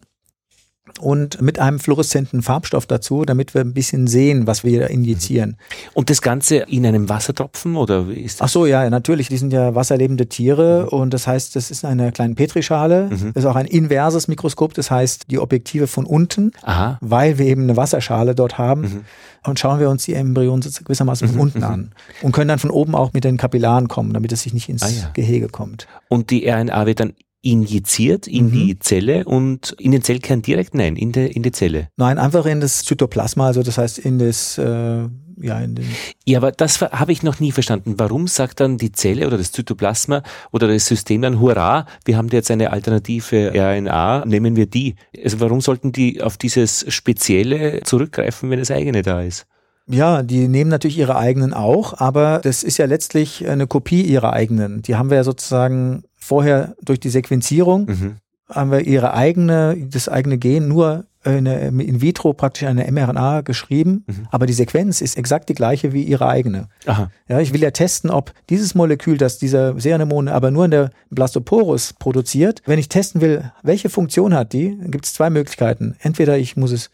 und 1.01 1.41
mit 1.41 1.59
einem 1.59 1.79
fluoreszenten 1.79 2.43
Farbstoff 2.43 2.87
dazu, 2.87 3.25
damit 3.25 3.55
wir 3.55 3.61
ein 3.61 3.75
bisschen 3.75 4.07
sehen, 4.07 4.47
was 4.47 4.65
wir 4.65 4.81
da 4.81 4.87
injizieren. 4.87 5.57
Und 5.93 6.11
das 6.11 6.23
Ganze 6.23 6.57
in 6.57 6.87
einem 6.87 7.09
Wassertropfen 7.09 7.77
oder 7.77 8.09
wie 8.09 8.21
ist 8.21 8.41
das? 8.41 8.47
Ach 8.47 8.53
so, 8.53 8.67
ja, 8.67 8.89
natürlich. 8.91 9.29
Die 9.29 9.37
sind 9.37 9.53
ja 9.53 9.75
wasserlebende 9.75 10.29
Tiere 10.29 10.83
mhm. 10.85 10.99
und 10.99 11.15
das 11.15 11.27
heißt, 11.27 11.57
das 11.57 11.71
ist 11.71 11.85
eine 11.85 12.13
kleine 12.13 12.35
Petrischale. 12.35 13.09
Mhm. 13.11 13.33
Das 13.35 13.45
ist 13.45 13.47
auch 13.47 13.57
ein 13.57 13.67
inverses 13.67 14.29
Mikroskop, 14.29 14.75
das 14.75 14.91
heißt 14.91 15.31
die 15.31 15.39
Objektive 15.39 15.87
von 15.87 16.07
unten, 16.07 16.53
Aha. 16.63 16.99
weil 17.01 17.39
wir 17.39 17.47
eben 17.47 17.63
eine 17.63 17.77
Wasserschale 17.77 18.35
dort 18.35 18.59
haben. 18.59 18.83
Mhm. 18.83 19.01
Und 19.47 19.59
schauen 19.59 19.79
wir 19.79 19.91
uns 19.91 20.05
die 20.05 20.15
Embryonen 20.15 20.63
gewissermaßen 20.63 21.29
von 21.29 21.37
mhm, 21.37 21.43
unten 21.43 21.59
mhm. 21.59 21.65
an 21.65 21.95
und 22.23 22.33
können 22.33 22.49
dann 22.49 22.59
von 22.59 22.71
oben 22.71 22.95
auch 22.95 23.13
mit 23.13 23.25
den 23.25 23.37
Kapillaren 23.37 23.89
kommen, 23.89 24.15
damit 24.15 24.33
es 24.33 24.43
sich 24.43 24.55
nicht 24.55 24.71
ins 24.71 24.83
ah, 24.83 24.89
ja. 24.89 25.11
Gehege 25.13 25.49
kommt. 25.49 25.87
Und 26.09 26.31
die 26.31 26.49
RNA 26.49 26.87
wird 26.87 27.01
dann 27.01 27.13
injiziert 27.45 28.27
in 28.27 28.47
mhm. 28.47 28.53
die 28.53 28.79
Zelle 28.79 29.25
und 29.25 29.73
in 29.79 29.93
den 29.93 30.03
Zellkern 30.03 30.43
direkt? 30.43 30.75
Nein, 30.75 30.97
in, 30.97 31.13
der 31.13 31.35
in 31.35 31.43
die 31.43 31.53
Zelle. 31.53 31.89
Nein, 31.97 32.19
einfach 32.19 32.47
in 32.47 32.61
das 32.61 32.85
Zytoplasma, 32.85 33.47
also 33.47 33.63
das 33.63 33.79
heißt 33.79 33.99
in 33.99 34.19
das, 34.19 34.59
äh, 34.59 34.65
ja, 34.65 35.61
in 35.61 35.75
den. 35.75 35.87
Ja, 36.25 36.39
aber 36.39 36.53
das 36.53 36.81
habe 36.81 37.13
ich 37.13 37.23
noch 37.23 37.41
nie 37.41 37.53
verstanden. 37.53 37.95
Warum 37.99 38.27
sagt 38.27 38.61
dann 38.61 38.79
die 38.79 38.93
Zelle 38.93 39.27
oder 39.27 39.37
das 39.37 39.53
Zytoplasma 39.53 40.23
oder 40.53 40.69
das 40.69 40.87
System 40.87 41.23
dann, 41.23 41.41
hurra, 41.41 41.87
wir 42.05 42.17
haben 42.17 42.29
jetzt 42.29 42.51
eine 42.51 42.73
alternative 42.73 43.53
RNA, 43.55 44.25
nehmen 44.27 44.57
wir 44.57 44.67
die. 44.67 44.95
Also 45.23 45.41
warum 45.41 45.61
sollten 45.61 45.93
die 45.93 46.23
auf 46.23 46.39
dieses 46.39 46.87
Spezielle 46.89 47.83
zurückgreifen, 47.83 48.51
wenn 48.51 48.59
das 48.59 48.71
eigene 48.71 49.03
da 49.03 49.23
ist? 49.23 49.47
Ja, 49.87 50.23
die 50.23 50.49
nehmen 50.49 50.71
natürlich 50.71 50.97
ihre 50.97 51.17
eigenen 51.17 51.53
auch, 51.53 52.01
aber 52.01 52.41
das 52.43 52.63
ist 52.63 52.79
ja 52.79 52.87
letztlich 52.87 53.47
eine 53.47 53.67
Kopie 53.67 54.01
ihrer 54.01 54.33
eigenen. 54.33 54.81
Die 54.81 54.97
haben 54.97 55.11
wir 55.11 55.19
ja 55.19 55.25
sozusagen 55.25 56.05
vorher 56.25 56.75
durch 56.83 57.01
die 57.01 57.11
Sequenzierung 57.11 57.87
mhm. 57.87 58.17
haben 58.49 58.71
wir 58.71 58.81
ihre 58.81 59.13
eigene, 59.13 59.77
das 59.91 60.09
eigene 60.09 60.39
Gen 60.39 60.69
nur 60.69 61.05
eine, 61.23 61.69
in 61.69 62.01
vitro 62.01 62.33
praktisch 62.33 62.65
eine 62.65 62.91
mRNA 62.91 63.43
geschrieben, 63.43 64.05
mhm. 64.07 64.29
aber 64.31 64.47
die 64.47 64.53
Sequenz 64.53 65.01
ist 65.01 65.17
exakt 65.17 65.49
die 65.49 65.55
gleiche 65.55 65.93
wie 65.93 66.03
ihre 66.03 66.27
eigene. 66.29 66.69
Aha. 66.87 67.11
Ja, 67.29 67.41
ich 67.41 67.53
will 67.53 67.63
ja 67.63 67.71
testen, 67.71 68.11
ob 68.11 68.33
dieses 68.49 68.75
Molekül, 68.75 69.19
das 69.19 69.39
dieser 69.39 69.79
Seanemone 69.79 70.33
aber 70.33 70.51
nur 70.51 70.65
in 70.65 70.71
der 70.71 70.91
Blastoporus 71.11 71.93
produziert, 71.93 72.63
wenn 72.67 72.79
ich 72.79 72.89
testen 72.89 73.21
will, 73.21 73.53
welche 73.63 73.91
Funktion 73.91 74.35
hat 74.35 74.53
die, 74.53 74.79
gibt 74.87 75.05
es 75.07 75.15
zwei 75.15 75.31
Möglichkeiten. 75.31 75.95
Entweder 76.01 76.39
ich 76.39 76.57
muss 76.57 76.73
es 76.73 76.91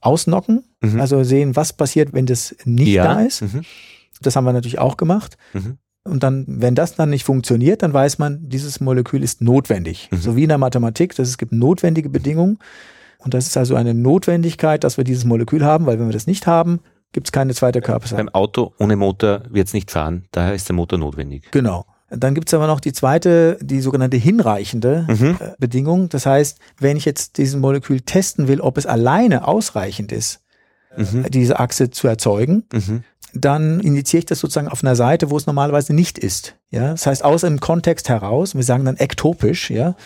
ausnocken, 0.00 0.64
mhm. 0.80 1.00
also 1.00 1.22
sehen, 1.22 1.56
was 1.56 1.74
passiert, 1.74 2.12
wenn 2.12 2.26
das 2.26 2.56
nicht 2.64 2.88
ja. 2.88 3.04
da 3.04 3.20
ist. 3.20 3.42
Mhm. 3.42 3.62
Das 4.22 4.36
haben 4.36 4.44
wir 4.44 4.52
natürlich 4.52 4.78
auch 4.78 4.96
gemacht. 4.96 5.36
Mhm. 5.52 5.78
Und 6.10 6.22
dann, 6.22 6.44
wenn 6.48 6.74
das 6.74 6.96
dann 6.96 7.10
nicht 7.10 7.24
funktioniert, 7.24 7.82
dann 7.82 7.92
weiß 7.92 8.18
man, 8.18 8.48
dieses 8.48 8.80
Molekül 8.80 9.22
ist 9.22 9.40
notwendig. 9.40 10.08
Mhm. 10.10 10.16
So 10.18 10.36
wie 10.36 10.42
in 10.42 10.48
der 10.48 10.58
Mathematik, 10.58 11.14
dass 11.14 11.28
es 11.28 11.38
gibt 11.38 11.52
notwendige 11.52 12.10
Bedingungen. 12.10 12.58
Und 13.18 13.34
das 13.34 13.46
ist 13.46 13.56
also 13.56 13.74
eine 13.74 13.94
Notwendigkeit, 13.94 14.82
dass 14.82 14.96
wir 14.96 15.04
dieses 15.04 15.24
Molekül 15.24 15.64
haben, 15.64 15.86
weil 15.86 15.98
wenn 15.98 16.06
wir 16.06 16.12
das 16.12 16.26
nicht 16.26 16.46
haben, 16.46 16.80
gibt 17.12 17.28
es 17.28 17.32
keine 17.32 17.54
zweite 17.54 17.80
Körperseite. 17.80 18.24
Beim 18.24 18.34
Auto 18.34 18.72
ohne 18.78 18.96
Motor 18.96 19.42
wird 19.50 19.68
es 19.68 19.74
nicht 19.74 19.90
fahren, 19.90 20.24
daher 20.32 20.54
ist 20.54 20.68
der 20.68 20.76
Motor 20.76 20.98
notwendig. 20.98 21.50
Genau. 21.50 21.84
Dann 22.10 22.34
gibt 22.34 22.48
es 22.48 22.54
aber 22.54 22.66
noch 22.66 22.80
die 22.80 22.92
zweite, 22.92 23.56
die 23.60 23.80
sogenannte 23.80 24.16
hinreichende 24.16 25.06
mhm. 25.08 25.36
Äh, 25.38 25.52
Bedingung. 25.58 26.08
Das 26.08 26.26
heißt, 26.26 26.58
wenn 26.78 26.96
ich 26.96 27.04
jetzt 27.04 27.38
diesen 27.38 27.60
Molekül 27.60 28.00
testen 28.00 28.48
will, 28.48 28.60
ob 28.60 28.78
es 28.78 28.86
alleine 28.86 29.46
ausreichend 29.46 30.10
ist, 30.10 30.40
mhm. 30.96 31.26
diese 31.30 31.60
Achse 31.60 31.90
zu 31.90 32.08
erzeugen, 32.08 32.64
mhm. 32.72 33.04
Dann 33.34 33.80
initiiere 33.80 34.20
ich 34.20 34.26
das 34.26 34.40
sozusagen 34.40 34.68
auf 34.68 34.82
einer 34.82 34.96
Seite, 34.96 35.30
wo 35.30 35.36
es 35.36 35.46
normalerweise 35.46 35.94
nicht 35.94 36.18
ist. 36.18 36.56
Ja, 36.70 36.90
das 36.90 37.06
heißt 37.06 37.24
aus 37.24 37.42
dem 37.42 37.60
Kontext 37.60 38.08
heraus. 38.08 38.54
Wir 38.54 38.62
sagen 38.62 38.84
dann 38.84 38.96
ektopisch. 38.96 39.70
Ja, 39.70 39.96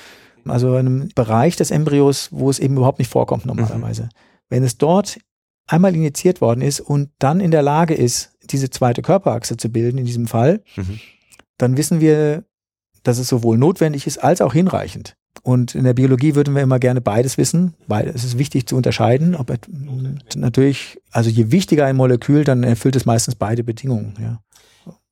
also 0.46 0.76
in 0.76 0.86
einem 0.86 1.08
Bereich 1.14 1.56
des 1.56 1.70
Embryos, 1.70 2.28
wo 2.30 2.50
es 2.50 2.58
eben 2.58 2.76
überhaupt 2.76 2.98
nicht 2.98 3.10
vorkommt 3.10 3.46
normalerweise. 3.46 4.04
Mhm. 4.04 4.08
Wenn 4.48 4.62
es 4.62 4.78
dort 4.78 5.18
einmal 5.66 5.94
injiziert 5.94 6.40
worden 6.40 6.60
ist 6.60 6.80
und 6.80 7.10
dann 7.18 7.40
in 7.40 7.50
der 7.50 7.62
Lage 7.62 7.94
ist, 7.94 8.32
diese 8.42 8.70
zweite 8.70 9.02
Körperachse 9.02 9.56
zu 9.56 9.70
bilden, 9.70 9.98
in 9.98 10.04
diesem 10.04 10.26
Fall, 10.26 10.62
mhm. 10.76 11.00
dann 11.56 11.76
wissen 11.76 12.00
wir, 12.00 12.44
dass 13.02 13.18
es 13.18 13.28
sowohl 13.28 13.56
notwendig 13.58 14.06
ist 14.06 14.18
als 14.18 14.40
auch 14.40 14.52
hinreichend. 14.52 15.16
Und 15.42 15.74
in 15.74 15.84
der 15.84 15.94
Biologie 15.94 16.34
würden 16.34 16.54
wir 16.54 16.62
immer 16.62 16.78
gerne 16.78 17.00
beides 17.00 17.36
wissen, 17.36 17.74
weil 17.86 18.08
es 18.08 18.24
ist 18.24 18.38
wichtig 18.38 18.66
zu 18.66 18.76
unterscheiden. 18.76 19.34
Ob 19.34 19.52
natürlich, 20.36 21.00
also 21.10 21.28
je 21.28 21.50
wichtiger 21.50 21.86
ein 21.86 21.96
Molekül, 21.96 22.44
dann 22.44 22.62
erfüllt 22.62 22.96
es 22.96 23.04
meistens 23.04 23.34
beide 23.34 23.64
Bedingungen. 23.64 24.14
Ja. 24.20 24.40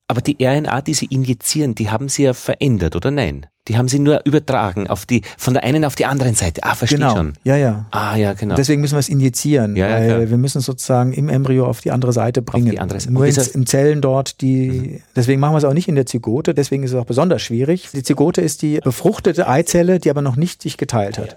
Aber 0.06 0.20
die 0.20 0.36
RNA, 0.44 0.82
die 0.82 0.94
Sie 0.94 1.06
injizieren, 1.06 1.74
die 1.74 1.90
haben 1.90 2.08
Sie 2.08 2.24
ja 2.24 2.34
verändert, 2.34 2.96
oder 2.96 3.10
nein? 3.10 3.46
Die 3.68 3.76
haben 3.76 3.86
Sie 3.86 4.00
nur 4.00 4.22
übertragen 4.24 4.88
auf 4.88 5.06
die, 5.06 5.22
von 5.38 5.54
der 5.54 5.62
einen 5.62 5.84
auf 5.84 5.94
die 5.94 6.04
anderen 6.04 6.34
Seite. 6.34 6.64
Ah, 6.64 6.74
verstehe 6.74 6.98
genau. 6.98 7.14
schon. 7.14 7.34
Ja, 7.44 7.56
ja. 7.56 7.86
Ah, 7.92 8.16
ja, 8.16 8.32
genau. 8.32 8.56
Deswegen 8.56 8.80
müssen 8.80 8.94
wir 8.94 9.00
es 9.00 9.08
injizieren, 9.08 9.76
ja, 9.76 9.88
weil 9.88 10.08
ja, 10.08 10.30
wir 10.30 10.36
müssen 10.36 10.58
es 10.58 10.64
sozusagen 10.64 11.12
im 11.12 11.28
Embryo 11.28 11.66
auf 11.66 11.80
die 11.80 11.92
andere 11.92 12.12
Seite 12.12 12.42
bringen. 12.42 12.66
Auf 12.66 12.72
die 12.72 12.80
andere 12.80 12.98
Seite. 12.98 13.12
Nur 13.12 13.24
in, 13.24 13.34
in 13.34 13.66
Zellen 13.66 14.00
dort, 14.00 14.40
die, 14.40 14.70
mhm. 14.70 15.00
deswegen 15.14 15.40
machen 15.40 15.54
wir 15.54 15.58
es 15.58 15.64
auch 15.64 15.74
nicht 15.74 15.86
in 15.86 15.94
der 15.94 16.06
Zygote, 16.06 16.54
deswegen 16.54 16.82
ist 16.82 16.90
es 16.90 16.96
auch 16.96 17.04
besonders 17.04 17.40
schwierig. 17.42 17.88
Die 17.94 18.02
Zygote 18.02 18.40
ist 18.40 18.62
die 18.62 18.80
befruchtete 18.80 19.46
Eizelle, 19.46 20.00
die 20.00 20.10
aber 20.10 20.22
noch 20.22 20.34
nicht 20.34 20.60
sich 20.60 20.76
geteilt 20.76 21.18
hat. 21.18 21.36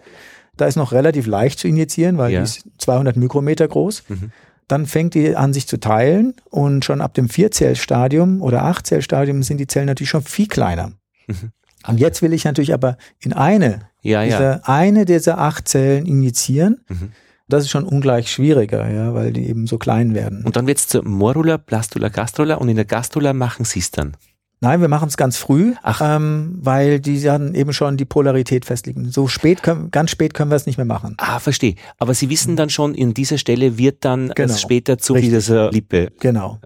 Da 0.58 0.66
ist 0.66 0.78
noch 0.78 0.94
relativ 0.94 1.28
leicht 1.28 1.60
zu 1.60 1.68
injizieren, 1.68 2.18
weil 2.18 2.32
die 2.32 2.38
ist 2.38 2.64
200 2.80 3.18
Mikrometer 3.18 3.68
groß. 3.68 4.04
Mhm. 4.08 4.32
Dann 4.68 4.88
fängt 4.88 5.14
die 5.14 5.36
an, 5.36 5.54
sich 5.54 5.68
zu 5.68 5.80
teilen 5.80 6.34
und 6.50 6.86
schon 6.86 7.02
ab 7.02 7.14
dem 7.14 7.30
Vierzellstadium 7.30 8.42
oder 8.42 8.64
Achtzellstadium 8.64 9.44
sind 9.44 9.60
die 9.60 9.68
Zellen 9.68 9.86
natürlich 9.86 10.10
schon 10.10 10.24
viel 10.24 10.48
kleiner. 10.48 10.94
Mhm. 11.28 11.52
Und 11.88 12.00
jetzt 12.00 12.22
will 12.22 12.34
ich 12.34 12.46
natürlich 12.46 12.74
aber 12.74 12.98
in 13.20 13.34
eine, 13.34 13.90
ja, 14.02 14.22
ja. 14.22 14.38
Diese, 14.38 14.68
eine 14.68 15.06
dieser 15.06 15.40
acht 15.40 15.68
Zellen 15.68 16.06
injizieren. 16.06 16.82
Mhm. 16.88 17.12
Das 17.48 17.64
ist 17.64 17.70
schon 17.70 17.84
ungleich 17.84 18.32
schwieriger, 18.32 18.90
ja, 18.90 19.14
weil 19.14 19.32
die 19.32 19.48
eben 19.48 19.68
so 19.68 19.78
klein 19.78 20.16
werden. 20.16 20.44
Und 20.46 20.56
dann 20.56 20.66
wird 20.66 20.80
es 20.80 20.88
zur 20.88 21.04
Morula, 21.06 21.58
Blastula, 21.58 22.10
Gastrula 22.10 22.56
und 22.56 22.70
in 22.70 22.76
der 22.76 22.86
Gastrula 22.86 23.34
machen 23.34 23.66
sie 23.66 23.80
es 23.80 23.92
dann. 23.92 24.18
Nein, 24.62 24.82
wir 24.82 24.88
machen 24.88 25.10
es 25.10 25.18
ganz 25.18 25.38
früh, 25.38 25.74
ähm, 26.00 26.58
weil 26.60 27.00
die 27.00 27.22
dann 27.22 27.54
eben 27.54 27.74
schon 27.74 27.98
die 27.98 28.06
Polarität 28.06 28.66
festlegen. 28.66 29.10
So 29.12 29.28
spät, 29.28 29.62
können, 29.62 29.92
ganz 29.92 30.12
spät 30.12 30.34
können 30.34 30.50
wir 30.50 30.56
es 30.56 30.66
nicht 30.66 30.78
mehr 30.78 30.86
machen. 30.86 31.16
Ah, 31.18 31.40
verstehe. 31.40 31.76
Aber 31.98 32.14
Sie 32.14 32.30
wissen 32.30 32.56
dann 32.56 32.70
schon, 32.70 32.96
in 32.96 33.14
dieser 33.14 33.38
Stelle 33.38 33.78
wird 33.78 34.06
dann 34.06 34.30
genau. 34.30 34.56
später 34.56 34.98
zu 34.98 35.14
Richtig. 35.14 35.34
dieser 35.34 35.72
Lippe. 35.72 36.12
Genau. 36.20 36.60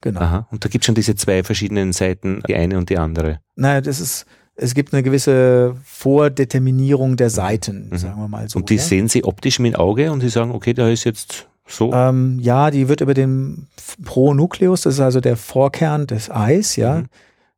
Genau. 0.00 0.20
Aha. 0.20 0.48
Und 0.50 0.64
da 0.64 0.68
gibt 0.68 0.84
es 0.84 0.86
schon 0.86 0.94
diese 0.94 1.16
zwei 1.16 1.42
verschiedenen 1.42 1.92
Seiten, 1.92 2.42
die 2.46 2.54
eine 2.54 2.78
und 2.78 2.88
die 2.88 2.98
andere. 2.98 3.40
Naja, 3.56 3.80
das 3.80 4.00
ist, 4.00 4.26
es 4.56 4.74
gibt 4.74 4.92
eine 4.92 5.02
gewisse 5.02 5.76
Vordeterminierung 5.84 7.16
der 7.16 7.30
Seiten, 7.30 7.88
mhm. 7.90 7.98
sagen 7.98 8.20
wir 8.20 8.28
mal 8.28 8.48
so. 8.48 8.58
Und 8.58 8.70
die 8.70 8.76
ja? 8.76 8.82
sehen 8.82 9.08
Sie 9.08 9.24
optisch 9.24 9.58
mit 9.58 9.74
dem 9.74 9.80
Auge 9.80 10.12
und 10.12 10.20
Sie 10.20 10.28
sagen, 10.28 10.52
okay, 10.52 10.74
da 10.74 10.88
ist 10.88 11.04
jetzt 11.04 11.48
so? 11.66 11.92
Ähm, 11.92 12.38
ja, 12.40 12.70
die 12.70 12.88
wird 12.88 13.00
über 13.00 13.14
den 13.14 13.66
Pronukleus, 14.04 14.82
das 14.82 14.94
ist 14.94 15.00
also 15.00 15.20
der 15.20 15.36
Vorkern 15.36 16.06
des 16.06 16.30
Eis, 16.30 16.76
ja. 16.76 17.00
Mhm 17.00 17.08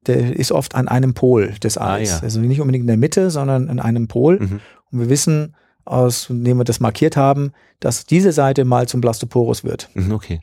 der 0.07 0.37
ist 0.37 0.53
oft 0.53 0.75
an 0.75 0.89
einem 0.89 1.15
Pol 1.15 1.53
des 1.63 1.79
Eis. 1.79 2.13
Ah, 2.13 2.17
ja. 2.17 2.23
Also 2.23 2.41
nicht 2.41 2.61
unbedingt 2.61 2.83
in 2.83 2.89
der 2.89 2.97
Mitte, 2.97 3.31
sondern 3.31 3.69
an 3.69 3.81
einem 3.81 4.09
Pol. 4.09 4.39
Mhm. 4.39 4.61
Und 4.93 5.01
wir 5.01 5.09
wissen 5.09 5.55
aus, 5.85 6.31
indem 6.31 6.59
wir 6.59 6.65
das 6.65 6.81
markiert 6.81 7.17
haben, 7.17 7.53
dass 7.81 8.07
diese 8.07 8.33
Seite 8.33 8.65
mal 8.65 8.89
zum 8.89 9.01
Blastoporus 9.01 9.65
wird. 9.65 9.89
Mhm, 9.95 10.13
okay. 10.13 10.41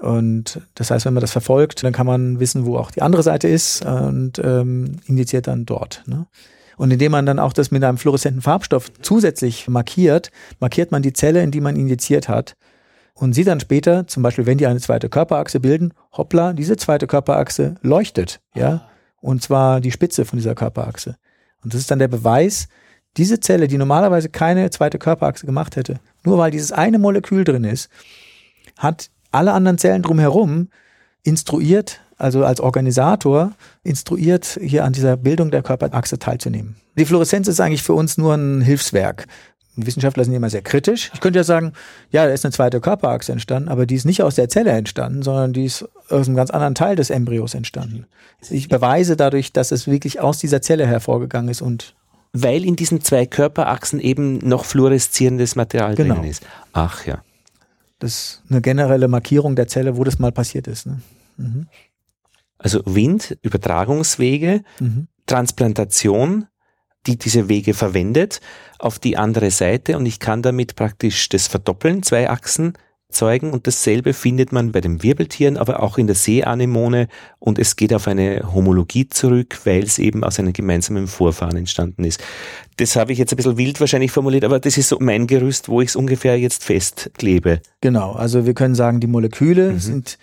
Und 0.00 0.60
das 0.74 0.90
heißt, 0.90 1.06
wenn 1.06 1.14
man 1.14 1.22
das 1.22 1.32
verfolgt, 1.32 1.82
dann 1.82 1.92
kann 1.92 2.06
man 2.06 2.38
wissen, 2.38 2.66
wo 2.66 2.76
auch 2.76 2.90
die 2.90 3.02
andere 3.02 3.22
Seite 3.22 3.48
ist 3.48 3.84
und 3.84 4.38
ähm, 4.42 4.96
indiziert 5.06 5.46
dann 5.46 5.64
dort. 5.64 6.02
Ne? 6.06 6.26
Und 6.76 6.90
indem 6.90 7.12
man 7.12 7.24
dann 7.24 7.38
auch 7.38 7.54
das 7.54 7.70
mit 7.70 7.82
einem 7.82 7.96
fluoreszenten 7.96 8.42
Farbstoff 8.42 8.92
zusätzlich 9.00 9.68
markiert, 9.68 10.30
markiert 10.60 10.92
man 10.92 11.02
die 11.02 11.14
Zelle, 11.14 11.42
in 11.42 11.50
die 11.50 11.62
man 11.62 11.76
injiziert 11.76 12.28
hat. 12.28 12.56
Und 13.14 13.32
sieht 13.32 13.46
dann 13.46 13.60
später, 13.60 14.06
zum 14.06 14.22
Beispiel, 14.22 14.44
wenn 14.44 14.58
die 14.58 14.66
eine 14.66 14.80
zweite 14.80 15.08
Körperachse 15.08 15.60
bilden, 15.60 15.94
hoppla, 16.12 16.52
diese 16.52 16.76
zweite 16.76 17.06
Körperachse 17.06 17.76
leuchtet, 17.80 18.40
ja 18.54 18.86
und 19.26 19.42
zwar 19.42 19.80
die 19.80 19.90
Spitze 19.90 20.24
von 20.24 20.38
dieser 20.38 20.54
Körperachse. 20.54 21.16
Und 21.64 21.74
das 21.74 21.80
ist 21.80 21.90
dann 21.90 21.98
der 21.98 22.06
Beweis, 22.06 22.68
diese 23.16 23.40
Zelle, 23.40 23.66
die 23.66 23.76
normalerweise 23.76 24.28
keine 24.28 24.70
zweite 24.70 24.98
Körperachse 24.98 25.46
gemacht 25.46 25.74
hätte, 25.74 25.98
nur 26.22 26.38
weil 26.38 26.52
dieses 26.52 26.70
eine 26.70 26.98
Molekül 27.00 27.42
drin 27.42 27.64
ist, 27.64 27.88
hat 28.76 29.10
alle 29.36 29.52
anderen 29.52 29.78
Zellen 29.78 30.02
drumherum 30.02 30.68
instruiert, 31.22 32.00
also 32.16 32.44
als 32.44 32.60
Organisator 32.60 33.52
instruiert, 33.82 34.58
hier 34.62 34.84
an 34.84 34.92
dieser 34.92 35.16
Bildung 35.16 35.50
der 35.50 35.62
Körperachse 35.62 36.18
teilzunehmen. 36.18 36.76
Die 36.96 37.04
Fluoreszenz 37.04 37.46
ist 37.48 37.60
eigentlich 37.60 37.82
für 37.82 37.92
uns 37.92 38.16
nur 38.16 38.34
ein 38.34 38.62
Hilfswerk. 38.62 39.26
Wissenschaftler 39.76 40.24
sind 40.24 40.32
immer 40.32 40.48
sehr 40.48 40.62
kritisch. 40.62 41.10
Ich 41.12 41.20
könnte 41.20 41.38
ja 41.38 41.44
sagen, 41.44 41.74
ja, 42.10 42.24
da 42.24 42.32
ist 42.32 42.46
eine 42.46 42.52
zweite 42.52 42.80
Körperachse 42.80 43.32
entstanden, 43.32 43.68
aber 43.68 43.84
die 43.84 43.94
ist 43.94 44.06
nicht 44.06 44.22
aus 44.22 44.34
der 44.34 44.48
Zelle 44.48 44.70
entstanden, 44.70 45.22
sondern 45.22 45.52
die 45.52 45.66
ist 45.66 45.86
aus 46.08 46.26
einem 46.26 46.36
ganz 46.36 46.50
anderen 46.50 46.74
Teil 46.74 46.96
des 46.96 47.10
Embryos 47.10 47.52
entstanden. 47.54 48.06
Ich 48.48 48.68
beweise 48.68 49.16
dadurch, 49.16 49.52
dass 49.52 49.72
es 49.72 49.86
wirklich 49.86 50.20
aus 50.20 50.38
dieser 50.38 50.62
Zelle 50.62 50.86
hervorgegangen 50.86 51.50
ist 51.50 51.60
und 51.60 51.94
weil 52.32 52.64
in 52.64 52.76
diesen 52.76 53.02
zwei 53.02 53.26
Körperachsen 53.26 54.00
eben 54.00 54.38
noch 54.38 54.64
fluoreszierendes 54.64 55.56
Material 55.56 55.94
genau. 55.94 56.16
drin 56.16 56.24
ist. 56.24 56.46
Ach 56.72 57.04
ja. 57.04 57.22
Das 57.98 58.12
ist 58.12 58.42
eine 58.50 58.60
generelle 58.60 59.08
Markierung 59.08 59.56
der 59.56 59.68
Zelle, 59.68 59.96
wo 59.96 60.04
das 60.04 60.18
mal 60.18 60.32
passiert 60.32 60.66
ist. 60.66 60.86
Ne? 60.86 61.00
Mhm. 61.36 61.66
Also 62.58 62.82
Wind, 62.84 63.38
Übertragungswege, 63.42 64.62
mhm. 64.80 65.08
Transplantation, 65.26 66.46
die 67.06 67.16
diese 67.16 67.48
Wege 67.48 67.74
verwendet, 67.74 68.40
auf 68.78 68.98
die 68.98 69.16
andere 69.16 69.50
Seite 69.50 69.96
und 69.96 70.06
ich 70.06 70.20
kann 70.20 70.42
damit 70.42 70.76
praktisch 70.76 71.28
das 71.28 71.46
verdoppeln, 71.46 72.02
zwei 72.02 72.28
Achsen 72.28 72.74
zeugen 73.10 73.52
und 73.52 73.66
dasselbe 73.66 74.12
findet 74.12 74.52
man 74.52 74.72
bei 74.72 74.80
den 74.80 75.02
Wirbeltieren, 75.02 75.56
aber 75.56 75.82
auch 75.82 75.98
in 75.98 76.06
der 76.06 76.16
Seeanemone 76.16 77.08
und 77.38 77.58
es 77.58 77.76
geht 77.76 77.94
auf 77.94 78.08
eine 78.08 78.52
Homologie 78.52 79.08
zurück, 79.08 79.60
weil 79.64 79.84
es 79.84 79.98
eben 79.98 80.24
aus 80.24 80.38
einem 80.38 80.52
gemeinsamen 80.52 81.06
Vorfahren 81.06 81.56
entstanden 81.56 82.04
ist. 82.04 82.22
Das 82.76 82.96
habe 82.96 83.12
ich 83.12 83.18
jetzt 83.18 83.32
ein 83.32 83.36
bisschen 83.36 83.56
wild 83.56 83.80
wahrscheinlich 83.80 84.12
formuliert, 84.12 84.44
aber 84.44 84.60
das 84.60 84.76
ist 84.76 84.88
so 84.88 84.98
mein 85.00 85.26
Gerüst, 85.26 85.68
wo 85.68 85.80
ich 85.80 85.90
es 85.90 85.96
ungefähr 85.96 86.38
jetzt 86.38 86.64
festklebe. 86.64 87.60
Genau, 87.80 88.12
also 88.12 88.44
wir 88.46 88.54
können 88.54 88.74
sagen, 88.74 89.00
die 89.00 89.06
Moleküle 89.06 89.72
mhm. 89.72 89.78
sind 89.78 90.18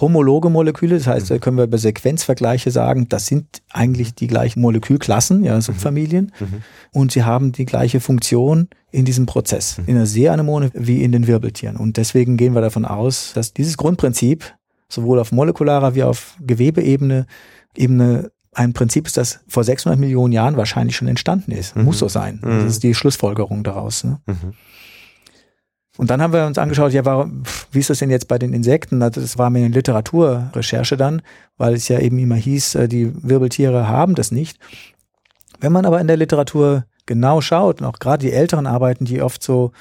homologe 0.00 0.50
Moleküle. 0.50 0.96
Das 0.96 1.06
heißt, 1.06 1.30
da 1.30 1.38
können 1.38 1.56
wir 1.56 1.64
über 1.64 1.78
Sequenzvergleiche 1.78 2.70
sagen, 2.70 3.08
das 3.08 3.26
sind 3.26 3.62
eigentlich 3.70 4.14
die 4.14 4.26
gleichen 4.26 4.60
Molekülklassen, 4.60 5.44
ja, 5.44 5.60
Subfamilien. 5.60 6.32
Mhm. 6.38 6.46
mhm. 6.46 6.62
Und 6.92 7.12
sie 7.12 7.24
haben 7.24 7.52
die 7.52 7.66
gleiche 7.66 8.00
Funktion 8.00 8.68
in 8.90 9.04
diesem 9.04 9.26
Prozess, 9.26 9.78
mhm. 9.78 9.84
in 9.86 9.94
der 9.96 10.06
Seeanemone 10.06 10.70
wie 10.74 11.02
in 11.02 11.12
den 11.12 11.26
Wirbeltieren. 11.26 11.76
Und 11.76 11.96
deswegen 11.96 12.36
gehen 12.36 12.54
wir 12.54 12.62
davon 12.62 12.84
aus, 12.84 13.32
dass 13.34 13.52
dieses 13.52 13.76
Grundprinzip 13.76 14.54
sowohl 14.88 15.18
auf 15.18 15.32
molekularer 15.32 15.94
wie 15.94 16.04
auf 16.04 16.36
Gewebeebene 16.40 17.26
Ebene 17.76 18.30
ein 18.54 18.72
Prinzip 18.72 19.06
ist, 19.06 19.18
das 19.18 19.40
vor 19.48 19.64
600 19.64 20.00
Millionen 20.00 20.32
Jahren 20.32 20.56
wahrscheinlich 20.56 20.96
schon 20.96 21.08
entstanden 21.08 21.52
ist. 21.52 21.76
Mhm. 21.76 21.84
Muss 21.84 21.98
so 21.98 22.08
sein. 22.08 22.38
Das 22.42 22.62
mhm. 22.62 22.68
ist 22.68 22.82
die 22.82 22.94
Schlussfolgerung 22.94 23.62
daraus. 23.64 24.04
Ne? 24.04 24.18
Und 25.96 26.10
dann 26.10 26.20
haben 26.20 26.32
wir 26.32 26.46
uns 26.46 26.58
angeschaut, 26.58 26.92
ja, 26.92 27.04
warum, 27.04 27.42
wie 27.72 27.78
ist 27.78 27.90
das 27.90 28.00
denn 28.00 28.10
jetzt 28.10 28.28
bei 28.28 28.38
den 28.38 28.52
Insekten? 28.52 29.00
Das 29.00 29.38
war 29.38 29.50
mir 29.50 29.60
eine 29.60 29.74
Literaturrecherche 29.74 30.96
dann, 30.96 31.22
weil 31.56 31.74
es 31.74 31.88
ja 31.88 31.98
eben 31.98 32.18
immer 32.18 32.34
hieß, 32.34 32.74
äh, 32.74 32.88
die 32.88 33.12
Wirbeltiere 33.22 33.88
haben 33.88 34.14
das 34.14 34.30
nicht. 34.30 34.58
Wenn 35.58 35.72
man 35.72 35.86
aber 35.86 36.00
in 36.00 36.06
der 36.06 36.16
Literatur 36.16 36.84
genau 37.06 37.40
schaut, 37.40 37.80
und 37.80 37.86
auch 37.86 37.98
gerade 37.98 38.26
die 38.26 38.32
älteren 38.32 38.66
Arbeiten, 38.66 39.04
die 39.04 39.22
oft 39.22 39.42
so 39.42 39.72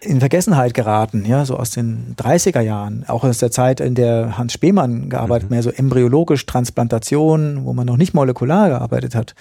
in 0.00 0.20
Vergessenheit 0.20 0.74
geraten, 0.74 1.24
ja, 1.26 1.44
so 1.44 1.56
aus 1.56 1.70
den 1.70 2.16
30er 2.16 2.60
Jahren, 2.60 3.04
auch 3.06 3.24
aus 3.24 3.38
der 3.38 3.50
Zeit, 3.50 3.80
in 3.80 3.94
der 3.94 4.36
Hans 4.38 4.54
Spemann 4.54 5.10
gearbeitet, 5.10 5.50
mhm. 5.50 5.54
mehr 5.54 5.62
so 5.62 5.70
embryologisch 5.70 6.46
Transplantation, 6.46 7.64
wo 7.64 7.72
man 7.72 7.86
noch 7.86 7.96
nicht 7.96 8.14
molekular 8.14 8.68
gearbeitet 8.68 9.14
hat. 9.14 9.34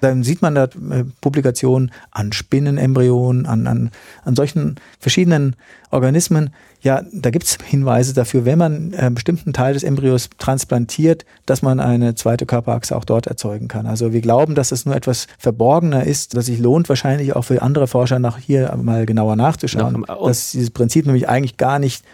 Dann 0.00 0.22
sieht 0.22 0.42
man 0.42 0.54
da 0.54 0.64
äh, 0.64 1.04
Publikationen 1.20 1.90
an 2.10 2.32
Spinnenembryonen, 2.32 3.46
an, 3.46 3.66
an, 3.66 3.90
an 4.24 4.36
solchen 4.36 4.76
verschiedenen 4.98 5.56
Organismen. 5.90 6.50
Ja, 6.80 7.02
da 7.12 7.30
gibt's 7.30 7.58
Hinweise 7.64 8.14
dafür, 8.14 8.44
wenn 8.44 8.58
man 8.58 8.94
einen 8.94 9.14
bestimmten 9.14 9.52
Teil 9.52 9.74
des 9.74 9.82
Embryos 9.82 10.30
transplantiert, 10.38 11.24
dass 11.46 11.62
man 11.62 11.80
eine 11.80 12.14
zweite 12.14 12.46
Körperachse 12.46 12.94
auch 12.96 13.04
dort 13.04 13.26
erzeugen 13.26 13.68
kann. 13.68 13.86
Also 13.86 14.12
wir 14.12 14.20
glauben, 14.20 14.54
dass 14.54 14.70
es 14.70 14.86
nur 14.86 14.94
etwas 14.94 15.26
verborgener 15.38 16.04
ist, 16.04 16.36
dass 16.36 16.46
sich 16.46 16.58
lohnt 16.58 16.88
wahrscheinlich 16.88 17.34
auch 17.34 17.42
für 17.42 17.62
andere 17.62 17.88
Forscher 17.88 18.18
nach 18.18 18.38
hier 18.38 18.76
mal 18.80 19.06
genauer 19.06 19.36
nachzuschauen, 19.36 20.04
dass 20.06 20.52
dieses 20.52 20.70
Prinzip 20.70 21.06
nämlich 21.06 21.28
eigentlich 21.28 21.56
gar 21.56 21.78
nicht 21.78 22.04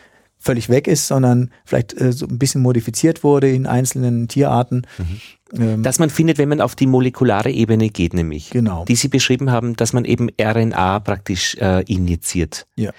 völlig 0.44 0.68
weg 0.68 0.86
ist, 0.86 1.08
sondern 1.08 1.50
vielleicht 1.64 1.98
äh, 1.98 2.12
so 2.12 2.26
ein 2.26 2.38
bisschen 2.38 2.60
modifiziert 2.60 3.24
wurde 3.24 3.50
in 3.50 3.66
einzelnen 3.66 4.28
Tierarten. 4.28 4.86
Mhm. 4.98 5.20
Ähm, 5.56 5.82
dass 5.82 5.98
man 5.98 6.10
findet, 6.10 6.38
wenn 6.38 6.48
man 6.48 6.60
auf 6.60 6.74
die 6.74 6.86
molekulare 6.86 7.50
Ebene 7.50 7.88
geht, 7.88 8.14
nämlich. 8.14 8.50
Genau. 8.50 8.84
Die 8.84 8.96
Sie 8.96 9.08
beschrieben 9.08 9.50
haben, 9.50 9.76
dass 9.76 9.92
man 9.92 10.04
eben 10.04 10.28
RNA 10.40 11.00
praktisch 11.00 11.56
äh, 11.56 11.82
injiziert. 11.84 12.66
Ja. 12.76 12.92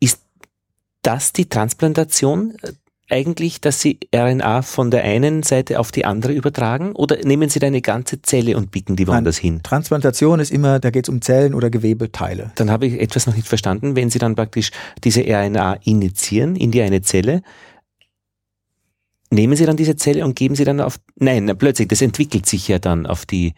Ist 0.00 0.20
das 1.02 1.32
die 1.32 1.48
Transplantation? 1.48 2.54
eigentlich, 3.12 3.60
dass 3.60 3.80
Sie 3.80 4.00
RNA 4.14 4.62
von 4.62 4.90
der 4.90 5.04
einen 5.04 5.42
Seite 5.42 5.78
auf 5.78 5.92
die 5.92 6.04
andere 6.04 6.32
übertragen 6.32 6.92
oder 6.92 7.18
nehmen 7.22 7.50
Sie 7.50 7.58
da 7.58 7.66
eine 7.66 7.82
ganze 7.82 8.22
Zelle 8.22 8.56
und 8.56 8.70
biegen 8.70 8.96
die 8.96 9.06
woanders 9.06 9.36
hin? 9.36 9.60
Transplantation 9.62 10.40
ist 10.40 10.50
immer, 10.50 10.80
da 10.80 10.90
geht 10.90 11.06
es 11.06 11.08
um 11.10 11.20
Zellen 11.20 11.54
oder 11.54 11.68
Gewebeteile. 11.68 12.52
Dann 12.54 12.70
habe 12.70 12.86
ich 12.86 13.00
etwas 13.00 13.26
noch 13.26 13.36
nicht 13.36 13.46
verstanden. 13.46 13.94
Wenn 13.96 14.08
Sie 14.08 14.18
dann 14.18 14.34
praktisch 14.34 14.70
diese 15.04 15.22
RNA 15.22 15.74
injizieren 15.84 16.56
in 16.56 16.70
die 16.70 16.80
eine 16.80 17.02
Zelle, 17.02 17.42
nehmen 19.32 19.56
Sie 19.56 19.66
dann 19.66 19.76
diese 19.76 19.96
Zelle 19.96 20.24
und 20.24 20.36
geben 20.36 20.54
Sie 20.54 20.64
dann 20.64 20.80
auf, 20.80 20.98
nein, 21.16 21.52
plötzlich, 21.58 21.88
das 21.88 22.02
entwickelt 22.02 22.46
sich 22.46 22.68
ja 22.68 22.78
dann 22.78 23.06
auf 23.06 23.26
die 23.26 23.54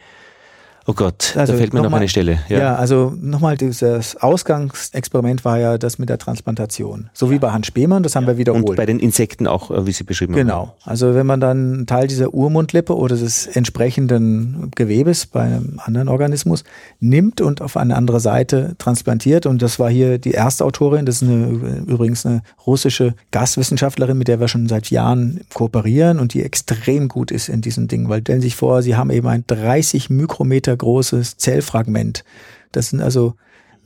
Oh 0.86 0.92
Gott, 0.92 1.34
also 1.36 1.54
da 1.54 1.58
fällt 1.58 1.72
mir 1.72 1.78
noch, 1.78 1.84
noch 1.84 1.92
mal, 1.92 1.96
eine 1.98 2.08
Stelle. 2.08 2.40
Ja, 2.50 2.58
ja 2.58 2.74
also 2.74 3.14
nochmal, 3.18 3.56
dieses 3.56 4.16
Ausgangsexperiment 4.16 5.42
war 5.44 5.58
ja 5.58 5.78
das 5.78 5.98
mit 5.98 6.10
der 6.10 6.18
Transplantation. 6.18 7.08
So 7.14 7.30
wie 7.30 7.38
bei 7.38 7.52
Hans 7.52 7.68
Spemann, 7.68 8.02
das 8.02 8.16
haben 8.16 8.24
ja. 8.24 8.32
wir 8.32 8.36
wiederholt. 8.36 8.68
Und 8.68 8.76
bei 8.76 8.84
den 8.84 9.00
Insekten 9.00 9.46
auch, 9.46 9.70
äh, 9.70 9.86
wie 9.86 9.92
Sie 9.92 10.04
beschrieben 10.04 10.34
genau. 10.34 10.54
haben. 10.54 10.64
Genau. 10.64 10.76
Also 10.84 11.14
wenn 11.14 11.26
man 11.26 11.40
dann 11.40 11.74
einen 11.74 11.86
Teil 11.86 12.06
dieser 12.06 12.34
Urmundlippe 12.34 12.94
oder 12.94 13.16
des 13.16 13.46
entsprechenden 13.46 14.70
Gewebes 14.74 15.26
bei 15.26 15.42
einem 15.42 15.80
anderen 15.82 16.08
Organismus 16.08 16.64
nimmt 17.00 17.40
und 17.40 17.62
auf 17.62 17.78
eine 17.78 17.96
andere 17.96 18.20
Seite 18.20 18.74
transplantiert, 18.76 19.46
und 19.46 19.62
das 19.62 19.78
war 19.78 19.88
hier 19.88 20.18
die 20.18 20.32
erste 20.32 20.66
Autorin, 20.66 21.06
das 21.06 21.22
ist 21.22 21.28
eine, 21.28 21.46
übrigens 21.86 22.26
eine 22.26 22.42
russische 22.66 23.14
Gastwissenschaftlerin, 23.30 24.18
mit 24.18 24.28
der 24.28 24.38
wir 24.38 24.48
schon 24.48 24.68
seit 24.68 24.90
Jahren 24.90 25.40
kooperieren 25.54 26.18
und 26.18 26.34
die 26.34 26.42
extrem 26.42 27.08
gut 27.08 27.30
ist 27.30 27.48
in 27.48 27.62
diesen 27.62 27.88
Dingen, 27.88 28.10
weil 28.10 28.20
stellen 28.20 28.42
Sie 28.42 28.48
sich 28.48 28.56
vor, 28.56 28.82
Sie 28.82 28.96
haben 28.96 29.10
eben 29.10 29.28
ein 29.28 29.44
30 29.46 30.10
Mikrometer 30.10 30.73
Millimeter 30.74 30.76
großes 30.76 31.36
Zellfragment. 31.36 32.24
Das 32.72 32.90
sind 32.90 33.00
also 33.00 33.34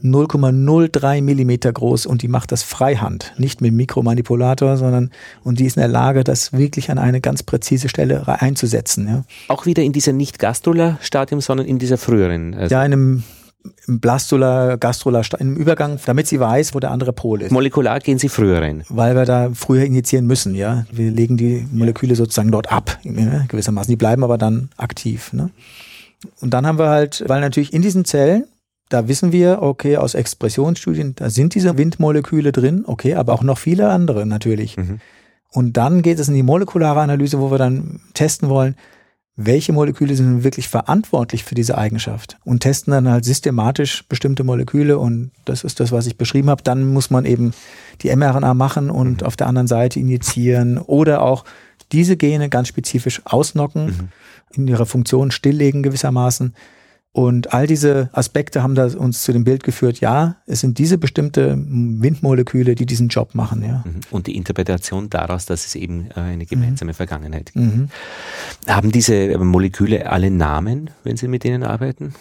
0,03 0.02 1.22
Millimeter 1.22 1.72
groß 1.72 2.06
und 2.06 2.22
die 2.22 2.28
macht 2.28 2.52
das 2.52 2.62
freihand, 2.62 3.32
nicht 3.36 3.60
mit 3.60 3.72
Mikromanipulator, 3.72 4.76
sondern 4.76 5.10
und 5.42 5.58
die 5.58 5.66
ist 5.66 5.76
in 5.76 5.80
der 5.80 5.88
Lage, 5.88 6.22
das 6.22 6.52
wirklich 6.52 6.90
an 6.90 6.98
eine 6.98 7.20
ganz 7.20 7.42
präzise 7.42 7.88
Stelle 7.88 8.22
einzusetzen. 8.28 9.08
Ja. 9.08 9.24
Auch 9.48 9.66
wieder 9.66 9.82
in 9.82 9.92
dieser 9.92 10.12
nicht 10.12 10.38
Gastrula-Stadium, 10.38 11.40
sondern 11.40 11.66
in 11.66 11.80
dieser 11.80 11.98
früheren. 11.98 12.54
Also 12.54 12.74
ja, 12.74 12.84
in 12.84 12.92
einem 12.92 13.22
Blastula, 13.88 14.76
Gastrula, 14.76 15.22
im 15.40 15.56
Übergang, 15.56 15.98
damit 16.06 16.28
sie 16.28 16.38
weiß, 16.38 16.74
wo 16.74 16.80
der 16.80 16.92
andere 16.92 17.12
Pol 17.12 17.42
ist. 17.42 17.50
Molekular 17.50 17.98
gehen 17.98 18.18
Sie 18.18 18.28
früher 18.28 18.60
rein. 18.62 18.84
Weil 18.88 19.16
wir 19.16 19.24
da 19.24 19.50
früher 19.52 19.84
injizieren 19.84 20.26
müssen, 20.26 20.54
ja. 20.54 20.86
Wir 20.92 21.10
legen 21.10 21.36
die 21.36 21.66
Moleküle 21.72 22.14
sozusagen 22.14 22.52
dort 22.52 22.70
ab, 22.70 22.98
gewissermaßen. 23.02 23.90
Die 23.90 23.96
bleiben 23.96 24.22
aber 24.24 24.38
dann 24.38 24.68
aktiv. 24.76 25.32
Ne? 25.32 25.50
Und 26.40 26.54
dann 26.54 26.66
haben 26.66 26.78
wir 26.78 26.88
halt, 26.88 27.24
weil 27.26 27.40
natürlich 27.40 27.72
in 27.72 27.82
diesen 27.82 28.04
Zellen, 28.04 28.44
da 28.88 29.06
wissen 29.06 29.32
wir, 29.32 29.62
okay, 29.62 29.96
aus 29.98 30.14
Expressionsstudien, 30.14 31.14
da 31.14 31.30
sind 31.30 31.54
diese 31.54 31.76
Windmoleküle 31.76 32.52
drin, 32.52 32.84
okay, 32.86 33.14
aber 33.14 33.34
auch 33.34 33.42
noch 33.42 33.58
viele 33.58 33.90
andere 33.90 34.26
natürlich. 34.26 34.76
Mhm. 34.76 35.00
Und 35.50 35.76
dann 35.76 36.02
geht 36.02 36.18
es 36.18 36.28
in 36.28 36.34
die 36.34 36.42
molekulare 36.42 37.00
Analyse, 37.00 37.40
wo 37.40 37.50
wir 37.50 37.58
dann 37.58 38.00
testen 38.14 38.48
wollen, 38.48 38.76
welche 39.40 39.72
Moleküle 39.72 40.16
sind 40.16 40.42
wirklich 40.42 40.68
verantwortlich 40.68 41.44
für 41.44 41.54
diese 41.54 41.78
Eigenschaft 41.78 42.38
und 42.44 42.60
testen 42.60 42.90
dann 42.90 43.08
halt 43.08 43.24
systematisch 43.24 44.04
bestimmte 44.08 44.42
Moleküle 44.42 44.98
und 44.98 45.30
das 45.44 45.62
ist 45.62 45.78
das, 45.78 45.92
was 45.92 46.08
ich 46.08 46.18
beschrieben 46.18 46.50
habe. 46.50 46.64
Dann 46.64 46.92
muss 46.92 47.10
man 47.10 47.24
eben 47.24 47.52
die 48.02 48.14
mRNA 48.14 48.54
machen 48.54 48.90
und 48.90 49.20
mhm. 49.20 49.26
auf 49.26 49.36
der 49.36 49.46
anderen 49.46 49.68
Seite 49.68 50.00
injizieren 50.00 50.78
oder 50.78 51.22
auch 51.22 51.44
diese 51.92 52.16
Gene 52.16 52.48
ganz 52.48 52.68
spezifisch 52.68 53.22
ausnocken. 53.24 53.86
Mhm 53.86 54.08
in 54.54 54.68
ihrer 54.68 54.86
Funktion 54.86 55.30
stilllegen 55.30 55.82
gewissermaßen. 55.82 56.54
Und 57.12 57.52
all 57.52 57.66
diese 57.66 58.10
Aspekte 58.12 58.62
haben 58.62 58.74
da 58.74 58.86
uns 58.86 59.22
zu 59.22 59.32
dem 59.32 59.42
Bild 59.42 59.64
geführt, 59.64 59.98
ja, 59.98 60.36
es 60.46 60.60
sind 60.60 60.78
diese 60.78 60.98
bestimmte 60.98 61.56
Windmoleküle, 61.58 62.74
die 62.74 62.86
diesen 62.86 63.08
Job 63.08 63.34
machen. 63.34 63.62
Ja. 63.62 63.82
Mhm. 63.84 64.00
Und 64.10 64.26
die 64.26 64.36
Interpretation 64.36 65.10
daraus, 65.10 65.46
dass 65.46 65.66
es 65.66 65.74
eben 65.74 66.10
äh, 66.14 66.20
eine 66.20 66.46
gemeinsame 66.46 66.92
mhm. 66.92 66.96
Vergangenheit 66.96 67.52
gibt. 67.52 67.56
Mhm. 67.56 67.88
Haben 68.68 68.92
diese 68.92 69.14
äh, 69.14 69.38
Moleküle 69.38 70.08
alle 70.08 70.30
Namen, 70.30 70.90
wenn 71.02 71.16
Sie 71.16 71.28
mit 71.28 71.44
denen 71.44 71.64
arbeiten? 71.64 72.14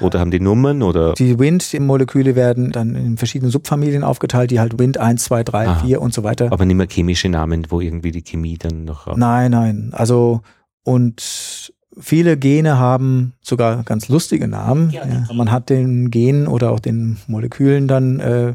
Oder 0.00 0.18
haben 0.18 0.32
die 0.32 0.40
Nummern 0.40 0.82
oder? 0.82 1.12
Die 1.12 1.38
Wind-Moleküle 1.38 2.34
werden 2.34 2.72
dann 2.72 2.96
in 2.96 3.16
verschiedene 3.16 3.52
Subfamilien 3.52 4.02
aufgeteilt, 4.02 4.50
die 4.50 4.58
halt 4.58 4.76
Wind 4.76 4.98
1, 4.98 5.22
2, 5.22 5.44
3, 5.44 5.68
Aha. 5.68 5.80
4 5.84 6.02
und 6.02 6.12
so 6.12 6.24
weiter. 6.24 6.50
Aber 6.50 6.64
nicht 6.64 6.74
mehr 6.74 6.88
chemische 6.90 7.28
Namen, 7.28 7.66
wo 7.68 7.80
irgendwie 7.80 8.10
die 8.10 8.22
Chemie 8.22 8.58
dann 8.58 8.84
noch. 8.84 9.14
Nein, 9.16 9.52
nein. 9.52 9.90
Also 9.92 10.40
und 10.84 11.72
viele 11.98 12.36
Gene 12.36 12.78
haben 12.78 13.32
sogar 13.40 13.82
ganz 13.84 14.08
lustige 14.08 14.48
Namen. 14.48 14.90
Ja, 14.90 15.04
man 15.32 15.50
hat 15.50 15.70
den 15.70 16.10
Genen 16.10 16.46
oder 16.46 16.70
auch 16.70 16.80
den 16.80 17.18
Molekülen 17.26 17.88
dann 17.88 18.20
äh, 18.20 18.54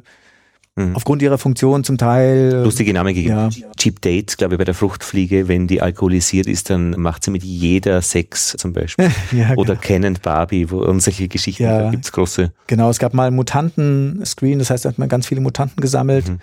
mhm. 0.75 0.95
aufgrund 0.95 1.21
ihrer 1.21 1.37
Funktion 1.37 1.83
zum 1.83 1.97
Teil. 1.97 2.53
Äh, 2.53 2.63
lustige 2.63 2.93
Namen 2.93 3.13
gegeben. 3.13 3.35
Ja. 3.35 3.49
Cheap 3.77 4.01
Date, 4.01 4.37
glaube 4.37 4.55
ich, 4.55 4.57
bei 4.57 4.65
der 4.65 4.73
Fruchtfliege, 4.73 5.47
wenn 5.47 5.67
die 5.67 5.81
alkoholisiert 5.81 6.47
ist, 6.47 6.69
dann 6.69 6.91
macht 6.91 7.23
sie 7.23 7.31
mit 7.31 7.43
jeder 7.43 8.01
Sex 8.01 8.55
zum 8.57 8.73
Beispiel. 8.73 9.09
ja, 9.31 9.53
oder 9.55 9.75
genau. 9.75 9.81
kennend 9.81 10.21
Barbie, 10.21 10.69
wo 10.69 10.79
und 10.79 11.01
solche 11.01 11.27
Geschichten, 11.27 11.63
ja, 11.63 11.83
da 11.83 11.91
gibt's 11.91 12.11
große. 12.11 12.51
Genau, 12.67 12.89
es 12.89 12.99
gab 12.99 13.13
mal 13.13 13.27
einen 13.27 13.35
Mutanten-Screen, 13.35 14.59
das 14.59 14.69
heißt, 14.69 14.85
da 14.85 14.89
hat 14.89 14.97
man 14.97 15.09
ganz 15.09 15.27
viele 15.27 15.41
Mutanten 15.41 15.81
gesammelt. 15.81 16.29
Mhm. 16.29 16.39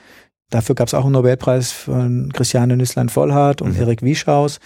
Dafür 0.51 0.76
gab 0.76 0.87
es 0.87 0.95
auch 0.95 1.05
einen 1.05 1.12
Nobelpreis 1.12 1.72
von 1.72 2.32
Christiane 2.32 2.76
Nüsslein-Vollhardt 2.76 3.62
und 3.62 3.74
mhm. 3.74 3.80
Erik 3.80 4.03
Wieschaus 4.03 4.61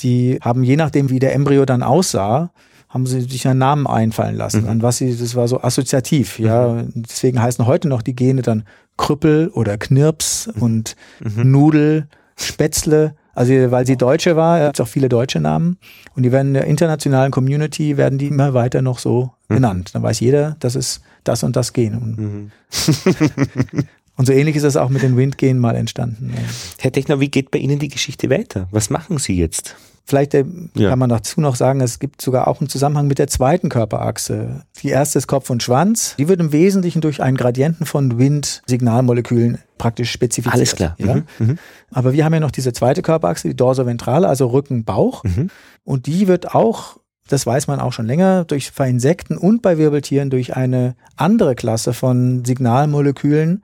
die 0.00 0.38
haben 0.40 0.64
je 0.64 0.76
nachdem, 0.76 1.10
wie 1.10 1.18
der 1.18 1.34
Embryo 1.34 1.64
dann 1.64 1.82
aussah, 1.82 2.50
haben 2.88 3.06
sie 3.06 3.22
sich 3.22 3.46
einen 3.48 3.58
Namen 3.58 3.86
einfallen 3.88 4.36
lassen, 4.36 4.62
mhm. 4.62 4.68
an 4.68 4.82
was 4.82 4.98
sie, 4.98 5.16
das 5.16 5.34
war 5.34 5.48
so 5.48 5.60
assoziativ, 5.60 6.38
ja. 6.38 6.68
Mhm. 6.68 6.92
Deswegen 6.94 7.42
heißen 7.42 7.66
heute 7.66 7.88
noch 7.88 8.02
die 8.02 8.14
Gene 8.14 8.42
dann 8.42 8.64
Krüppel 8.96 9.48
oder 9.48 9.78
Knirps 9.78 10.48
mhm. 10.54 10.62
und 10.62 10.96
mhm. 11.20 11.50
Nudel, 11.50 12.08
Spätzle. 12.36 13.16
Also 13.34 13.52
weil 13.72 13.84
sie 13.84 13.96
Deutsche 13.96 14.36
war, 14.36 14.64
gibt 14.66 14.78
es 14.78 14.80
auch 14.80 14.88
viele 14.88 15.08
deutsche 15.08 15.40
Namen. 15.40 15.78
Und 16.14 16.22
die 16.22 16.30
werden 16.30 16.48
in 16.48 16.54
der 16.54 16.66
internationalen 16.66 17.32
Community, 17.32 17.96
werden 17.96 18.16
die 18.16 18.28
immer 18.28 18.54
weiter 18.54 18.80
noch 18.80 19.00
so 19.00 19.32
mhm. 19.48 19.54
genannt. 19.56 19.90
Dann 19.92 20.04
weiß 20.04 20.20
jeder, 20.20 20.56
das 20.60 20.76
ist 20.76 21.00
das 21.24 21.42
und 21.42 21.56
das 21.56 21.72
Gen. 21.72 21.92
Mhm. 22.16 22.50
Und 24.16 24.26
so 24.26 24.32
ähnlich 24.32 24.56
ist 24.56 24.62
das 24.62 24.76
auch 24.76 24.90
mit 24.90 25.02
den 25.02 25.16
Windgenen 25.16 25.58
mal 25.58 25.74
entstanden. 25.74 26.32
Herr 26.78 26.92
Techner, 26.92 27.20
wie 27.20 27.28
geht 27.28 27.50
bei 27.50 27.58
Ihnen 27.58 27.78
die 27.78 27.88
Geschichte 27.88 28.30
weiter? 28.30 28.68
Was 28.70 28.90
machen 28.90 29.18
Sie 29.18 29.36
jetzt? 29.36 29.74
Vielleicht 30.06 30.34
äh, 30.34 30.44
ja. 30.74 30.90
kann 30.90 30.98
man 30.98 31.08
dazu 31.08 31.40
noch 31.40 31.56
sagen, 31.56 31.80
es 31.80 31.98
gibt 31.98 32.20
sogar 32.20 32.46
auch 32.46 32.60
einen 32.60 32.68
Zusammenhang 32.68 33.06
mit 33.06 33.18
der 33.18 33.26
zweiten 33.26 33.70
Körperachse. 33.70 34.62
Die 34.82 34.88
erste 34.88 35.18
ist 35.18 35.26
Kopf 35.26 35.48
und 35.48 35.62
Schwanz. 35.62 36.14
Die 36.18 36.28
wird 36.28 36.40
im 36.40 36.52
Wesentlichen 36.52 37.00
durch 37.00 37.22
einen 37.22 37.38
Gradienten 37.38 37.86
von 37.86 38.18
Windsignalmolekülen 38.18 39.58
praktisch 39.78 40.10
spezifiziert. 40.10 40.54
Alles 40.54 40.76
klar. 40.76 40.94
Ja? 40.98 41.14
Mhm. 41.14 41.24
Mhm. 41.38 41.58
Aber 41.90 42.12
wir 42.12 42.24
haben 42.24 42.34
ja 42.34 42.40
noch 42.40 42.50
diese 42.50 42.74
zweite 42.74 43.00
Körperachse, 43.00 43.48
die 43.48 43.56
dorsoventrale, 43.56 44.28
also 44.28 44.48
Rücken, 44.48 44.84
Bauch. 44.84 45.24
Mhm. 45.24 45.48
Und 45.84 46.06
die 46.06 46.28
wird 46.28 46.54
auch 46.54 46.98
das 47.26 47.46
weiß 47.46 47.68
man 47.68 47.80
auch 47.80 47.94
schon 47.94 48.04
länger, 48.04 48.44
durch 48.44 48.70
bei 48.74 48.86
Insekten 48.86 49.38
und 49.38 49.62
bei 49.62 49.78
Wirbeltieren 49.78 50.28
durch 50.28 50.56
eine 50.56 50.94
andere 51.16 51.54
Klasse 51.54 51.94
von 51.94 52.44
Signalmolekülen 52.44 53.62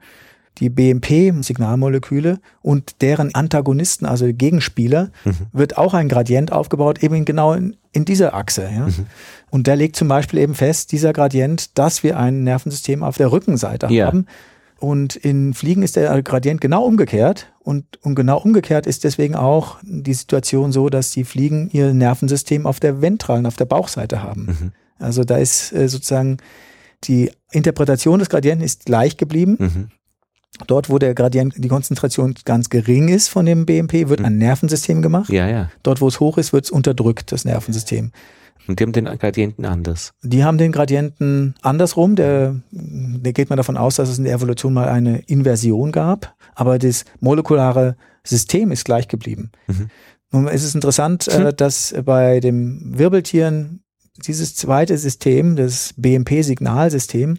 die 0.59 0.69
BMP-Signalmoleküle 0.69 2.39
und 2.61 3.01
deren 3.01 3.33
Antagonisten, 3.33 4.05
also 4.05 4.27
Gegenspieler, 4.31 5.11
mhm. 5.25 5.47
wird 5.53 5.77
auch 5.77 5.93
ein 5.93 6.09
Gradient 6.09 6.51
aufgebaut, 6.51 7.01
eben 7.03 7.25
genau 7.25 7.53
in, 7.53 7.77
in 7.93 8.05
dieser 8.05 8.33
Achse. 8.33 8.63
Ja? 8.63 8.87
Mhm. 8.87 9.07
Und 9.49 9.67
der 9.67 9.75
legt 9.75 9.95
zum 9.95 10.07
Beispiel 10.07 10.39
eben 10.39 10.55
fest, 10.55 10.91
dieser 10.91 11.13
Gradient, 11.13 11.77
dass 11.77 12.03
wir 12.03 12.17
ein 12.17 12.43
Nervensystem 12.43 13.03
auf 13.03 13.17
der 13.17 13.31
Rückenseite 13.31 13.87
ja. 13.87 14.07
haben. 14.07 14.25
Und 14.79 15.15
in 15.15 15.53
Fliegen 15.53 15.83
ist 15.83 15.95
der 15.95 16.21
Gradient 16.23 16.59
genau 16.59 16.83
umgekehrt. 16.83 17.53
Und, 17.59 17.85
und 18.01 18.15
genau 18.15 18.39
umgekehrt 18.39 18.87
ist 18.87 19.03
deswegen 19.03 19.35
auch 19.35 19.77
die 19.83 20.13
Situation 20.13 20.71
so, 20.71 20.89
dass 20.89 21.11
die 21.11 21.23
Fliegen 21.23 21.69
ihr 21.71 21.93
Nervensystem 21.93 22.65
auf 22.65 22.79
der 22.79 23.01
ventralen, 23.01 23.45
auf 23.45 23.55
der 23.55 23.65
Bauchseite 23.65 24.23
haben. 24.23 24.45
Mhm. 24.45 24.71
Also 24.97 25.23
da 25.23 25.37
ist 25.37 25.71
äh, 25.71 25.87
sozusagen 25.87 26.37
die 27.03 27.31
Interpretation 27.51 28.19
des 28.19 28.29
Gradienten 28.29 28.65
ist 28.65 28.85
gleich 28.85 29.17
geblieben. 29.17 29.57
Mhm. 29.59 29.87
Dort, 30.67 30.89
wo 30.89 30.99
der 30.99 31.15
Gradient, 31.15 31.53
die 31.57 31.67
Konzentration 31.67 32.35
ganz 32.45 32.69
gering 32.69 33.07
ist 33.07 33.29
von 33.29 33.45
dem 33.45 33.65
BMP, 33.65 34.09
wird 34.09 34.21
ein 34.21 34.37
Nervensystem 34.37 35.01
gemacht. 35.01 35.29
Ja, 35.29 35.47
ja. 35.47 35.71
Dort, 35.81 36.01
wo 36.01 36.07
es 36.07 36.19
hoch 36.19 36.37
ist, 36.37 36.53
wird 36.53 36.65
es 36.65 36.71
unterdrückt, 36.71 37.31
das 37.31 37.45
Nervensystem. 37.45 38.11
Und 38.67 38.79
die 38.79 38.83
haben 38.83 38.93
den 38.93 39.05
Gradienten 39.05 39.65
anders. 39.65 40.13
Die 40.21 40.43
haben 40.43 40.57
den 40.57 40.71
Gradienten 40.71 41.55
andersrum. 41.61 42.15
Der, 42.15 42.55
da 42.71 43.31
geht 43.31 43.49
man 43.49 43.57
davon 43.57 43.75
aus, 43.77 43.95
dass 43.95 44.09
es 44.09 44.17
in 44.17 44.25
der 44.25 44.33
Evolution 44.33 44.73
mal 44.73 44.87
eine 44.87 45.19
Inversion 45.19 45.91
gab, 45.91 46.35
aber 46.53 46.77
das 46.77 47.05
molekulare 47.19 47.95
System 48.23 48.71
ist 48.71 48.85
gleich 48.85 49.07
geblieben. 49.07 49.51
Mhm. 49.67 49.89
Nun 50.31 50.47
ist 50.47 50.63
es 50.63 50.75
interessant, 50.75 51.27
äh, 51.27 51.49
hm. 51.49 51.55
dass 51.57 51.93
bei 52.05 52.39
den 52.39 52.97
Wirbeltieren 52.97 53.83
dieses 54.25 54.55
zweite 54.55 54.97
System, 54.97 55.55
das 55.55 55.93
BMP-Signalsystem, 55.97 57.37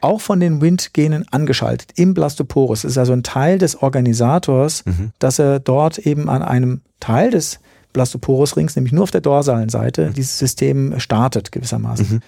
auch 0.00 0.20
von 0.20 0.40
den 0.40 0.60
Windgenen 0.60 1.26
angeschaltet 1.30 1.90
im 1.96 2.14
Blastoporus. 2.14 2.82
Das 2.82 2.92
ist 2.92 2.98
also 2.98 3.12
ein 3.12 3.22
Teil 3.22 3.58
des 3.58 3.82
Organisators, 3.82 4.84
mhm. 4.84 5.12
dass 5.18 5.38
er 5.38 5.60
dort 5.60 5.98
eben 5.98 6.28
an 6.28 6.42
einem 6.42 6.80
Teil 7.00 7.30
des 7.30 7.60
Blastoporus-Rings, 7.92 8.76
nämlich 8.76 8.92
nur 8.92 9.04
auf 9.04 9.10
der 9.10 9.20
dorsalen 9.22 9.68
Seite, 9.68 10.08
mhm. 10.08 10.14
dieses 10.14 10.38
System 10.38 10.98
startet 11.00 11.52
gewissermaßen. 11.52 12.06
Mhm. 12.10 12.20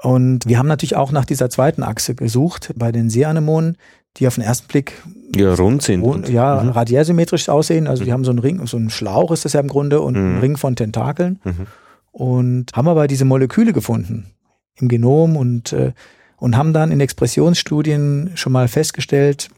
Und 0.00 0.46
wir 0.46 0.58
haben 0.58 0.68
natürlich 0.68 0.96
auch 0.96 1.10
nach 1.10 1.24
dieser 1.24 1.50
zweiten 1.50 1.82
Achse 1.82 2.14
gesucht 2.14 2.72
bei 2.76 2.92
den 2.92 3.10
Seeanemonen, 3.10 3.76
die 4.16 4.26
auf 4.26 4.36
den 4.36 4.44
ersten 4.44 4.68
Blick 4.68 5.02
ja, 5.34 5.54
rund 5.54 5.82
sind. 5.82 6.02
Rund, 6.02 6.28
ja, 6.28 6.62
mhm. 6.62 6.70
radiärsymmetrisch 6.70 7.48
aussehen. 7.48 7.86
Also 7.86 8.04
die 8.04 8.10
mhm. 8.10 8.14
haben 8.14 8.24
so 8.24 8.30
einen 8.30 8.38
Ring, 8.38 8.64
so 8.66 8.76
einen 8.76 8.90
Schlauch 8.90 9.32
ist 9.32 9.44
das 9.44 9.54
ja 9.54 9.60
im 9.60 9.68
Grunde 9.68 10.00
und 10.00 10.16
einen 10.16 10.36
mhm. 10.36 10.40
Ring 10.40 10.56
von 10.56 10.76
Tentakeln. 10.76 11.40
Mhm. 11.44 11.66
Und 12.12 12.72
haben 12.74 12.88
aber 12.88 13.06
diese 13.06 13.24
Moleküle 13.24 13.72
gefunden 13.72 14.30
im 14.76 14.88
Genom 14.88 15.36
und, 15.36 15.72
äh, 15.72 15.92
und 16.38 16.56
haben 16.56 16.72
dann 16.72 16.90
in 16.90 17.00
Expressionsstudien 17.00 18.32
schon 18.34 18.52
mal 18.52 18.68
festgestellt, 18.68 19.50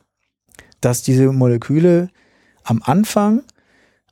dass 0.80 1.02
diese 1.02 1.30
Moleküle 1.32 2.10
am 2.64 2.82
Anfang 2.84 3.42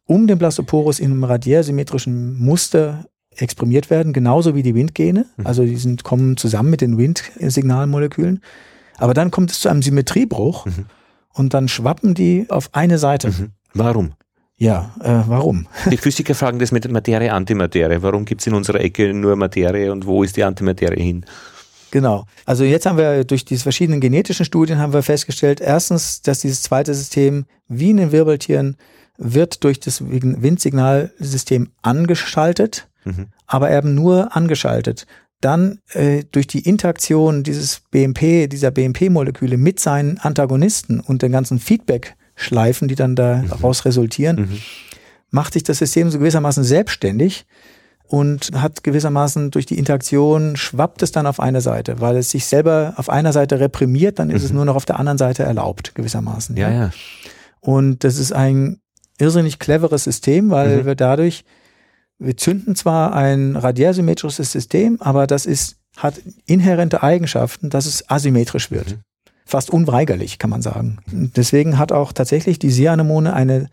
um 0.07 0.27
den 0.27 0.39
Blastoporus 0.39 1.01
in 1.01 1.13
einem 1.13 1.25
radiärsymmetrischen 1.25 2.39
Muster 2.39 3.07
exprimiert 3.37 3.91
werden, 3.91 4.13
genauso 4.13 4.55
wie 4.55 4.63
die 4.63 4.75
Windgene. 4.75 5.27
Mhm. 5.37 5.47
Also 5.47 5.65
die 5.65 5.77
sind, 5.77 6.03
kommen 6.03 6.37
zusammen 6.37 6.71
mit 6.71 6.81
den 6.81 6.99
Windsignalmolekülen. 6.99 8.41
Aber 8.97 9.15
dann 9.15 9.31
kommt 9.31 9.51
es 9.51 9.61
zu 9.61 9.69
einem 9.69 9.83
Symmetriebruch 9.83 10.67
mhm. 10.67 10.87
und 11.35 11.55
dann 11.55 11.69
schwappen 11.69 12.15
die 12.15 12.47
auf 12.49 12.71
eine 12.73 12.99
Seite. 12.99 13.29
Mhm. 13.29 13.51
Warum? 13.75 14.13
Ja, 14.57 14.93
äh, 15.01 15.23
warum? 15.29 15.69
Die 15.89 15.97
Physiker 15.97 16.35
fragen 16.35 16.59
das 16.59 16.73
mit 16.73 16.91
Materie, 16.91 17.33
Antimaterie. 17.33 18.03
Warum 18.03 18.25
gibt 18.25 18.41
es 18.41 18.47
in 18.49 18.55
unserer 18.55 18.81
Ecke 18.81 19.15
nur 19.15 19.37
Materie 19.37 19.93
und 19.93 20.05
wo 20.05 20.25
ist 20.25 20.37
die 20.37 20.43
Antimaterie 20.43 21.01
hin? 21.01 21.25
Genau. 21.91 22.27
Also 22.45 22.65
jetzt 22.65 22.87
haben 22.87 22.99
wir 22.99 23.25
durch 23.25 23.45
diese 23.45 23.63
verschiedenen 23.63 24.01
genetischen 24.01 24.45
Studien 24.45 24.79
haben 24.79 24.93
wir 24.93 25.03
festgestellt, 25.03 25.61
erstens, 25.61 26.23
dass 26.23 26.41
dieses 26.41 26.63
zweite 26.63 26.95
System 26.95 27.47
wie 27.69 27.91
in 27.91 27.97
den 27.97 28.13
Wirbeltieren 28.13 28.77
wird 29.17 29.65
durch 29.65 29.81
das 29.81 30.03
Windsignalsystem 30.03 31.71
angeschaltet, 31.83 32.89
mhm. 33.05 33.27
aber 33.47 33.71
eben 33.71 33.95
nur 33.95 34.37
angeschaltet. 34.37 35.07
Dann 35.41 35.81
äh, 35.93 36.25
durch 36.31 36.47
die 36.47 36.61
Interaktion 36.61 37.43
dieses 37.43 37.81
BMP, 37.91 38.49
dieser 38.49 38.71
BMP-Moleküle 38.71 39.57
mit 39.57 39.81
seinen 39.81 40.19
Antagonisten 40.19 41.01
und 41.01 41.23
den 41.23 41.33
ganzen 41.33 41.59
Feedback-Schleifen, 41.59 42.89
die 42.89 42.97
dann 42.97 43.17
daraus 43.17 43.85
mhm. 43.85 43.89
resultieren, 43.89 44.37
mhm. 44.37 44.59
macht 45.31 45.53
sich 45.55 45.63
das 45.63 45.79
System 45.79 46.11
so 46.11 46.19
gewissermaßen 46.19 46.65
selbstständig 46.65 47.47
und 48.09 48.51
hat 48.55 48.83
gewissermaßen 48.83 49.51
durch 49.51 49.67
die 49.67 49.79
Interaktion 49.79 50.57
schwappt 50.57 51.03
es 51.03 51.13
dann 51.13 51.27
auf 51.27 51.41
eine 51.41 51.61
Seite, 51.61 52.01
weil 52.01 52.17
es 52.17 52.31
sich 52.31 52.47
selber 52.47 52.95
auf 52.97 53.11
einer 53.11 53.35
Seite 53.35 53.61
reprimiert, 53.61 54.19
dann 54.19 54.31
ist 54.31 54.43
es 54.43 54.51
mhm. 54.51 54.57
nur 54.57 54.65
noch 54.65 54.77
auf 54.77 54.87
der 54.87 54.99
anderen 54.99 55.19
Seite 55.19 55.43
erlaubt, 55.43 55.95
gewissermaßen. 55.95 56.57
Ja, 56.57 56.71
ja. 56.71 56.91
Und 57.61 58.05
das 58.05 58.19
ist 58.19 58.33
ein 58.33 58.81
irrsinnig 59.19 59.59
cleveres 59.59 60.05
System, 60.05 60.49
weil 60.51 60.79
mhm. 60.79 60.87
wir 60.87 60.95
dadurch, 60.95 61.45
wir 62.19 62.37
zünden 62.37 62.75
zwar 62.77 63.15
ein 63.15 63.57
radiärsymmetrisches 63.57 64.53
System, 64.53 64.97
aber 65.01 65.27
das 65.27 65.45
ist, 65.45 65.77
hat 65.99 66.15
inhärente 66.47 67.03
Eigenschaften, 67.03 67.69
dass 67.69 67.85
es 67.85 68.09
asymmetrisch 68.09 68.71
wird. 68.71 68.93
Mhm. 68.93 69.01
Fast 69.45 69.71
unweigerlich, 69.71 70.39
kann 70.39 70.51
man 70.51 70.63
sagen. 70.63 70.99
Und 71.13 71.37
deswegen 71.37 71.79
hat 71.79 71.93
auch 71.93 72.13
tatsächlich 72.13 72.59
die 72.59 72.71
Seeanemone 72.71 73.35
eine 73.35 73.69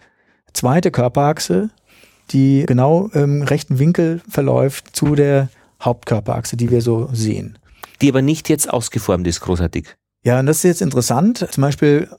zweite 0.54 0.92
Körperachse, 0.92 1.70
die 2.32 2.66
genau 2.68 3.08
im 3.14 3.42
rechten 3.42 3.80
Winkel 3.80 4.22
verläuft 4.30 4.96
zu 4.96 5.16
der 5.16 5.50
Hauptkörperachse, 5.82 6.58
die 6.58 6.72
wir 6.72 6.82
so 6.82 7.10
sehen. 7.14 7.58
Die 8.02 8.10
aber 8.10 8.22
nicht 8.22 8.50
jetzt 8.50 8.70
ausgeformt 8.70 9.28
ist, 9.28 9.42
großartig. 9.42 9.96
Ja, 10.24 10.40
und 10.40 10.48
das 10.48 10.58
ist 10.58 10.64
jetzt 10.64 10.82
interessant. 10.82 11.48
Zum 11.52 11.62
Beispiel 11.62 12.10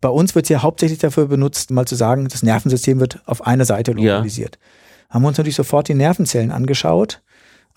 bei 0.00 0.08
uns 0.08 0.34
wird 0.34 0.44
es 0.44 0.50
ja 0.50 0.62
hauptsächlich 0.62 0.98
dafür 0.98 1.26
benutzt, 1.26 1.70
mal 1.70 1.86
zu 1.86 1.94
sagen, 1.94 2.28
das 2.28 2.42
Nervensystem 2.42 3.00
wird 3.00 3.22
auf 3.26 3.46
eine 3.46 3.64
Seite 3.64 3.92
lokalisiert. 3.92 4.58
Ja. 4.60 5.14
Haben 5.14 5.22
wir 5.22 5.28
uns 5.28 5.38
natürlich 5.38 5.56
sofort 5.56 5.88
die 5.88 5.94
Nervenzellen 5.94 6.50
angeschaut. 6.50 7.22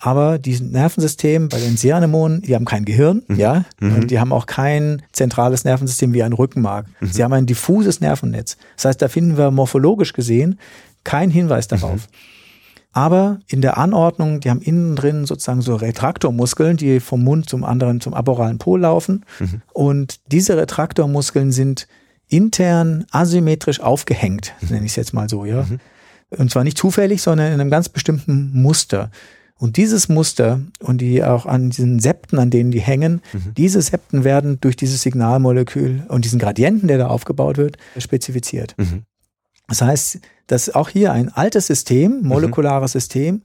Aber 0.00 0.38
dieses 0.38 0.60
Nervensystem 0.60 1.48
bei 1.48 1.58
den 1.58 1.76
Seanemonen, 1.76 2.42
die 2.42 2.54
haben 2.54 2.64
kein 2.64 2.84
Gehirn, 2.84 3.22
mhm. 3.26 3.36
ja, 3.36 3.64
mhm. 3.80 3.94
und 3.96 4.10
die 4.12 4.20
haben 4.20 4.32
auch 4.32 4.46
kein 4.46 5.02
zentrales 5.12 5.64
Nervensystem 5.64 6.14
wie 6.14 6.22
ein 6.22 6.32
Rückenmark. 6.32 6.86
Mhm. 7.00 7.06
Sie 7.06 7.24
haben 7.24 7.32
ein 7.32 7.46
diffuses 7.46 8.00
Nervennetz. 8.00 8.58
Das 8.76 8.84
heißt, 8.84 9.02
da 9.02 9.08
finden 9.08 9.36
wir 9.36 9.50
morphologisch 9.50 10.12
gesehen 10.12 10.60
keinen 11.08 11.30
Hinweis 11.30 11.70
mhm. 11.70 11.80
darauf. 11.80 12.08
Aber 12.92 13.40
in 13.46 13.62
der 13.62 13.78
Anordnung, 13.78 14.40
die 14.40 14.50
haben 14.50 14.60
innen 14.60 14.94
drin 14.94 15.24
sozusagen 15.24 15.62
so 15.62 15.74
Retraktormuskeln, 15.76 16.76
die 16.76 17.00
vom 17.00 17.24
Mund 17.24 17.48
zum 17.48 17.64
anderen, 17.64 18.00
zum 18.00 18.12
aboralen 18.12 18.58
Pol 18.58 18.80
laufen. 18.80 19.24
Mhm. 19.38 19.62
Und 19.72 20.20
diese 20.32 20.56
Retraktormuskeln 20.56 21.50
sind 21.50 21.88
intern 22.28 23.06
asymmetrisch 23.10 23.80
aufgehängt, 23.80 24.52
mhm. 24.60 24.68
nenne 24.68 24.86
ich 24.86 24.92
es 24.92 24.96
jetzt 24.96 25.14
mal 25.14 25.28
so, 25.28 25.44
ja. 25.44 25.62
Mhm. 25.62 25.80
Und 26.36 26.50
zwar 26.50 26.62
nicht 26.62 26.76
zufällig, 26.76 27.22
sondern 27.22 27.46
in 27.46 27.60
einem 27.60 27.70
ganz 27.70 27.88
bestimmten 27.88 28.50
Muster. 28.52 29.10
Und 29.56 29.76
dieses 29.78 30.08
Muster 30.10 30.60
und 30.78 31.00
die 31.00 31.24
auch 31.24 31.46
an 31.46 31.70
diesen 31.70 32.00
Septen, 32.00 32.38
an 32.38 32.50
denen 32.50 32.70
die 32.70 32.80
hängen, 32.80 33.22
mhm. 33.32 33.54
diese 33.56 33.80
Septen 33.80 34.24
werden 34.24 34.60
durch 34.60 34.76
dieses 34.76 35.00
Signalmolekül 35.02 36.04
und 36.08 36.26
diesen 36.26 36.38
Gradienten, 36.38 36.86
der 36.86 36.98
da 36.98 37.06
aufgebaut 37.06 37.56
wird, 37.56 37.78
spezifiziert. 37.96 38.74
Mhm. 38.76 39.04
Das 39.68 39.82
heißt, 39.82 40.20
dass 40.48 40.74
auch 40.74 40.88
hier 40.88 41.12
ein 41.12 41.28
altes 41.28 41.66
System, 41.66 42.20
mhm. 42.20 42.28
molekulares 42.28 42.92
System, 42.92 43.42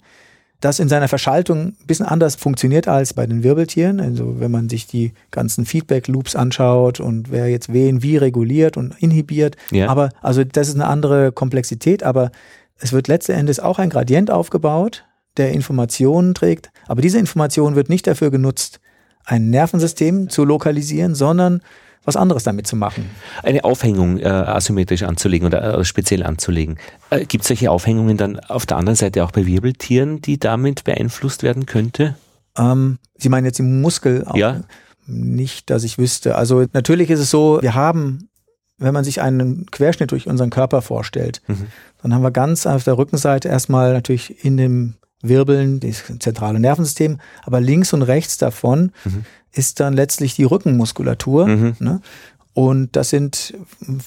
das 0.63 0.79
in 0.79 0.87
seiner 0.87 1.09
Verschaltung 1.09 1.59
ein 1.59 1.85
bisschen 1.85 2.05
anders 2.05 2.35
funktioniert 2.35 2.87
als 2.87 3.13
bei 3.13 3.27
den 3.27 3.43
Wirbeltieren. 3.43 3.99
Also 3.99 4.39
wenn 4.39 4.49
man 4.49 4.69
sich 4.69 4.87
die 4.87 5.11
ganzen 5.29 5.65
Feedback-Loops 5.65 6.37
anschaut 6.37 7.01
und 7.01 7.31
wer 7.31 7.49
jetzt 7.49 7.73
wen 7.73 8.01
wie 8.01 8.15
reguliert 8.15 8.77
und 8.77 8.95
inhibiert. 9.01 9.57
Ja. 9.71 9.89
Aber 9.89 10.09
also 10.21 10.45
das 10.45 10.69
ist 10.69 10.75
eine 10.75 10.87
andere 10.87 11.33
Komplexität, 11.33 12.03
aber 12.03 12.31
es 12.77 12.93
wird 12.93 13.09
letzten 13.09 13.33
Endes 13.33 13.59
auch 13.59 13.77
ein 13.77 13.89
Gradient 13.89 14.31
aufgebaut, 14.31 15.03
der 15.35 15.51
Informationen 15.51 16.33
trägt. 16.33 16.71
Aber 16.87 17.01
diese 17.01 17.19
Information 17.19 17.75
wird 17.75 17.89
nicht 17.89 18.07
dafür 18.07 18.31
genutzt, 18.31 18.79
ein 19.25 19.49
Nervensystem 19.49 20.29
zu 20.29 20.45
lokalisieren, 20.45 21.13
sondern 21.13 21.61
was 22.05 22.15
anderes 22.15 22.43
damit 22.43 22.67
zu 22.67 22.75
machen. 22.75 23.09
Eine 23.43 23.63
Aufhängung 23.63 24.17
äh, 24.19 24.25
asymmetrisch 24.25 25.03
anzulegen 25.03 25.47
oder 25.47 25.79
äh, 25.79 25.85
speziell 25.85 26.23
anzulegen. 26.23 26.77
Äh, 27.09 27.25
Gibt 27.25 27.43
es 27.43 27.47
solche 27.47 27.71
Aufhängungen 27.71 28.17
dann 28.17 28.39
auf 28.39 28.65
der 28.65 28.77
anderen 28.77 28.95
Seite 28.95 29.23
auch 29.23 29.31
bei 29.31 29.45
Wirbeltieren, 29.45 30.21
die 30.21 30.37
damit 30.37 30.83
beeinflusst 30.83 31.43
werden 31.43 31.65
könnte? 31.65 32.15
Ähm, 32.57 32.99
Sie 33.17 33.29
meinen 33.29 33.45
jetzt 33.45 33.59
im 33.59 33.81
Muskel? 33.81 34.25
Auch 34.25 34.35
ja. 34.35 34.61
Nicht, 35.05 35.69
dass 35.69 35.83
ich 35.83 35.97
wüsste. 35.97 36.35
Also 36.35 36.65
natürlich 36.73 37.09
ist 37.09 37.19
es 37.19 37.29
so, 37.29 37.59
wir 37.61 37.73
haben, 37.73 38.29
wenn 38.77 38.93
man 38.93 39.03
sich 39.03 39.21
einen 39.21 39.65
Querschnitt 39.71 40.11
durch 40.11 40.27
unseren 40.27 40.49
Körper 40.49 40.81
vorstellt, 40.81 41.41
mhm. 41.47 41.67
dann 42.01 42.13
haben 42.13 42.21
wir 42.21 42.31
ganz 42.31 42.65
auf 42.65 42.83
der 42.83 42.97
Rückenseite 42.97 43.49
erstmal 43.49 43.93
natürlich 43.93 44.43
in 44.45 44.57
dem 44.57 44.95
Wirbeln, 45.23 45.79
das 45.79 46.03
zentrale 46.19 46.59
Nervensystem, 46.59 47.17
aber 47.43 47.59
links 47.59 47.93
und 47.93 48.03
rechts 48.03 48.37
davon 48.37 48.91
mhm. 49.05 49.25
ist 49.51 49.79
dann 49.79 49.93
letztlich 49.93 50.35
die 50.35 50.43
Rückenmuskulatur. 50.43 51.47
Mhm. 51.47 51.75
Ne? 51.79 52.01
Und 52.53 52.95
das 52.95 53.09
sind 53.09 53.55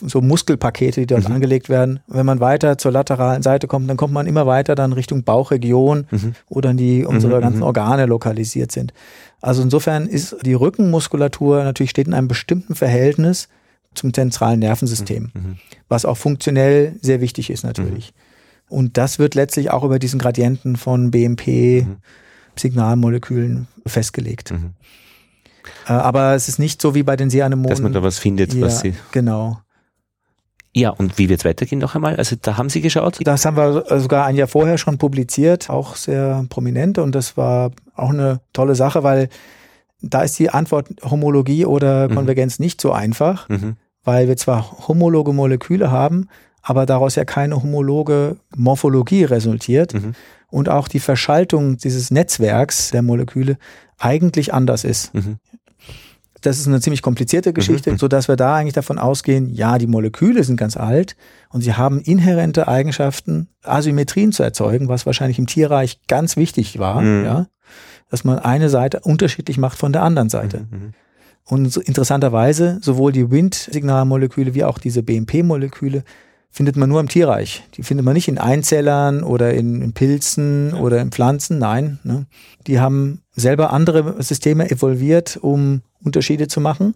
so 0.07 0.21
Muskelpakete, 0.21 1.01
die 1.01 1.07
dort 1.07 1.29
mhm. 1.29 1.35
angelegt 1.35 1.69
werden. 1.69 1.99
Wenn 2.07 2.25
man 2.25 2.39
weiter 2.39 2.79
zur 2.79 2.93
lateralen 2.93 3.43
Seite 3.43 3.67
kommt, 3.67 3.91
dann 3.91 3.97
kommt 3.97 4.15
man 4.15 4.29
immer 4.29 4.47
weiter 4.47 4.77
dann 4.77 4.93
Richtung 4.93 5.25
Bauchregion, 5.25 6.07
mhm. 6.11 6.35
wo 6.49 6.61
dann 6.61 6.77
die 6.77 7.05
unsere 7.05 7.39
mhm, 7.39 7.41
ganzen 7.41 7.59
mhm. 7.59 7.65
Organe 7.65 8.07
lokalisiert 8.07 8.71
sind. 8.71 8.93
Also 9.41 9.63
insofern 9.63 10.07
ist 10.07 10.37
die 10.43 10.55
Rückenmuskulatur 10.55 11.65
natürlich 11.65 11.91
steht 11.91 12.07
in 12.07 12.15
einem 12.15 12.29
bestimmten 12.29 12.77
Verhältnis 12.77 13.49
zum 13.95 14.15
zentralen 14.15 14.61
Nervensystem, 14.61 15.31
mhm, 15.35 15.57
was 15.89 16.05
auch 16.05 16.17
funktionell 16.17 16.95
sehr 17.03 17.21
wichtig 17.21 17.51
ist 17.51 17.65
natürlich. 17.65 18.13
Und 18.69 18.97
das 18.97 19.19
wird 19.19 19.35
letztlich 19.35 19.71
auch 19.71 19.85
über 19.85 19.99
diesen 19.99 20.19
Gradienten 20.19 20.77
von 20.77 21.11
BMP-Signalmolekülen 21.11 23.55
mhm. 23.55 23.89
festgelegt. 23.89 24.53
Mhm. 24.53 24.73
Äh, 25.87 25.93
aber 25.93 26.35
es 26.35 26.49
ist 26.49 26.59
nicht 26.59 26.83
so 26.83 26.95
wie 26.95 27.03
bei 27.03 27.17
den 27.17 27.31
Seanemonen. 27.31 27.71
Dass 27.71 27.81
man 27.81 27.93
da 27.93 28.03
was 28.03 28.19
findet, 28.19 28.55
ja, 28.55 28.67
was 28.67 28.81
sie. 28.81 28.95
Genau. 29.13 29.61
Ja, 30.75 30.91
und 30.91 31.17
wie 31.17 31.31
wird 31.31 31.41
es 31.41 31.47
weitergehen 31.47 31.79
noch 31.79 31.95
einmal? 31.95 32.17
Also 32.17 32.37
da 32.41 32.59
haben 32.59 32.69
Sie 32.69 32.83
geschaut? 32.83 33.19
Das 33.23 33.47
haben 33.47 33.57
wir 33.57 33.99
sogar 33.99 34.27
ein 34.27 34.37
Jahr 34.37 34.47
vorher 34.47 34.77
schon 34.77 34.99
publiziert, 34.99 35.71
auch 35.71 35.97
sehr 35.97 36.45
prominent 36.51 36.99
und 36.99 37.15
das 37.15 37.39
war 37.39 37.71
auch 37.95 38.11
eine 38.11 38.41
tolle 38.53 38.75
Sache, 38.75 39.03
weil 39.03 39.31
da 40.03 40.21
ist 40.21 40.39
die 40.39 40.51
Antwort 40.51 40.89
Homologie 41.03 41.65
oder 41.65 42.11
mhm. 42.11 42.17
Konvergenz 42.17 42.59
mhm. 42.59 42.65
nicht 42.65 42.83
so 42.83 42.93
einfach, 42.93 43.49
mhm. 43.49 43.77
weil 44.05 44.29
wir 44.29 44.37
zwar 44.37 44.87
homologe 44.87 45.33
Moleküle 45.33 45.91
haben, 45.91 46.29
aber 46.69 46.85
daraus 46.85 47.15
ja 47.15 47.25
keine 47.25 47.63
homologe 47.63 48.39
Morphologie 48.57 49.23
resultiert 49.23 49.95
mhm. 49.95 50.15
und 50.49 50.69
auch 50.69 50.89
die 50.89 50.99
Verschaltung 50.99 51.77
dieses 51.77 52.11
Netzwerks 52.11 52.91
der 52.91 53.03
Moleküle 53.03 53.57
eigentlich 53.99 54.53
anders 54.53 54.83
ist. 54.83 55.15
Mhm. 55.15 55.37
Das 56.41 56.59
ist 56.59 56.67
eine 56.67 56.81
ziemlich 56.81 57.03
komplizierte 57.03 57.53
Geschichte, 57.53 57.93
mhm. 57.93 57.99
so 57.99 58.09
dass 58.09 58.27
wir 58.27 58.35
da 58.35 58.57
eigentlich 58.57 58.75
davon 58.75 58.99
ausgehen, 58.99 59.49
ja, 59.49 59.79
die 59.79 59.87
Moleküle 59.87 60.43
sind 60.43 60.57
ganz 60.57 60.77
alt 60.77 61.17
und 61.51 61.61
sie 61.61 61.75
haben 61.75 62.01
inhärente 62.01 62.67
Eigenschaften, 62.67 63.49
Asymmetrien 63.63 64.33
zu 64.33 64.43
erzeugen, 64.43 64.89
was 64.89 65.07
wahrscheinlich 65.07 65.39
im 65.39 65.47
Tierreich 65.47 66.01
ganz 66.09 66.37
wichtig 66.37 66.81
war, 66.81 67.01
mhm. 67.01 67.25
ja, 67.25 67.47
dass 68.11 68.25
man 68.25 68.41
eine 68.41 68.71
Seite 68.71 69.01
unterschiedlich 69.05 69.57
macht 69.57 69.79
von 69.79 69.93
der 69.93 70.03
anderen 70.03 70.31
Seite. 70.31 70.67
Mhm. 70.69 70.79
mhm. 70.79 70.93
Und 71.49 71.73
so 71.73 71.81
interessanterweise 71.81 72.81
sowohl 72.83 73.13
die 73.13 73.31
Windsignalmoleküle 73.31 74.55
wie 74.55 74.65
auch 74.65 74.79
diese 74.79 75.05
BMP-Moleküle 75.05 76.03
findet 76.57 76.77
man 76.79 76.89
nur 76.89 77.01
im 77.01 77.09
Tierreich. 77.09 77.65
Die 77.75 77.83
findet 77.83 78.07
man 78.07 78.15
nicht 78.15 78.29
in 78.29 78.39
Einzellern 78.39 79.23
oder 79.23 79.53
in, 79.53 79.83
in 79.83 79.93
Pilzen 79.93 80.71
ja. 80.71 80.81
oder 80.81 81.03
in 81.03 81.11
Pflanzen. 81.13 81.59
Nein, 81.59 81.99
ne? 82.03 82.25
die 82.67 82.81
haben 82.81 83.21
selber 83.33 83.75
andere 83.75 84.23
Systeme 84.23 84.71
evolviert, 84.71 85.39
um 85.43 85.83
Unterschiede 86.03 86.49
zu 86.49 86.63
machen. 86.63 86.95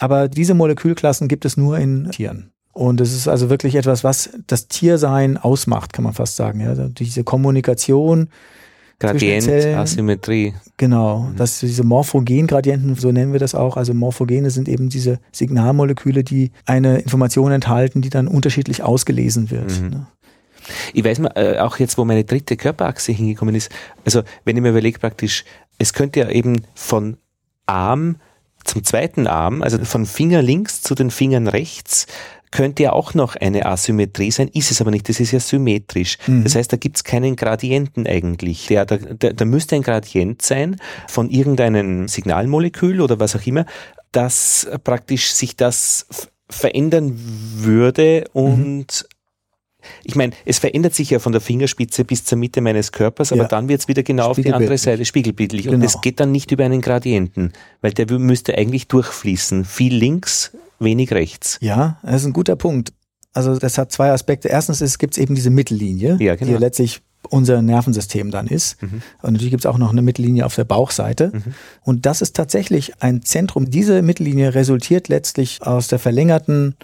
Aber 0.00 0.26
diese 0.26 0.54
Molekülklassen 0.54 1.28
gibt 1.28 1.44
es 1.44 1.56
nur 1.56 1.78
in 1.78 2.10
Tieren. 2.10 2.50
Und 2.72 3.00
es 3.00 3.14
ist 3.14 3.28
also 3.28 3.48
wirklich 3.48 3.76
etwas, 3.76 4.02
was 4.02 4.30
das 4.48 4.66
Tiersein 4.66 5.36
ausmacht, 5.36 5.92
kann 5.92 6.02
man 6.02 6.12
fast 6.12 6.34
sagen. 6.34 6.58
Ja? 6.58 6.70
Also 6.70 6.88
diese 6.88 7.22
Kommunikation 7.22 8.28
Gradient, 9.00 9.48
Asymmetrie. 9.48 10.54
Genau, 10.76 11.20
mhm. 11.20 11.36
dass 11.36 11.60
diese 11.60 11.82
Morphogen-Gradienten, 11.84 12.94
so 12.94 13.10
nennen 13.10 13.32
wir 13.32 13.40
das 13.40 13.54
auch, 13.54 13.76
also 13.76 13.94
Morphogene 13.94 14.50
sind 14.50 14.68
eben 14.68 14.90
diese 14.90 15.18
Signalmoleküle, 15.32 16.22
die 16.22 16.52
eine 16.66 16.98
Information 16.98 17.50
enthalten, 17.50 18.02
die 18.02 18.10
dann 18.10 18.28
unterschiedlich 18.28 18.82
ausgelesen 18.82 19.50
wird. 19.50 19.80
Mhm. 19.80 19.88
Ne? 19.88 20.06
Ich 20.92 21.02
weiß 21.02 21.18
mal, 21.20 21.32
äh, 21.34 21.58
auch 21.58 21.78
jetzt, 21.78 21.96
wo 21.96 22.04
meine 22.04 22.24
dritte 22.24 22.58
Körperachse 22.58 23.12
hingekommen 23.12 23.54
ist, 23.54 23.72
also 24.04 24.22
wenn 24.44 24.56
ich 24.56 24.62
mir 24.62 24.70
überlege 24.70 24.98
praktisch, 24.98 25.44
es 25.78 25.94
könnte 25.94 26.20
ja 26.20 26.28
eben 26.28 26.62
von 26.74 27.16
Arm 27.64 28.16
zum 28.64 28.84
zweiten 28.84 29.26
Arm, 29.26 29.62
also 29.62 29.82
von 29.84 30.04
Finger 30.04 30.42
links 30.42 30.82
zu 30.82 30.94
den 30.94 31.10
Fingern 31.10 31.48
rechts, 31.48 32.06
könnte 32.50 32.82
ja 32.82 32.92
auch 32.92 33.14
noch 33.14 33.36
eine 33.36 33.66
Asymmetrie 33.66 34.30
sein, 34.30 34.48
ist 34.48 34.70
es 34.70 34.80
aber 34.80 34.90
nicht, 34.90 35.08
das 35.08 35.20
ist 35.20 35.32
ja 35.32 35.40
symmetrisch. 35.40 36.18
Mhm. 36.26 36.44
Das 36.44 36.54
heißt, 36.54 36.72
da 36.72 36.76
gibt 36.76 36.96
es 36.96 37.04
keinen 37.04 37.36
Gradienten 37.36 38.06
eigentlich. 38.06 38.66
Da, 38.68 38.84
da, 38.84 38.96
da 38.96 39.44
müsste 39.44 39.76
ein 39.76 39.82
Gradient 39.82 40.42
sein 40.42 40.76
von 41.08 41.30
irgendeinem 41.30 42.08
Signalmolekül 42.08 43.00
oder 43.00 43.20
was 43.20 43.36
auch 43.36 43.46
immer, 43.46 43.66
dass 44.12 44.68
praktisch 44.82 45.32
sich 45.32 45.56
das 45.56 46.06
verändern 46.48 47.14
würde 47.16 48.24
und 48.32 49.04
mhm 49.04 49.19
ich 50.04 50.16
meine, 50.16 50.32
es 50.44 50.58
verändert 50.58 50.94
sich 50.94 51.10
ja 51.10 51.18
von 51.18 51.32
der 51.32 51.40
Fingerspitze 51.40 52.04
bis 52.04 52.24
zur 52.24 52.38
Mitte 52.38 52.60
meines 52.60 52.92
Körpers, 52.92 53.32
aber 53.32 53.42
ja. 53.42 53.48
dann 53.48 53.68
wird 53.68 53.80
es 53.80 53.88
wieder 53.88 54.02
genau 54.02 54.28
auf 54.28 54.36
die 54.36 54.52
andere 54.52 54.78
Seite 54.78 55.04
spiegelbildlich. 55.04 55.64
Genau. 55.64 55.76
Und 55.76 55.82
es 55.82 56.00
geht 56.00 56.20
dann 56.20 56.32
nicht 56.32 56.50
über 56.52 56.64
einen 56.64 56.80
Gradienten, 56.80 57.52
weil 57.80 57.92
der 57.92 58.10
müsste 58.18 58.56
eigentlich 58.56 58.88
durchfließen. 58.88 59.64
Viel 59.64 59.94
links, 59.94 60.52
wenig 60.78 61.12
rechts. 61.12 61.58
Ja, 61.60 61.98
das 62.02 62.22
ist 62.22 62.26
ein 62.26 62.32
guter 62.32 62.56
Punkt. 62.56 62.92
Also 63.32 63.56
das 63.58 63.78
hat 63.78 63.92
zwei 63.92 64.10
Aspekte. 64.10 64.48
Erstens 64.48 64.98
gibt 64.98 65.14
es 65.14 65.22
eben 65.22 65.34
diese 65.34 65.50
Mittellinie, 65.50 66.16
ja, 66.20 66.34
genau. 66.34 66.52
die 66.52 66.58
letztlich 66.58 67.00
unser 67.28 67.62
Nervensystem 67.62 68.30
dann 68.30 68.46
ist. 68.46 68.82
Mhm. 68.82 69.02
Und 69.22 69.32
natürlich 69.32 69.50
gibt 69.50 69.64
es 69.64 69.66
auch 69.66 69.78
noch 69.78 69.90
eine 69.90 70.02
Mittellinie 70.02 70.46
auf 70.46 70.54
der 70.54 70.64
Bauchseite. 70.64 71.30
Mhm. 71.32 71.54
Und 71.82 72.06
das 72.06 72.22
ist 72.22 72.34
tatsächlich 72.34 73.00
ein 73.02 73.22
Zentrum. 73.22 73.70
Diese 73.70 74.02
Mittellinie 74.02 74.54
resultiert 74.54 75.08
letztlich 75.08 75.62
aus 75.62 75.88
der 75.88 75.98
verlängerten 75.98 76.76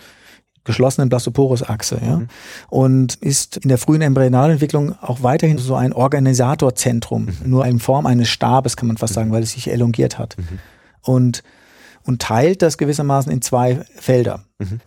geschlossenen 0.67 1.09
Blastoporus-Achse, 1.09 1.99
ja, 2.05 2.17
mhm. 2.19 2.29
und 2.69 3.15
ist 3.15 3.57
in 3.57 3.69
der 3.69 3.79
frühen 3.79 4.03
Embryonalentwicklung 4.03 4.95
auch 5.01 5.23
weiterhin 5.23 5.57
so 5.57 5.75
ein 5.75 5.95
Organisatorzentrum, 5.95 7.25
mhm. 7.25 7.37
nur 7.45 7.65
in 7.67 7.79
Form 7.79 8.05
eines 8.05 8.29
Stabes, 8.29 8.77
kann 8.77 8.89
man 8.89 8.99
fast 8.99 9.15
sagen, 9.15 9.31
mhm. 9.31 9.33
weil 9.33 9.43
es 9.43 9.53
sich 9.53 9.71
elongiert 9.71 10.19
hat. 10.19 10.37
Mhm. 10.37 10.59
Und, 11.01 11.43
und 12.05 12.21
teilt 12.21 12.61
das 12.61 12.77
gewissermaßen 12.77 13.33
in 13.33 13.41
zwei 13.41 13.85
Felder. 13.95 14.45
Mhm. 14.59 14.81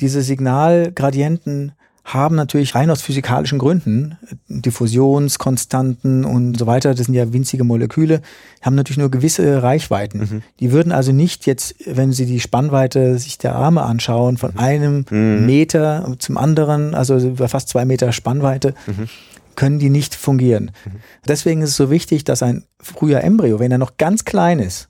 Diese 0.00 0.22
Signalgradienten 0.22 1.72
haben 2.04 2.34
natürlich 2.34 2.74
rein 2.74 2.90
aus 2.90 3.02
physikalischen 3.02 3.58
Gründen, 3.58 4.16
Diffusionskonstanten 4.48 6.24
und 6.24 6.58
so 6.58 6.66
weiter, 6.66 6.94
das 6.94 7.06
sind 7.06 7.14
ja 7.14 7.32
winzige 7.32 7.64
Moleküle, 7.64 8.22
haben 8.62 8.74
natürlich 8.74 8.98
nur 8.98 9.10
gewisse 9.10 9.62
Reichweiten. 9.62 10.18
Mhm. 10.18 10.42
Die 10.60 10.72
würden 10.72 10.92
also 10.92 11.12
nicht 11.12 11.46
jetzt, 11.46 11.74
wenn 11.86 12.12
Sie 12.12 12.26
die 12.26 12.40
Spannweite 12.40 13.18
sich 13.18 13.38
der 13.38 13.54
Arme 13.54 13.82
anschauen, 13.82 14.38
von 14.38 14.52
mhm. 14.52 14.58
einem 14.58 15.04
mhm. 15.10 15.46
Meter 15.46 16.16
zum 16.18 16.38
anderen, 16.38 16.94
also 16.94 17.18
über 17.18 17.48
fast 17.48 17.68
zwei 17.68 17.84
Meter 17.84 18.12
Spannweite, 18.12 18.74
mhm. 18.86 19.08
können 19.54 19.78
die 19.78 19.90
nicht 19.90 20.14
fungieren. 20.14 20.72
Mhm. 20.84 20.90
Deswegen 21.28 21.62
ist 21.62 21.70
es 21.70 21.76
so 21.76 21.90
wichtig, 21.90 22.24
dass 22.24 22.42
ein 22.42 22.64
früher 22.80 23.22
Embryo, 23.22 23.58
wenn 23.58 23.72
er 23.72 23.78
noch 23.78 23.98
ganz 23.98 24.24
klein 24.24 24.58
ist, 24.58 24.88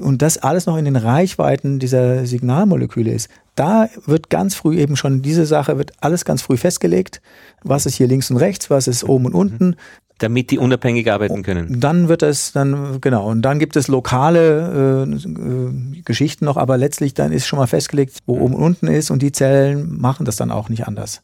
und 0.00 0.22
das 0.22 0.38
alles 0.38 0.66
noch 0.66 0.76
in 0.76 0.86
den 0.86 0.96
Reichweiten 0.96 1.78
dieser 1.78 2.26
Signalmoleküle 2.26 3.12
ist, 3.12 3.28
da 3.54 3.88
wird 4.06 4.30
ganz 4.30 4.54
früh 4.54 4.76
eben 4.76 4.96
schon 4.96 5.22
diese 5.22 5.46
Sache, 5.46 5.78
wird 5.78 5.92
alles 6.00 6.24
ganz 6.24 6.42
früh 6.42 6.56
festgelegt. 6.56 7.20
Was 7.62 7.86
ist 7.86 7.94
hier 7.94 8.06
links 8.06 8.30
und 8.30 8.36
rechts, 8.36 8.70
was 8.70 8.88
ist 8.88 9.04
oben 9.04 9.26
und 9.26 9.32
mhm. 9.32 9.38
unten. 9.38 9.76
Damit 10.18 10.52
die 10.52 10.58
unabhängig 10.58 11.10
arbeiten 11.10 11.42
können. 11.42 11.80
Dann 11.80 12.08
wird 12.08 12.22
es 12.22 12.52
dann, 12.52 13.00
genau, 13.00 13.28
und 13.28 13.42
dann 13.42 13.58
gibt 13.58 13.74
es 13.74 13.88
lokale 13.88 15.06
äh, 15.06 15.12
äh, 15.12 16.02
Geschichten 16.04 16.44
noch, 16.44 16.56
aber 16.56 16.78
letztlich 16.78 17.14
dann 17.14 17.32
ist 17.32 17.48
schon 17.48 17.58
mal 17.58 17.66
festgelegt, 17.66 18.18
wo 18.24 18.38
oben 18.38 18.54
und 18.54 18.62
unten 18.62 18.86
ist 18.86 19.10
und 19.10 19.22
die 19.22 19.32
Zellen 19.32 20.00
machen 20.00 20.24
das 20.24 20.36
dann 20.36 20.52
auch 20.52 20.68
nicht 20.68 20.86
anders. 20.86 21.22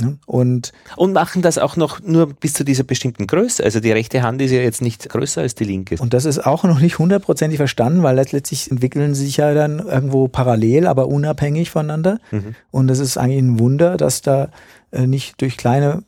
Ne? 0.00 0.18
Und, 0.26 0.72
und 0.96 1.12
machen 1.12 1.42
das 1.42 1.58
auch 1.58 1.76
noch 1.76 2.00
nur 2.00 2.26
bis 2.26 2.54
zu 2.54 2.64
dieser 2.64 2.82
bestimmten 2.82 3.26
Größe. 3.26 3.62
Also 3.62 3.80
die 3.80 3.92
rechte 3.92 4.22
Hand 4.22 4.42
ist 4.42 4.50
ja 4.50 4.58
jetzt 4.58 4.82
nicht 4.82 5.08
größer 5.08 5.42
als 5.42 5.54
die 5.54 5.64
linke. 5.64 5.96
Und 5.98 6.14
das 6.14 6.24
ist 6.24 6.44
auch 6.44 6.64
noch 6.64 6.80
nicht 6.80 6.98
hundertprozentig 6.98 7.58
verstanden, 7.58 8.02
weil 8.02 8.16
letztlich 8.16 8.70
entwickeln 8.70 9.14
sie 9.14 9.26
sich 9.26 9.36
ja 9.36 9.54
dann 9.54 9.78
irgendwo 9.78 10.26
parallel, 10.26 10.86
aber 10.86 11.06
unabhängig 11.08 11.70
voneinander. 11.70 12.18
Mhm. 12.32 12.56
Und 12.70 12.90
es 12.90 12.98
ist 12.98 13.16
eigentlich 13.16 13.42
ein 13.42 13.58
Wunder, 13.60 13.96
dass 13.96 14.22
da 14.22 14.48
äh, 14.90 15.06
nicht 15.06 15.40
durch 15.40 15.56
kleine 15.56 16.02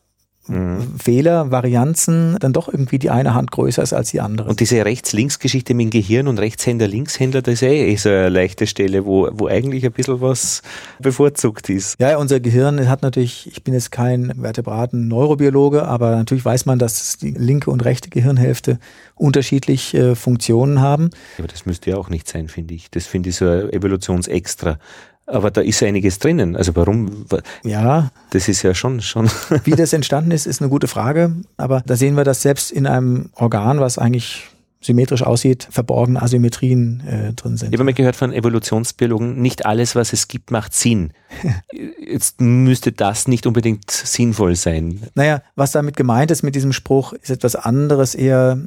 mhm. 0.49 0.99
Fehler, 0.99 1.51
Varianzen, 1.51 2.37
dann 2.41 2.53
doch 2.53 2.69
irgendwie 2.69 2.99
die 2.99 3.11
eine 3.11 3.35
Hand 3.35 3.51
größer 3.51 3.83
ist 3.83 3.93
als 3.93 4.11
die 4.11 4.21
andere. 4.21 4.49
Und 4.49 4.61
diese 4.61 4.85
Rechts-Links-Geschichte 4.85 5.75
mit 5.75 5.87
dem 5.87 5.91
Gehirn 5.91 6.29
und 6.29 6.39
Rechtshänder, 6.39 6.87
Linkshänder, 6.87 7.43
das 7.43 7.55
ist 7.55 7.63
eh, 7.63 7.93
eh 7.93 7.97
so 7.97 8.09
eine 8.09 8.29
leichte 8.29 8.67
Stelle, 8.67 9.05
wo, 9.07 9.29
wo 9.33 9.49
eigentlich 9.49 9.85
ein 9.85 9.93
bisschen 9.93 10.21
was 10.21 10.63
bevorzugt 10.99 11.69
ist. 11.69 11.99
Ja, 12.01 12.17
unser 12.19 12.41
Gehirn 12.41 12.89
hat 12.89 13.03
natürlich, 13.03 13.49
ich 13.51 13.63
bin 13.63 13.75
jetzt 13.75 13.93
kein 13.93 14.33
Vertebraten 14.41 15.09
Neurobiologe, 15.09 15.87
aber 15.87 16.17
natürlich 16.17 16.45
weiß 16.45 16.67
man, 16.67 16.79
dass 16.79 17.19
die 17.19 17.31
linke 17.31 17.71
und 17.71 17.85
rechte 17.85 18.11
Gehirnhälfte 18.11 18.79
unterschiedlich 19.15 19.95
äh, 19.95 20.15
Funktionen 20.15 20.81
haben. 20.81 21.11
Aber 21.39 21.49
das 21.49 21.67
müsste 21.67 21.91
ja 21.91 21.97
auch 21.97 22.09
nicht 22.09 22.29
sein, 22.29 22.49
finde 22.49 22.75
ich. 22.75 22.91
Das 22.91 23.07
finde 23.07 23.31
ich 23.31 23.37
so 23.37 23.47
ein 23.49 23.73
Evolutionsextra. 23.73 24.79
Aber 25.27 25.51
da 25.51 25.61
ist 25.61 25.83
einiges 25.83 26.19
drinnen. 26.21 26.57
Also 26.57 26.75
warum? 26.77 27.27
Ja. 27.65 28.11
Das 28.31 28.49
ist 28.49 28.63
ja 28.63 28.75
schon, 28.75 29.01
schon. 29.01 29.29
Wie 29.65 29.73
das 29.73 29.93
entstanden 29.93 30.31
ist, 30.31 30.47
ist 30.47 30.61
eine 30.63 30.71
gute 30.71 30.87
Frage. 30.87 31.35
Aber 31.57 31.83
da 31.85 31.97
sehen 31.97 32.17
wir, 32.17 32.25
dass 32.25 32.43
selbst 32.43 32.71
in 32.71 32.87
einem 32.87 33.31
Organ, 33.35 33.81
was 33.81 33.99
eigentlich 33.99 34.45
symmetrisch 34.81 35.23
aussieht, 35.23 35.67
verborgene 35.71 36.23
Asymmetrien 36.23 37.01
äh, 37.01 37.33
drin 37.33 37.57
sind. 37.57 37.73
Ich 37.73 37.79
habe 37.79 37.85
mal 37.85 37.93
gehört 37.93 38.15
von 38.15 38.33
Evolutionsbiologen, 38.33 39.41
nicht 39.41 39.67
alles, 39.67 39.97
was 39.97 40.13
es 40.13 40.29
gibt, 40.29 40.51
macht 40.53 40.75
Sinn. 40.75 41.13
Jetzt 41.99 42.41
müsste 42.41 42.93
das 42.93 43.27
nicht 43.27 43.47
unbedingt 43.47 43.91
sinnvoll 43.91 44.55
sein. 44.55 45.03
Naja, 45.15 45.43
was 45.57 45.73
damit 45.73 45.97
gemeint 45.97 46.31
ist 46.31 46.45
mit 46.45 46.55
diesem 46.55 46.73
Spruch, 46.73 47.15
ist 47.15 47.31
etwas 47.31 47.57
anderes 47.57 48.15
eher. 48.15 48.61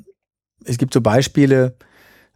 Es 0.65 0.77
gibt 0.77 0.93
so 0.93 0.99
Beispiele, 0.99 1.75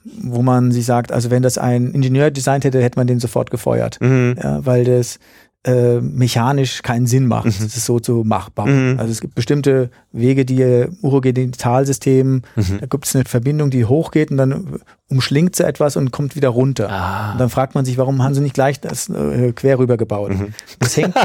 wo 0.03 0.41
man 0.41 0.71
sich 0.71 0.85
sagt, 0.85 1.11
also 1.11 1.31
wenn 1.31 1.43
das 1.43 1.57
ein 1.57 1.91
Ingenieur 1.91 2.31
designt 2.31 2.65
hätte, 2.65 2.81
hätte 2.81 2.97
man 2.99 3.07
den 3.07 3.19
sofort 3.19 3.51
gefeuert, 3.51 3.99
mhm. 4.01 4.35
ja, 4.41 4.65
weil 4.65 4.83
das 4.83 5.19
äh, 5.65 6.01
mechanisch 6.01 6.81
keinen 6.81 7.07
Sinn 7.07 7.25
macht. 7.25 7.45
Mhm. 7.45 7.63
Das 7.63 7.77
ist 7.77 7.85
so 7.85 7.99
zu 7.99 8.23
machbar. 8.25 8.67
Mhm. 8.67 8.99
Also 8.99 9.11
es 9.11 9.21
gibt 9.21 9.35
bestimmte 9.35 9.89
Wege, 10.13 10.45
die 10.45 10.85
Urogenitalsystem, 11.01 12.43
mhm. 12.55 12.77
da 12.79 12.85
gibt 12.85 13.05
es 13.05 13.15
eine 13.15 13.25
Verbindung, 13.25 13.71
die 13.71 13.85
hochgeht 13.85 14.29
und 14.29 14.37
dann 14.37 14.79
umschlingt 15.09 15.55
sie 15.55 15.65
etwas 15.65 15.95
und 15.95 16.11
kommt 16.11 16.35
wieder 16.35 16.49
runter. 16.49 16.89
Ah. 16.89 17.31
Und 17.33 17.39
dann 17.39 17.49
fragt 17.49 17.73
man 17.73 17.83
sich, 17.83 17.97
warum 17.97 18.23
haben 18.23 18.35
sie 18.35 18.41
nicht 18.41 18.53
gleich 18.53 18.79
das 18.79 19.09
äh, 19.09 19.51
quer 19.53 19.79
rüber 19.79 19.97
gebaut? 19.97 20.31
Mhm. 20.31 20.53
Das 20.79 20.95
hängt 20.97 21.15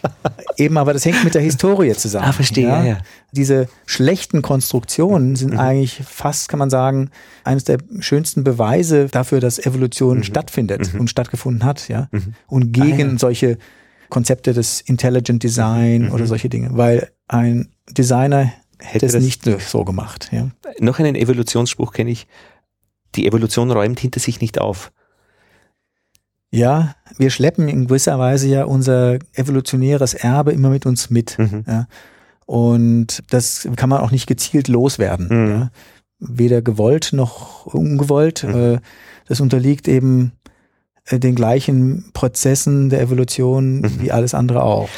eben, 0.56 0.76
aber 0.76 0.92
das 0.92 1.04
hängt 1.04 1.22
mit 1.22 1.34
der 1.34 1.42
Historie 1.42 1.92
zusammen. 1.94 2.26
Ah, 2.26 2.32
verstehe. 2.32 2.66
Ja? 2.66 2.84
Ja. 2.84 2.98
Diese 3.30 3.68
schlechten 3.86 4.42
Konstruktionen 4.42 5.36
sind 5.36 5.54
mhm. 5.54 5.60
eigentlich 5.60 6.02
fast, 6.04 6.48
kann 6.48 6.58
man 6.58 6.68
sagen, 6.68 7.10
eines 7.44 7.62
der 7.62 7.78
schönsten 8.00 8.42
Beweise 8.42 9.06
dafür, 9.06 9.38
dass 9.38 9.58
Evolution 9.58 10.18
mhm. 10.18 10.22
stattfindet 10.24 10.94
und 10.98 11.08
stattgefunden 11.08 11.64
hat. 11.64 11.88
Ja, 11.88 12.08
und 12.48 12.72
gegen 12.72 13.08
ah, 13.08 13.12
ja. 13.12 13.18
solche 13.18 13.58
Konzepte 14.12 14.52
des 14.52 14.82
Intelligent 14.82 15.42
Design 15.42 16.02
mhm. 16.02 16.12
oder 16.12 16.26
solche 16.26 16.50
Dinge, 16.50 16.68
weil 16.72 17.10
ein 17.28 17.70
Designer 17.88 18.52
hätte 18.78 19.06
es 19.06 19.14
nicht 19.14 19.44
so 19.44 19.84
gemacht. 19.84 20.28
Ja. 20.32 20.50
Noch 20.80 20.98
einen 20.98 21.14
Evolutionsspruch 21.14 21.94
kenne 21.94 22.10
ich. 22.10 22.26
Die 23.14 23.26
Evolution 23.26 23.70
räumt 23.70 23.98
hinter 24.00 24.20
sich 24.20 24.42
nicht 24.42 24.60
auf. 24.60 24.92
Ja, 26.50 26.94
wir 27.16 27.30
schleppen 27.30 27.68
in 27.68 27.86
gewisser 27.86 28.18
Weise 28.18 28.48
ja 28.48 28.64
unser 28.64 29.18
evolutionäres 29.32 30.12
Erbe 30.12 30.52
immer 30.52 30.68
mit 30.68 30.84
uns 30.84 31.08
mit. 31.08 31.38
Mhm. 31.38 31.64
Ja. 31.66 31.86
Und 32.44 33.22
das 33.30 33.66
kann 33.76 33.88
man 33.88 34.02
auch 34.02 34.10
nicht 34.10 34.26
gezielt 34.26 34.68
loswerden. 34.68 35.28
Mhm. 35.30 35.50
Ja. 35.50 35.70
Weder 36.18 36.60
gewollt 36.60 37.14
noch 37.14 37.64
ungewollt. 37.64 38.44
Mhm. 38.44 38.74
Äh, 38.74 38.80
das 39.26 39.40
unterliegt 39.40 39.88
eben 39.88 40.32
den 41.10 41.34
gleichen 41.34 42.10
Prozessen 42.12 42.88
der 42.90 43.00
Evolution 43.00 43.80
mhm. 43.80 44.00
wie 44.00 44.12
alles 44.12 44.34
andere 44.34 44.62
auch. 44.62 44.88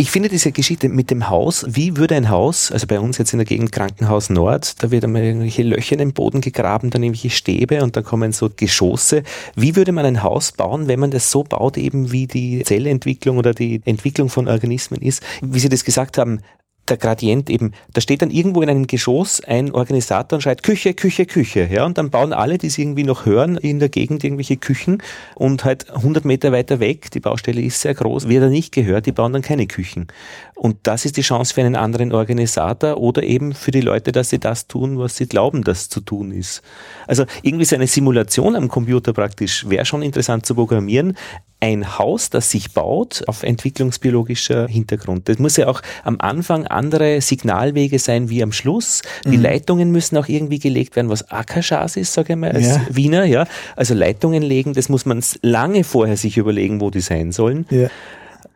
Ich 0.00 0.12
finde 0.12 0.28
diese 0.28 0.52
Geschichte 0.52 0.88
mit 0.88 1.10
dem 1.10 1.28
Haus, 1.28 1.66
wie 1.68 1.96
würde 1.96 2.14
ein 2.14 2.28
Haus, 2.28 2.70
also 2.70 2.86
bei 2.86 3.00
uns 3.00 3.18
jetzt 3.18 3.32
in 3.32 3.40
der 3.40 3.46
Gegend 3.46 3.72
Krankenhaus 3.72 4.30
Nord, 4.30 4.80
da 4.80 4.92
wird 4.92 5.02
einmal 5.02 5.24
irgendwelche 5.24 5.64
Löcher 5.64 5.94
in 5.94 5.98
den 5.98 6.12
Boden 6.12 6.40
gegraben, 6.40 6.90
dann 6.90 7.02
irgendwelche 7.02 7.30
Stäbe 7.30 7.82
und 7.82 7.96
dann 7.96 8.04
kommen 8.04 8.30
so 8.30 8.48
Geschosse. 8.48 9.24
Wie 9.56 9.74
würde 9.74 9.90
man 9.90 10.06
ein 10.06 10.22
Haus 10.22 10.52
bauen, 10.52 10.86
wenn 10.86 11.00
man 11.00 11.10
das 11.10 11.32
so 11.32 11.42
baut, 11.42 11.76
eben 11.76 12.12
wie 12.12 12.28
die 12.28 12.62
Zellentwicklung 12.62 13.38
oder 13.38 13.54
die 13.54 13.80
Entwicklung 13.86 14.28
von 14.28 14.46
Organismen 14.46 15.02
ist? 15.02 15.20
Wie 15.40 15.58
Sie 15.58 15.68
das 15.68 15.84
gesagt 15.84 16.16
haben, 16.16 16.42
der 16.90 16.96
Gradient 16.96 17.50
eben, 17.50 17.72
da 17.92 18.00
steht 18.00 18.22
dann 18.22 18.30
irgendwo 18.30 18.62
in 18.62 18.70
einem 18.70 18.86
Geschoss 18.86 19.42
ein 19.42 19.72
Organisator 19.72 20.36
und 20.36 20.42
schreit 20.42 20.62
Küche, 20.62 20.94
Küche, 20.94 21.26
Küche, 21.26 21.68
ja, 21.70 21.84
und 21.84 21.98
dann 21.98 22.10
bauen 22.10 22.32
alle, 22.32 22.58
die 22.58 22.68
es 22.68 22.78
irgendwie 22.78 23.04
noch 23.04 23.26
hören, 23.26 23.56
in 23.56 23.78
der 23.78 23.88
Gegend 23.88 24.24
irgendwelche 24.24 24.56
Küchen 24.56 25.02
und 25.34 25.64
halt 25.64 25.90
100 25.90 26.24
Meter 26.24 26.52
weiter 26.52 26.80
weg, 26.80 27.10
die 27.10 27.20
Baustelle 27.20 27.60
ist 27.60 27.80
sehr 27.80 27.94
groß, 27.94 28.28
wird 28.28 28.42
er 28.42 28.50
nicht 28.50 28.72
gehört, 28.72 29.06
die 29.06 29.12
bauen 29.12 29.32
dann 29.32 29.42
keine 29.42 29.66
Küchen. 29.66 30.08
Und 30.54 30.76
das 30.82 31.04
ist 31.04 31.16
die 31.16 31.22
Chance 31.22 31.54
für 31.54 31.60
einen 31.60 31.76
anderen 31.76 32.12
Organisator 32.12 32.96
oder 32.96 33.22
eben 33.22 33.54
für 33.54 33.70
die 33.70 33.80
Leute, 33.80 34.10
dass 34.10 34.30
sie 34.30 34.40
das 34.40 34.66
tun, 34.66 34.98
was 34.98 35.16
sie 35.16 35.26
glauben, 35.26 35.62
dass 35.62 35.88
zu 35.88 36.00
tun 36.00 36.32
ist. 36.32 36.62
Also 37.06 37.24
irgendwie 37.42 37.64
so 37.64 37.76
eine 37.76 37.86
Simulation 37.86 38.56
am 38.56 38.68
Computer 38.68 39.12
praktisch 39.12 39.68
wäre 39.68 39.84
schon 39.84 40.02
interessant 40.02 40.46
zu 40.46 40.54
programmieren, 40.54 41.16
ein 41.60 41.98
Haus, 41.98 42.30
das 42.30 42.50
sich 42.50 42.72
baut 42.72 43.24
auf 43.26 43.42
entwicklungsbiologischer 43.42 44.68
Hintergrund. 44.68 45.28
Das 45.28 45.38
muss 45.38 45.56
ja 45.56 45.66
auch 45.66 45.82
am 46.04 46.16
Anfang 46.20 46.66
andere 46.66 47.20
Signalwege 47.20 47.98
sein 47.98 48.28
wie 48.28 48.42
am 48.42 48.52
Schluss. 48.52 49.02
Die 49.24 49.36
mhm. 49.36 49.42
Leitungen 49.42 49.90
müssen 49.90 50.16
auch 50.16 50.28
irgendwie 50.28 50.60
gelegt 50.60 50.94
werden, 50.94 51.08
was 51.08 51.30
Akashas 51.30 51.96
ist, 51.96 52.12
sage 52.12 52.34
ich 52.34 52.38
mal, 52.38 52.52
als 52.52 52.68
ja. 52.68 52.86
Wiener, 52.90 53.24
ja. 53.24 53.46
Also 53.74 53.94
Leitungen 53.94 54.42
legen, 54.42 54.72
das 54.72 54.88
muss 54.88 55.04
man 55.04 55.22
lange 55.42 55.82
vorher 55.82 56.16
sich 56.16 56.36
überlegen, 56.36 56.80
wo 56.80 56.90
die 56.90 57.00
sein 57.00 57.32
sollen. 57.32 57.66
Ja. 57.70 57.88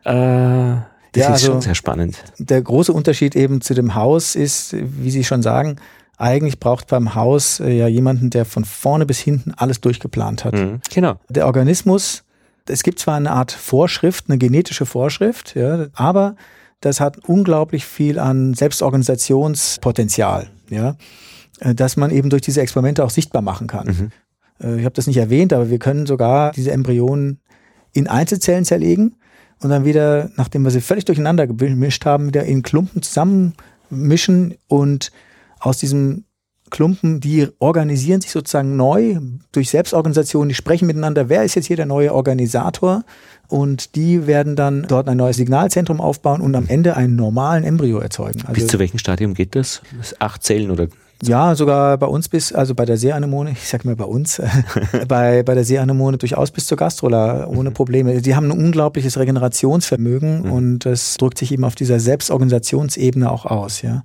Äh, 0.05 0.81
das 1.11 1.21
ja, 1.21 1.27
ist 1.27 1.31
also 1.33 1.51
schon 1.51 1.61
sehr 1.61 1.75
spannend. 1.75 2.17
Der 2.39 2.61
große 2.61 2.91
Unterschied 2.91 3.35
eben 3.35 3.61
zu 3.61 3.73
dem 3.73 3.95
Haus 3.95 4.35
ist, 4.35 4.75
wie 4.79 5.11
Sie 5.11 5.23
schon 5.23 5.43
sagen, 5.43 5.75
eigentlich 6.17 6.59
braucht 6.59 6.87
beim 6.87 7.15
Haus 7.15 7.59
äh, 7.59 7.69
ja 7.69 7.87
jemanden, 7.87 8.29
der 8.29 8.45
von 8.45 8.63
vorne 8.65 9.05
bis 9.05 9.19
hinten 9.19 9.51
alles 9.51 9.81
durchgeplant 9.81 10.45
hat. 10.45 10.53
Mhm, 10.53 10.79
genau. 10.93 11.15
Der 11.29 11.45
Organismus 11.47 12.23
es 12.67 12.83
gibt 12.83 12.99
zwar 12.99 13.15
eine 13.15 13.31
Art 13.31 13.51
Vorschrift, 13.51 14.25
eine 14.27 14.37
genetische 14.37 14.85
Vorschrift, 14.85 15.55
ja, 15.55 15.87
aber 15.93 16.35
das 16.81 16.99
hat 16.99 17.17
unglaublich 17.27 17.85
viel 17.85 18.19
an 18.19 18.53
Selbstorganisationspotenzial, 18.53 20.47
ja, 20.69 20.95
äh, 21.59 21.75
dass 21.75 21.97
man 21.97 22.11
eben 22.11 22.29
durch 22.29 22.41
diese 22.41 22.61
Experimente 22.61 23.03
auch 23.03 23.09
sichtbar 23.09 23.41
machen 23.41 23.67
kann. 23.67 23.87
Mhm. 23.87 24.11
Äh, 24.61 24.79
ich 24.79 24.85
habe 24.85 24.95
das 24.95 25.07
nicht 25.07 25.17
erwähnt, 25.17 25.53
aber 25.53 25.69
wir 25.69 25.79
können 25.79 26.05
sogar 26.05 26.51
diese 26.51 26.71
Embryonen 26.71 27.39
in 27.93 28.07
Einzelzellen 28.07 28.65
zerlegen 28.65 29.15
und 29.61 29.69
dann 29.69 29.85
wieder, 29.85 30.31
nachdem 30.35 30.63
wir 30.63 30.71
sie 30.71 30.81
völlig 30.81 31.05
durcheinander 31.05 31.47
gemischt 31.47 32.05
haben, 32.05 32.27
wieder 32.27 32.43
in 32.43 32.63
Klumpen 32.63 33.01
zusammenmischen 33.01 34.55
und 34.67 35.11
aus 35.59 35.77
diesem 35.77 36.25
Klumpen, 36.73 37.21
die 37.21 37.47
organisieren 37.59 38.19
sich 38.19 38.31
sozusagen 38.31 38.75
neu 38.75 39.19
durch 39.51 39.69
Selbstorganisation, 39.69 40.49
die 40.49 40.55
sprechen 40.55 40.87
miteinander, 40.87 41.29
wer 41.29 41.43
ist 41.43 41.55
jetzt 41.55 41.67
hier 41.67 41.77
der 41.77 41.85
neue 41.85 42.13
Organisator 42.13 43.03
und 43.47 43.95
die 43.95 44.25
werden 44.25 44.55
dann 44.55 44.87
dort 44.87 45.07
ein 45.07 45.17
neues 45.17 45.37
Signalzentrum 45.37 46.01
aufbauen 46.01 46.41
und 46.41 46.55
am 46.55 46.67
Ende 46.67 46.97
einen 46.97 47.15
normalen 47.15 47.63
Embryo 47.63 47.99
erzeugen. 47.99 48.41
Also 48.41 48.53
bis 48.53 48.67
zu 48.67 48.79
welchem 48.79 48.97
Stadium 48.97 49.35
geht 49.35 49.55
das? 49.55 49.81
das 49.97 50.19
acht 50.19 50.41
Zellen 50.43 50.71
oder? 50.71 50.87
Ja, 51.21 51.53
sogar 51.53 51.97
bei 51.99 52.07
uns 52.07 52.27
bis, 52.27 52.51
also 52.51 52.73
bei 52.73 52.85
der 52.85 52.97
Seeanemone, 52.97 53.51
ich 53.51 53.69
sag 53.69 53.85
mal 53.85 53.95
bei 53.95 54.05
uns, 54.05 54.41
bei, 55.07 55.43
bei 55.43 55.53
der 55.53 55.63
Seeanemone 55.63 56.17
durchaus 56.17 56.49
bis 56.49 56.65
zur 56.65 56.77
Gastrola 56.77 57.45
ohne 57.45 57.69
mhm. 57.69 57.75
Probleme. 57.75 58.19
Die 58.19 58.35
haben 58.35 58.47
ein 58.51 58.59
unglaubliches 58.59 59.19
Regenerationsvermögen 59.19 60.41
mhm. 60.41 60.51
und 60.51 60.79
das 60.79 61.17
drückt 61.17 61.37
sich 61.37 61.51
eben 61.51 61.65
auf 61.65 61.75
dieser 61.75 61.99
Selbstorganisationsebene 61.99 63.31
auch 63.31 63.45
aus, 63.45 63.83
ja. 63.83 64.03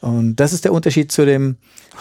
Und 0.00 0.36
das 0.36 0.52
ist 0.52 0.64
der 0.64 0.72
Unterschied 0.72 1.10
zu 1.10 1.24
dem 1.26 1.56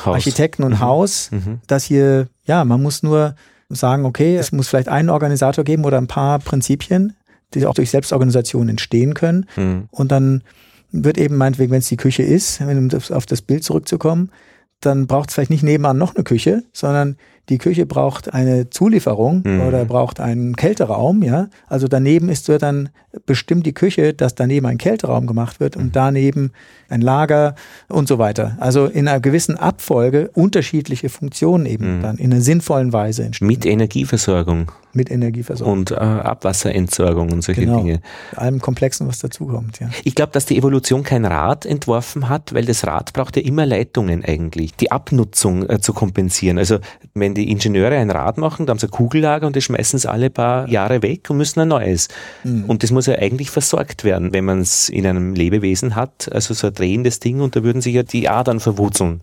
Haus. 0.05 0.15
Architekten 0.15 0.63
und 0.63 0.73
mhm. 0.73 0.79
Haus, 0.79 1.31
mhm. 1.31 1.59
dass 1.67 1.83
hier, 1.83 2.27
ja, 2.45 2.63
man 2.63 2.81
muss 2.81 3.03
nur 3.03 3.35
sagen, 3.69 4.05
okay, 4.05 4.37
es 4.37 4.51
muss 4.51 4.67
vielleicht 4.67 4.89
einen 4.89 5.09
Organisator 5.09 5.63
geben 5.63 5.85
oder 5.85 5.97
ein 5.97 6.07
paar 6.07 6.39
Prinzipien, 6.39 7.15
die 7.53 7.65
auch 7.65 7.73
durch 7.73 7.89
Selbstorganisation 7.89 8.69
entstehen 8.69 9.13
können. 9.13 9.47
Mhm. 9.55 9.89
Und 9.91 10.11
dann 10.11 10.43
wird 10.91 11.17
eben 11.17 11.35
meinetwegen, 11.35 11.71
wenn 11.71 11.79
es 11.79 11.89
die 11.89 11.97
Küche 11.97 12.23
ist, 12.23 12.61
um 12.61 12.89
auf 13.09 13.25
das 13.25 13.41
Bild 13.41 13.63
zurückzukommen, 13.63 14.31
dann 14.79 15.07
braucht 15.07 15.29
es 15.29 15.35
vielleicht 15.35 15.49
nicht 15.49 15.63
nebenan 15.63 15.97
noch 15.97 16.15
eine 16.15 16.23
Küche, 16.23 16.63
sondern 16.71 17.17
die 17.49 17.57
Küche 17.57 17.85
braucht 17.85 18.33
eine 18.33 18.69
Zulieferung 18.69 19.43
mhm. 19.45 19.61
oder 19.61 19.85
braucht 19.85 20.19
einen 20.19 20.55
Kälteraum, 20.55 21.23
ja. 21.23 21.47
Also 21.67 21.87
daneben 21.87 22.29
ist 22.29 22.45
so 22.45 22.57
dann 22.57 22.89
bestimmt 23.25 23.65
die 23.65 23.73
Küche, 23.73 24.13
dass 24.13 24.35
daneben 24.35 24.65
ein 24.65 24.77
Kälteraum 24.77 25.27
gemacht 25.27 25.59
wird 25.59 25.75
und 25.75 25.85
mhm. 25.85 25.91
daneben 25.93 26.51
ein 26.89 27.01
Lager 27.01 27.55
und 27.89 28.07
so 28.07 28.17
weiter. 28.19 28.57
Also 28.59 28.85
in 28.85 29.07
einer 29.07 29.19
gewissen 29.19 29.57
Abfolge 29.57 30.29
unterschiedliche 30.33 31.09
Funktionen 31.09 31.65
eben 31.65 31.97
mhm. 31.97 32.01
dann 32.01 32.17
in 32.17 32.31
einer 32.31 32.41
sinnvollen 32.41 32.93
Weise 32.93 33.23
entstehen. 33.23 33.47
Mit 33.47 33.65
Energieversorgung. 33.65 34.71
Mit 34.93 35.11
Energieversorgung. 35.11 35.79
Und 35.79 35.91
äh, 35.91 35.95
Abwasserentsorgung 35.95 37.31
und 37.31 37.43
solche 37.43 37.61
genau. 37.61 37.79
Dinge. 37.79 38.01
Allem 38.35 38.59
Komplexen, 38.59 39.07
was 39.07 39.19
dazukommt, 39.19 39.79
ja. 39.79 39.89
Ich 40.03 40.15
glaube, 40.15 40.31
dass 40.31 40.45
die 40.45 40.57
Evolution 40.57 41.03
kein 41.03 41.25
Rad 41.25 41.65
entworfen 41.65 42.29
hat, 42.29 42.53
weil 42.53 42.65
das 42.65 42.85
Rad 42.85 43.13
braucht 43.13 43.35
ja 43.37 43.43
immer 43.43 43.65
Leitungen 43.65 44.23
eigentlich, 44.25 44.75
die 44.75 44.91
Abnutzung 44.91 45.69
äh, 45.69 45.79
zu 45.79 45.93
kompensieren. 45.93 46.57
Also 46.57 46.79
wenn 47.13 47.33
die 47.37 47.49
Ingenieure 47.51 47.95
ein 47.95 48.11
Rad 48.11 48.37
machen, 48.37 48.65
da 48.65 48.71
haben 48.71 48.79
sie 48.79 48.87
ein 48.87 48.91
Kugellager 48.91 49.47
und 49.47 49.55
die 49.55 49.61
schmeißen 49.61 49.97
es 49.97 50.05
alle 50.05 50.29
paar 50.29 50.67
Jahre 50.67 51.01
weg 51.01 51.29
und 51.29 51.37
müssen 51.37 51.61
ein 51.61 51.69
neues. 51.69 52.09
Mhm. 52.43 52.65
Und 52.65 52.83
das 52.83 52.91
muss 52.91 53.05
ja 53.05 53.15
eigentlich 53.15 53.49
versorgt 53.49 54.03
werden, 54.03 54.33
wenn 54.33 54.45
man 54.45 54.59
es 54.59 54.89
in 54.89 55.05
einem 55.05 55.33
Lebewesen 55.33 55.95
hat, 55.95 56.29
also 56.31 56.53
so 56.53 56.67
ein 56.67 56.73
drehendes 56.73 57.19
Ding 57.19 57.41
und 57.41 57.55
da 57.55 57.63
würden 57.63 57.81
sich 57.81 57.95
ja 57.95 58.03
die 58.03 58.27
Adern 58.27 58.59
verwurzeln. 58.59 59.21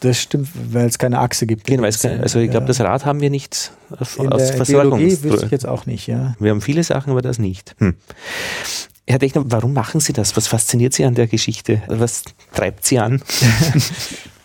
Das 0.00 0.18
stimmt, 0.18 0.48
weil 0.72 0.86
es 0.86 0.98
keine 0.98 1.20
Achse 1.20 1.46
gibt. 1.46 1.64
Genau, 1.64 1.88
keine, 1.88 2.22
also 2.24 2.40
ich 2.40 2.50
glaube, 2.50 2.66
das 2.66 2.80
Rad 2.80 3.06
haben 3.06 3.20
wir 3.20 3.30
nicht 3.30 3.70
in 4.18 4.32
aus 4.32 4.50
der 4.50 4.64
Biologie 4.64 5.22
wüsste 5.22 5.46
ich 5.46 5.52
jetzt 5.52 5.66
auch 5.66 5.86
nicht, 5.86 6.08
ja. 6.08 6.34
Wir 6.40 6.50
haben 6.50 6.60
viele 6.60 6.82
Sachen, 6.82 7.10
aber 7.10 7.22
das 7.22 7.38
nicht. 7.38 7.76
Hm. 7.78 7.94
Herr 9.06 9.18
Dechner, 9.18 9.44
warum 9.46 9.72
machen 9.72 10.00
Sie 10.00 10.12
das? 10.12 10.36
Was 10.36 10.48
fasziniert 10.48 10.92
Sie 10.94 11.04
an 11.04 11.14
der 11.14 11.28
Geschichte? 11.28 11.82
Was 11.86 12.24
treibt 12.52 12.84
Sie 12.84 12.98
an? 12.98 13.22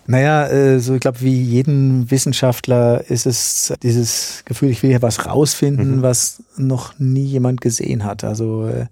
Naja, 0.08 0.48
äh, 0.48 0.80
so 0.80 0.96
ich 0.96 1.02
glaube, 1.02 1.22
wie 1.22 1.42
jeden 1.42 2.10
Wissenschaftler 2.10 3.04
ist 3.10 3.26
es 3.26 3.74
dieses 3.84 4.44
Gefühl, 4.46 4.70
ich 4.70 4.82
will 4.82 4.90
hier 4.90 5.02
was 5.02 5.26
rausfinden, 5.26 5.98
mhm. 5.98 6.02
was 6.02 6.42
noch 6.56 6.98
nie 6.98 7.26
jemand 7.26 7.60
gesehen 7.60 8.06
hat. 8.06 8.24
Also 8.24 8.68
äh, 8.68 8.86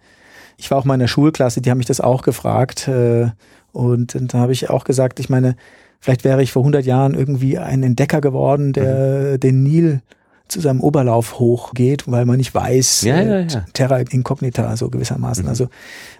ich 0.57 0.70
war 0.70 0.78
auch 0.78 0.86
mal 0.86 0.95
in 0.95 0.99
der 0.99 1.07
Schulklasse, 1.07 1.61
die 1.61 1.72
haben 1.72 1.78
mich 1.78 1.88
das 1.88 2.01
auch 2.01 2.22
gefragt. 2.22 2.88
Äh, 2.89 3.30
und, 3.72 4.16
und 4.16 4.34
da 4.34 4.39
habe 4.39 4.51
ich 4.51 4.70
auch 4.70 4.84
gesagt, 4.84 5.20
ich 5.20 5.30
meine, 5.30 5.55
vielleicht 5.99 6.24
wäre 6.26 6.43
ich 6.43 6.51
vor 6.51 6.61
100 6.61 6.86
Jahren 6.86 7.13
irgendwie 7.13 7.57
ein 7.57 7.84
Entdecker 7.84 8.22
geworden, 8.22 8.74
der 8.74 9.34
mhm. 9.34 9.39
den 9.39 9.63
Nil 9.63 10.01
zu 10.48 10.62
seinem 10.62 10.82
Oberlauf 10.82 11.39
hochgeht, 11.39 12.04
weil 12.08 12.26
man 12.26 12.38
nicht 12.38 12.54
weiß, 12.54 13.02
ja, 13.02 13.22
ja, 13.22 13.36
äh, 13.39 13.48
ja. 13.48 13.66
Terra 13.74 14.00
incognita, 14.00 14.76
so 14.78 14.89
gewissermaßen. 14.89 15.43
Mhm. 15.43 15.50
Also 15.50 15.70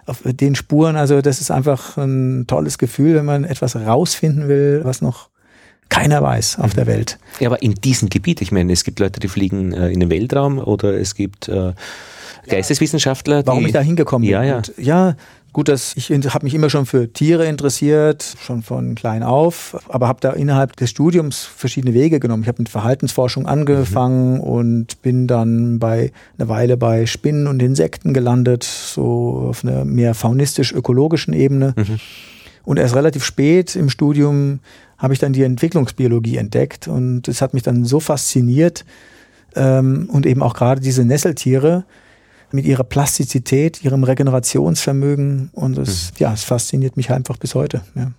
auf 0.06 0.22
den 0.24 0.54
Spuren, 0.54 0.96
also 0.96 1.20
das 1.20 1.40
ist 1.40 1.50
einfach 1.50 1.96
ein 1.96 2.46
tolles 2.46 2.78
Gefühl, 2.78 3.14
wenn 3.14 3.24
man 3.24 3.44
etwas 3.44 3.76
rausfinden 3.76 4.48
will, 4.48 4.80
was 4.84 5.00
noch 5.00 5.28
keiner 5.88 6.22
weiß 6.22 6.58
auf 6.58 6.72
mhm. 6.72 6.76
der 6.76 6.86
Welt. 6.86 7.18
Ja, 7.38 7.48
aber 7.48 7.62
in 7.62 7.74
diesem 7.74 8.08
Gebiet, 8.08 8.40
ich 8.40 8.50
meine, 8.50 8.72
es 8.72 8.84
gibt 8.84 8.98
Leute, 8.98 9.20
die 9.20 9.28
fliegen 9.28 9.72
äh, 9.72 9.90
in 9.90 10.00
den 10.00 10.10
Weltraum 10.10 10.58
oder 10.58 10.94
es 10.94 11.14
gibt 11.14 11.48
äh, 11.48 11.72
Geisteswissenschaftler. 12.48 13.46
Warum 13.46 13.66
ich 13.66 13.72
da 13.72 13.80
hingekommen 13.80 14.26
bin. 14.26 14.32
Ja, 14.32 14.42
ja. 14.42 14.56
Und, 14.56 14.72
ja, 14.78 15.16
Gut, 15.56 15.68
dass 15.68 15.96
ich 15.96 16.10
habe 16.10 16.44
mich 16.44 16.52
immer 16.52 16.68
schon 16.68 16.84
für 16.84 17.10
Tiere 17.10 17.46
interessiert, 17.46 18.36
schon 18.38 18.60
von 18.60 18.94
klein 18.94 19.22
auf, 19.22 19.74
aber 19.88 20.06
habe 20.06 20.20
da 20.20 20.32
innerhalb 20.32 20.76
des 20.76 20.90
Studiums 20.90 21.44
verschiedene 21.44 21.94
Wege 21.94 22.20
genommen. 22.20 22.42
Ich 22.42 22.48
habe 22.48 22.60
mit 22.60 22.68
Verhaltensforschung 22.68 23.46
angefangen 23.46 24.34
mhm. 24.34 24.40
und 24.40 25.00
bin 25.00 25.26
dann 25.26 25.78
bei 25.78 26.12
eine 26.36 26.50
Weile 26.50 26.76
bei 26.76 27.06
Spinnen 27.06 27.46
und 27.46 27.62
Insekten 27.62 28.12
gelandet, 28.12 28.64
so 28.64 29.46
auf 29.48 29.64
einer 29.64 29.86
mehr 29.86 30.14
faunistisch-ökologischen 30.14 31.32
Ebene. 31.32 31.72
Mhm. 31.74 32.00
Und 32.66 32.78
erst 32.78 32.94
relativ 32.94 33.24
spät 33.24 33.76
im 33.76 33.88
Studium 33.88 34.60
habe 34.98 35.14
ich 35.14 35.20
dann 35.20 35.32
die 35.32 35.42
Entwicklungsbiologie 35.42 36.36
entdeckt 36.36 36.86
und 36.86 37.28
es 37.28 37.40
hat 37.40 37.54
mich 37.54 37.62
dann 37.62 37.86
so 37.86 37.98
fasziniert 37.98 38.84
ähm, 39.54 40.10
und 40.12 40.26
eben 40.26 40.42
auch 40.42 40.52
gerade 40.52 40.82
diese 40.82 41.06
Nesseltiere, 41.06 41.86
mit 42.52 42.64
ihrer 42.64 42.84
Plastizität, 42.84 43.82
ihrem 43.84 44.04
Regenerationsvermögen 44.04 45.50
und 45.52 45.78
es, 45.78 46.12
mhm. 46.12 46.16
ja, 46.18 46.32
es 46.32 46.44
fasziniert 46.44 46.96
mich 46.96 47.10
einfach 47.10 47.36
bis 47.36 47.54
heute. 47.54 47.82
Ja. 47.94 48.12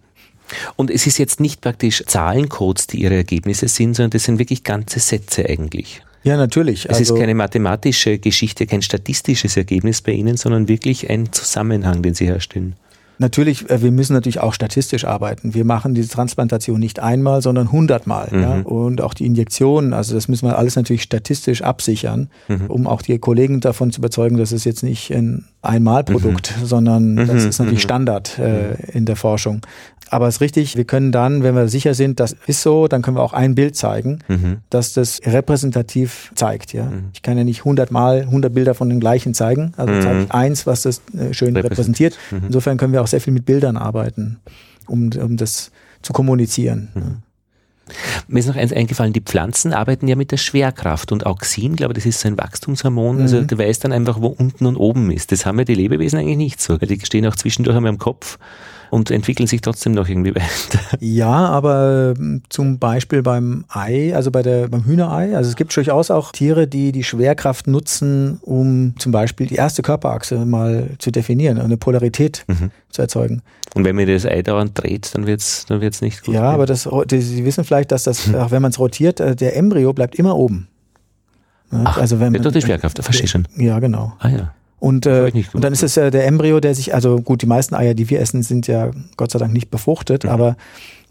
Und 0.75 0.91
es 0.91 1.07
ist 1.07 1.17
jetzt 1.17 1.39
nicht 1.39 1.61
praktisch 1.61 2.03
Zahlencodes, 2.05 2.87
die 2.87 3.01
ihre 3.01 3.15
Ergebnisse 3.15 3.67
sind, 3.67 3.95
sondern 3.95 4.11
das 4.11 4.23
sind 4.23 4.39
wirklich 4.39 4.63
ganze 4.63 4.99
Sätze 4.99 5.45
eigentlich. 5.45 6.01
Ja, 6.23 6.35
natürlich. 6.35 6.85
Es 6.85 6.97
also 6.97 7.15
ist 7.15 7.19
keine 7.19 7.35
mathematische 7.35 8.17
Geschichte, 8.17 8.65
kein 8.65 8.81
statistisches 8.81 9.55
Ergebnis 9.55 10.01
bei 10.01 10.11
Ihnen, 10.13 10.35
sondern 10.35 10.67
wirklich 10.67 11.09
ein 11.09 11.31
Zusammenhang, 11.31 12.01
den 12.01 12.15
Sie 12.15 12.25
herstellen. 12.25 12.75
Natürlich, 13.19 13.69
äh, 13.69 13.81
wir 13.81 13.91
müssen 13.91 14.13
natürlich 14.13 14.39
auch 14.39 14.53
statistisch 14.53 15.05
arbeiten. 15.05 15.53
Wir 15.53 15.65
machen 15.65 15.93
diese 15.93 16.09
Transplantation 16.09 16.79
nicht 16.79 16.99
einmal, 16.99 17.41
sondern 17.41 17.71
hundertmal. 17.71 18.29
Mhm. 18.31 18.41
Ja? 18.41 18.61
Und 18.61 19.01
auch 19.01 19.13
die 19.13 19.25
Injektionen, 19.25 19.93
also 19.93 20.13
das 20.13 20.27
müssen 20.27 20.47
wir 20.47 20.57
alles 20.57 20.75
natürlich 20.75 21.03
statistisch 21.03 21.61
absichern, 21.61 22.29
mhm. 22.47 22.67
um 22.67 22.87
auch 22.87 23.01
die 23.01 23.17
Kollegen 23.19 23.59
davon 23.59 23.91
zu 23.91 23.99
überzeugen, 23.99 24.37
dass 24.37 24.51
es 24.51 24.63
jetzt 24.63 24.83
nicht 24.83 25.11
ein 25.11 25.45
Einmalprodukt, 25.61 26.53
mhm. 26.59 26.65
sondern 26.65 27.15
das 27.15 27.43
mhm. 27.43 27.49
ist 27.49 27.59
natürlich 27.59 27.79
mhm. 27.79 27.87
Standard 27.87 28.39
äh, 28.39 28.75
in 28.91 29.05
der 29.05 29.15
Forschung. 29.15 29.61
Aber 30.09 30.27
es 30.27 30.35
ist 30.35 30.41
richtig, 30.41 30.77
wir 30.77 30.85
können 30.85 31.11
dann, 31.11 31.43
wenn 31.43 31.55
wir 31.55 31.67
sicher 31.67 31.93
sind, 31.93 32.19
das 32.19 32.35
ist 32.47 32.61
so, 32.61 32.87
dann 32.87 33.01
können 33.01 33.17
wir 33.17 33.23
auch 33.23 33.33
ein 33.33 33.55
Bild 33.55 33.75
zeigen, 33.75 34.19
mhm. 34.27 34.57
dass 34.69 34.93
das 34.93 35.19
repräsentativ 35.25 36.31
zeigt. 36.35 36.73
Ja? 36.73 36.85
Mhm. 36.85 37.09
Ich 37.13 37.21
kann 37.21 37.37
ja 37.37 37.43
nicht 37.43 37.59
100 37.59 37.91
Mal 37.91 38.21
100 38.21 38.53
Bilder 38.53 38.73
von 38.73 38.89
den 38.89 38.99
gleichen 38.99 39.33
zeigen. 39.33 39.73
Also 39.77 39.93
mhm. 39.93 40.01
zeige 40.01 40.23
ich 40.23 40.31
eins, 40.31 40.67
was 40.67 40.83
das 40.83 41.01
äh, 41.17 41.33
schön 41.33 41.55
repräsentiert. 41.55 42.17
Mhm. 42.31 42.43
Insofern 42.47 42.77
können 42.77 42.93
wir 42.93 43.01
auch 43.01 43.06
sehr 43.07 43.21
viel 43.21 43.33
mit 43.33 43.45
Bildern 43.45 43.77
arbeiten, 43.77 44.39
um, 44.87 45.09
um 45.21 45.37
das 45.37 45.71
zu 46.01 46.13
kommunizieren. 46.13 46.89
Mhm. 46.93 47.17
Mir 48.27 48.39
ist 48.39 48.47
noch 48.47 48.55
eins 48.55 48.73
eingefallen, 48.73 49.13
die 49.13 49.21
Pflanzen 49.21 49.73
arbeiten 49.73 50.07
ja 50.07 50.15
mit 50.15 50.31
der 50.31 50.37
Schwerkraft 50.37 51.11
und 51.11 51.25
Auxin, 51.25 51.75
glaube 51.75 51.93
ich, 51.93 51.99
das 51.99 52.05
ist 52.05 52.19
so 52.19 52.27
ein 52.27 52.37
Wachstumshormon, 52.37 53.21
also 53.21 53.41
mhm. 53.41 53.47
der 53.47 53.57
weiß 53.57 53.79
dann 53.79 53.93
einfach, 53.93 54.21
wo 54.21 54.27
unten 54.27 54.65
und 54.65 54.75
oben 54.75 55.09
ist. 55.09 55.31
Das 55.31 55.45
haben 55.45 55.57
ja 55.59 55.65
die 55.65 55.75
Lebewesen 55.75 56.19
eigentlich 56.19 56.37
nicht 56.37 56.61
so, 56.61 56.77
die 56.77 56.99
stehen 57.05 57.25
auch 57.25 57.35
zwischendurch 57.35 57.77
einmal 57.77 57.93
im 57.93 57.97
Kopf 57.97 58.37
und 58.89 59.11
entwickeln 59.11 59.47
sich 59.47 59.61
trotzdem 59.61 59.93
noch 59.93 60.07
irgendwie 60.07 60.35
weiter. 60.35 60.79
Ja, 60.99 61.47
aber 61.47 62.13
ähm, 62.17 62.41
zum 62.49 62.79
Beispiel 62.79 63.21
beim 63.21 63.65
Ei, 63.69 64.15
also 64.15 64.31
bei 64.31 64.41
der, 64.41 64.67
beim 64.67 64.85
Hühnerei, 64.85 65.35
also 65.35 65.49
es 65.49 65.55
gibt 65.55 65.75
durchaus 65.75 66.11
auch 66.11 66.31
Tiere, 66.31 66.67
die 66.67 66.91
die 66.91 67.03
Schwerkraft 67.03 67.67
nutzen, 67.67 68.39
um 68.41 68.93
zum 68.97 69.11
Beispiel 69.11 69.47
die 69.47 69.55
erste 69.55 69.81
Körperachse 69.81 70.45
mal 70.45 70.89
zu 70.99 71.11
definieren, 71.11 71.59
eine 71.59 71.77
Polarität 71.77 72.45
mhm. 72.47 72.71
zu 72.89 73.01
erzeugen. 73.01 73.41
Und 73.73 73.83
wenn 73.83 73.95
man 73.95 74.07
das 74.07 74.25
Ei 74.25 74.41
dauernd 74.41 74.71
dreht, 74.73 75.13
dann 75.13 75.27
wird 75.27 75.41
es 75.41 75.65
dann 75.67 75.81
wird's 75.81 76.01
nicht 76.01 76.23
gut. 76.23 76.33
Ja, 76.33 76.43
aber 76.43 76.65
das, 76.65 76.89
Sie 77.09 77.45
wissen 77.45 77.63
vielleicht, 77.63 77.91
dass 77.91 78.03
das, 78.03 78.33
auch 78.33 78.51
wenn 78.51 78.61
man 78.61 78.71
es 78.71 78.79
rotiert, 78.79 79.19
äh, 79.19 79.35
der 79.35 79.55
Embryo 79.55 79.93
bleibt 79.93 80.15
immer 80.15 80.35
oben. 80.35 80.67
Ach, 81.71 81.97
also 81.97 82.19
wenn 82.19 82.31
man, 82.31 82.41
durch 82.41 82.53
die 82.53 82.61
Schwerkraft, 82.61 83.03
verstehe 83.03 83.27
schon. 83.27 83.47
Ja, 83.57 83.79
genau. 83.79 84.13
Ah 84.19 84.29
ja. 84.29 84.53
Und, 84.79 85.05
äh, 85.05 85.31
und 85.53 85.63
dann 85.63 85.73
ist 85.73 85.83
es 85.83 85.95
ja 85.95 86.11
der 86.11 86.27
Embryo, 86.27 86.59
der 86.59 86.75
sich, 86.75 86.93
also 86.93 87.19
gut, 87.19 87.41
die 87.41 87.47
meisten 87.47 87.73
Eier, 87.73 87.95
die 87.95 88.09
wir 88.09 88.19
essen, 88.19 88.43
sind 88.43 88.67
ja 88.67 88.91
Gott 89.15 89.31
sei 89.31 89.39
Dank 89.39 89.53
nicht 89.53 89.71
befruchtet, 89.71 90.23
mhm. 90.23 90.29
aber 90.29 90.57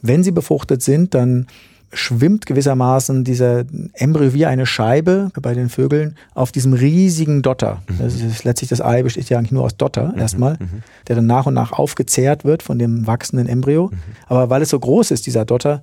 wenn 0.03 0.23
sie 0.23 0.31
befruchtet 0.31 0.83
sind, 0.83 1.15
dann 1.15 1.47
schwimmt 1.93 2.47
gewissermaßen 2.47 3.25
dieser 3.25 3.65
Embryo 3.95 4.35
wie 4.35 4.47
eine 4.47 4.67
Scheibe 4.67 5.31
bei 5.41 5.55
den 5.55 5.69
Vögeln 5.69 6.17
auf 6.35 6.53
diesem 6.53 6.73
riesigen 6.73 7.43
Dotter. 7.43 7.83
Mhm. 7.89 7.99
Das 7.99 8.15
ist 8.15 8.45
letztlich 8.45 8.71
das 8.71 8.81
Ei 8.81 9.03
besteht 9.03 9.29
ja 9.31 9.39
eigentlich 9.39 9.53
nur 9.53 9.65
aus 9.65 9.77
Dotter 9.77 10.13
mhm. 10.13 10.19
erstmal, 10.19 10.55
mhm. 10.55 10.83
der 11.09 11.17
dann 11.17 11.27
nach 11.27 11.47
und 11.47 11.55
nach 11.55 11.73
aufgezehrt 11.73 12.45
wird 12.45 12.63
von 12.63 12.79
dem 12.79 13.07
wachsenden 13.07 13.49
Embryo. 13.49 13.91
Aber 14.27 14.51
weil 14.51 14.63
es 14.63 14.71
so 14.71 14.79
groß 14.79 15.11
ist, 15.13 15.27
dieser 15.27 15.45
Dotter, 15.45 15.81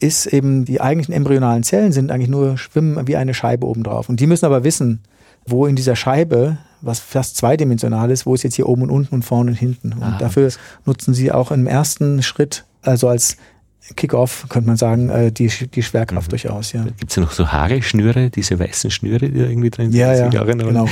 ist 0.00 0.26
eben 0.26 0.64
die 0.64 0.80
eigentlichen 0.80 1.14
embryonalen 1.14 1.62
Zellen 1.64 1.92
sind 1.92 2.10
eigentlich 2.12 2.28
nur 2.28 2.56
schwimmen 2.56 3.08
wie 3.08 3.16
eine 3.16 3.34
Scheibe 3.34 3.66
obendrauf. 3.66 4.08
Und 4.08 4.20
die 4.20 4.26
müssen 4.26 4.44
aber 4.44 4.62
wissen, 4.62 5.00
wo 5.50 5.66
in 5.66 5.76
dieser 5.76 5.96
Scheibe 5.96 6.58
was 6.80 7.00
fast 7.00 7.36
zweidimensional 7.36 8.10
ist, 8.10 8.26
wo 8.26 8.34
ist 8.34 8.44
jetzt 8.44 8.54
hier 8.54 8.68
oben 8.68 8.82
und 8.82 8.90
unten 8.90 9.14
und 9.16 9.24
vorne 9.24 9.50
und 9.50 9.56
hinten. 9.56 9.92
Und 9.92 10.02
ah, 10.02 10.18
dafür 10.18 10.50
nutzen 10.84 11.14
sie 11.14 11.32
auch 11.32 11.50
im 11.50 11.66
ersten 11.66 12.22
Schritt, 12.22 12.64
also 12.82 13.08
als 13.08 13.36
Kickoff, 13.96 14.46
könnte 14.48 14.68
man 14.68 14.76
sagen, 14.76 15.08
äh, 15.08 15.32
die, 15.32 15.48
die 15.48 15.82
Schwerkraft 15.82 16.28
mhm. 16.28 16.30
durchaus. 16.30 16.72
Ja. 16.72 16.84
Gibt 16.84 17.10
es 17.10 17.16
ja 17.16 17.22
noch 17.22 17.32
so 17.32 17.50
Haare-Schnüre, 17.50 18.30
diese 18.30 18.58
weißen 18.58 18.90
Schnüre, 18.90 19.28
die 19.30 19.38
da 19.38 19.46
irgendwie 19.46 19.70
drin 19.70 19.90
sind? 19.90 19.98
Ja, 19.98 20.14
ja, 20.14 20.28
genau. 20.28 20.88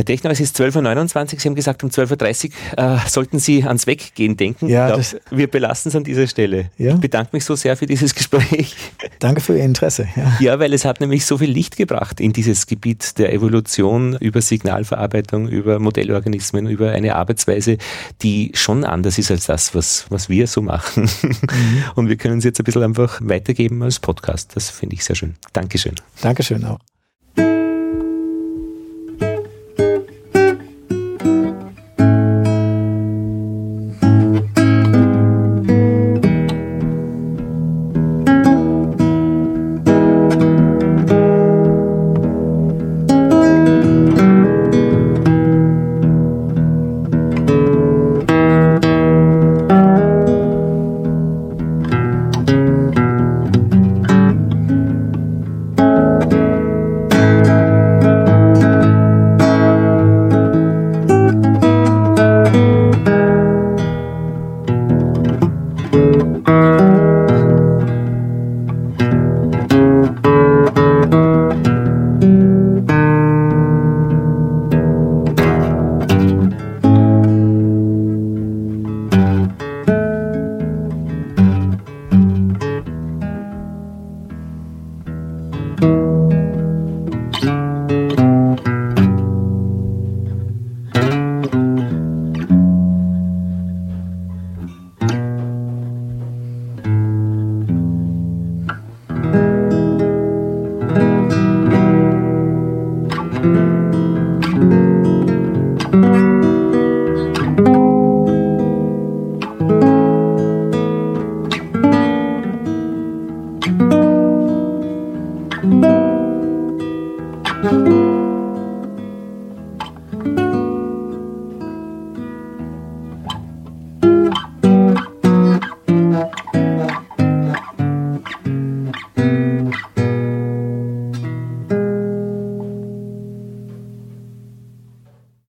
Herr 0.00 0.06
Techner, 0.06 0.30
es 0.30 0.40
ist 0.40 0.58
12.29 0.58 1.34
Uhr. 1.34 1.40
Sie 1.40 1.48
haben 1.50 1.54
gesagt, 1.54 1.84
um 1.84 1.90
12.30 1.90 2.52
Uhr 2.78 2.78
äh, 2.78 2.98
sollten 3.06 3.38
Sie 3.38 3.64
ans 3.64 3.86
Weggehen 3.86 4.34
denken. 4.34 4.66
Ja, 4.66 4.86
glaub, 4.86 5.04
wir 5.30 5.46
belassen 5.46 5.90
es 5.90 5.94
an 5.94 6.04
dieser 6.04 6.26
Stelle. 6.26 6.70
Ja. 6.78 6.94
Ich 6.94 7.00
bedanke 7.00 7.36
mich 7.36 7.44
so 7.44 7.54
sehr 7.54 7.76
für 7.76 7.84
dieses 7.84 8.14
Gespräch. 8.14 8.74
Danke 9.18 9.42
für 9.42 9.58
Ihr 9.58 9.64
Interesse. 9.64 10.08
Ja. 10.16 10.38
ja, 10.40 10.58
weil 10.58 10.72
es 10.72 10.86
hat 10.86 11.02
nämlich 11.02 11.26
so 11.26 11.36
viel 11.36 11.50
Licht 11.50 11.76
gebracht 11.76 12.18
in 12.18 12.32
dieses 12.32 12.66
Gebiet 12.66 13.18
der 13.18 13.34
Evolution 13.34 14.16
über 14.16 14.40
Signalverarbeitung, 14.40 15.48
über 15.48 15.78
Modellorganismen, 15.78 16.66
über 16.66 16.92
eine 16.92 17.16
Arbeitsweise, 17.16 17.76
die 18.22 18.52
schon 18.54 18.84
anders 18.84 19.18
ist 19.18 19.30
als 19.30 19.44
das, 19.44 19.74
was, 19.74 20.06
was 20.08 20.30
wir 20.30 20.46
so 20.46 20.62
machen. 20.62 21.10
Mhm. 21.20 21.84
Und 21.94 22.08
wir 22.08 22.16
können 22.16 22.38
es 22.38 22.44
jetzt 22.44 22.58
ein 22.58 22.64
bisschen 22.64 22.84
einfach 22.84 23.20
weitergeben 23.22 23.82
als 23.82 23.98
Podcast. 23.98 24.56
Das 24.56 24.70
finde 24.70 24.94
ich 24.94 25.04
sehr 25.04 25.14
schön. 25.14 25.34
Dankeschön. 25.52 25.96
Dankeschön 26.22 26.64
auch. 26.64 26.78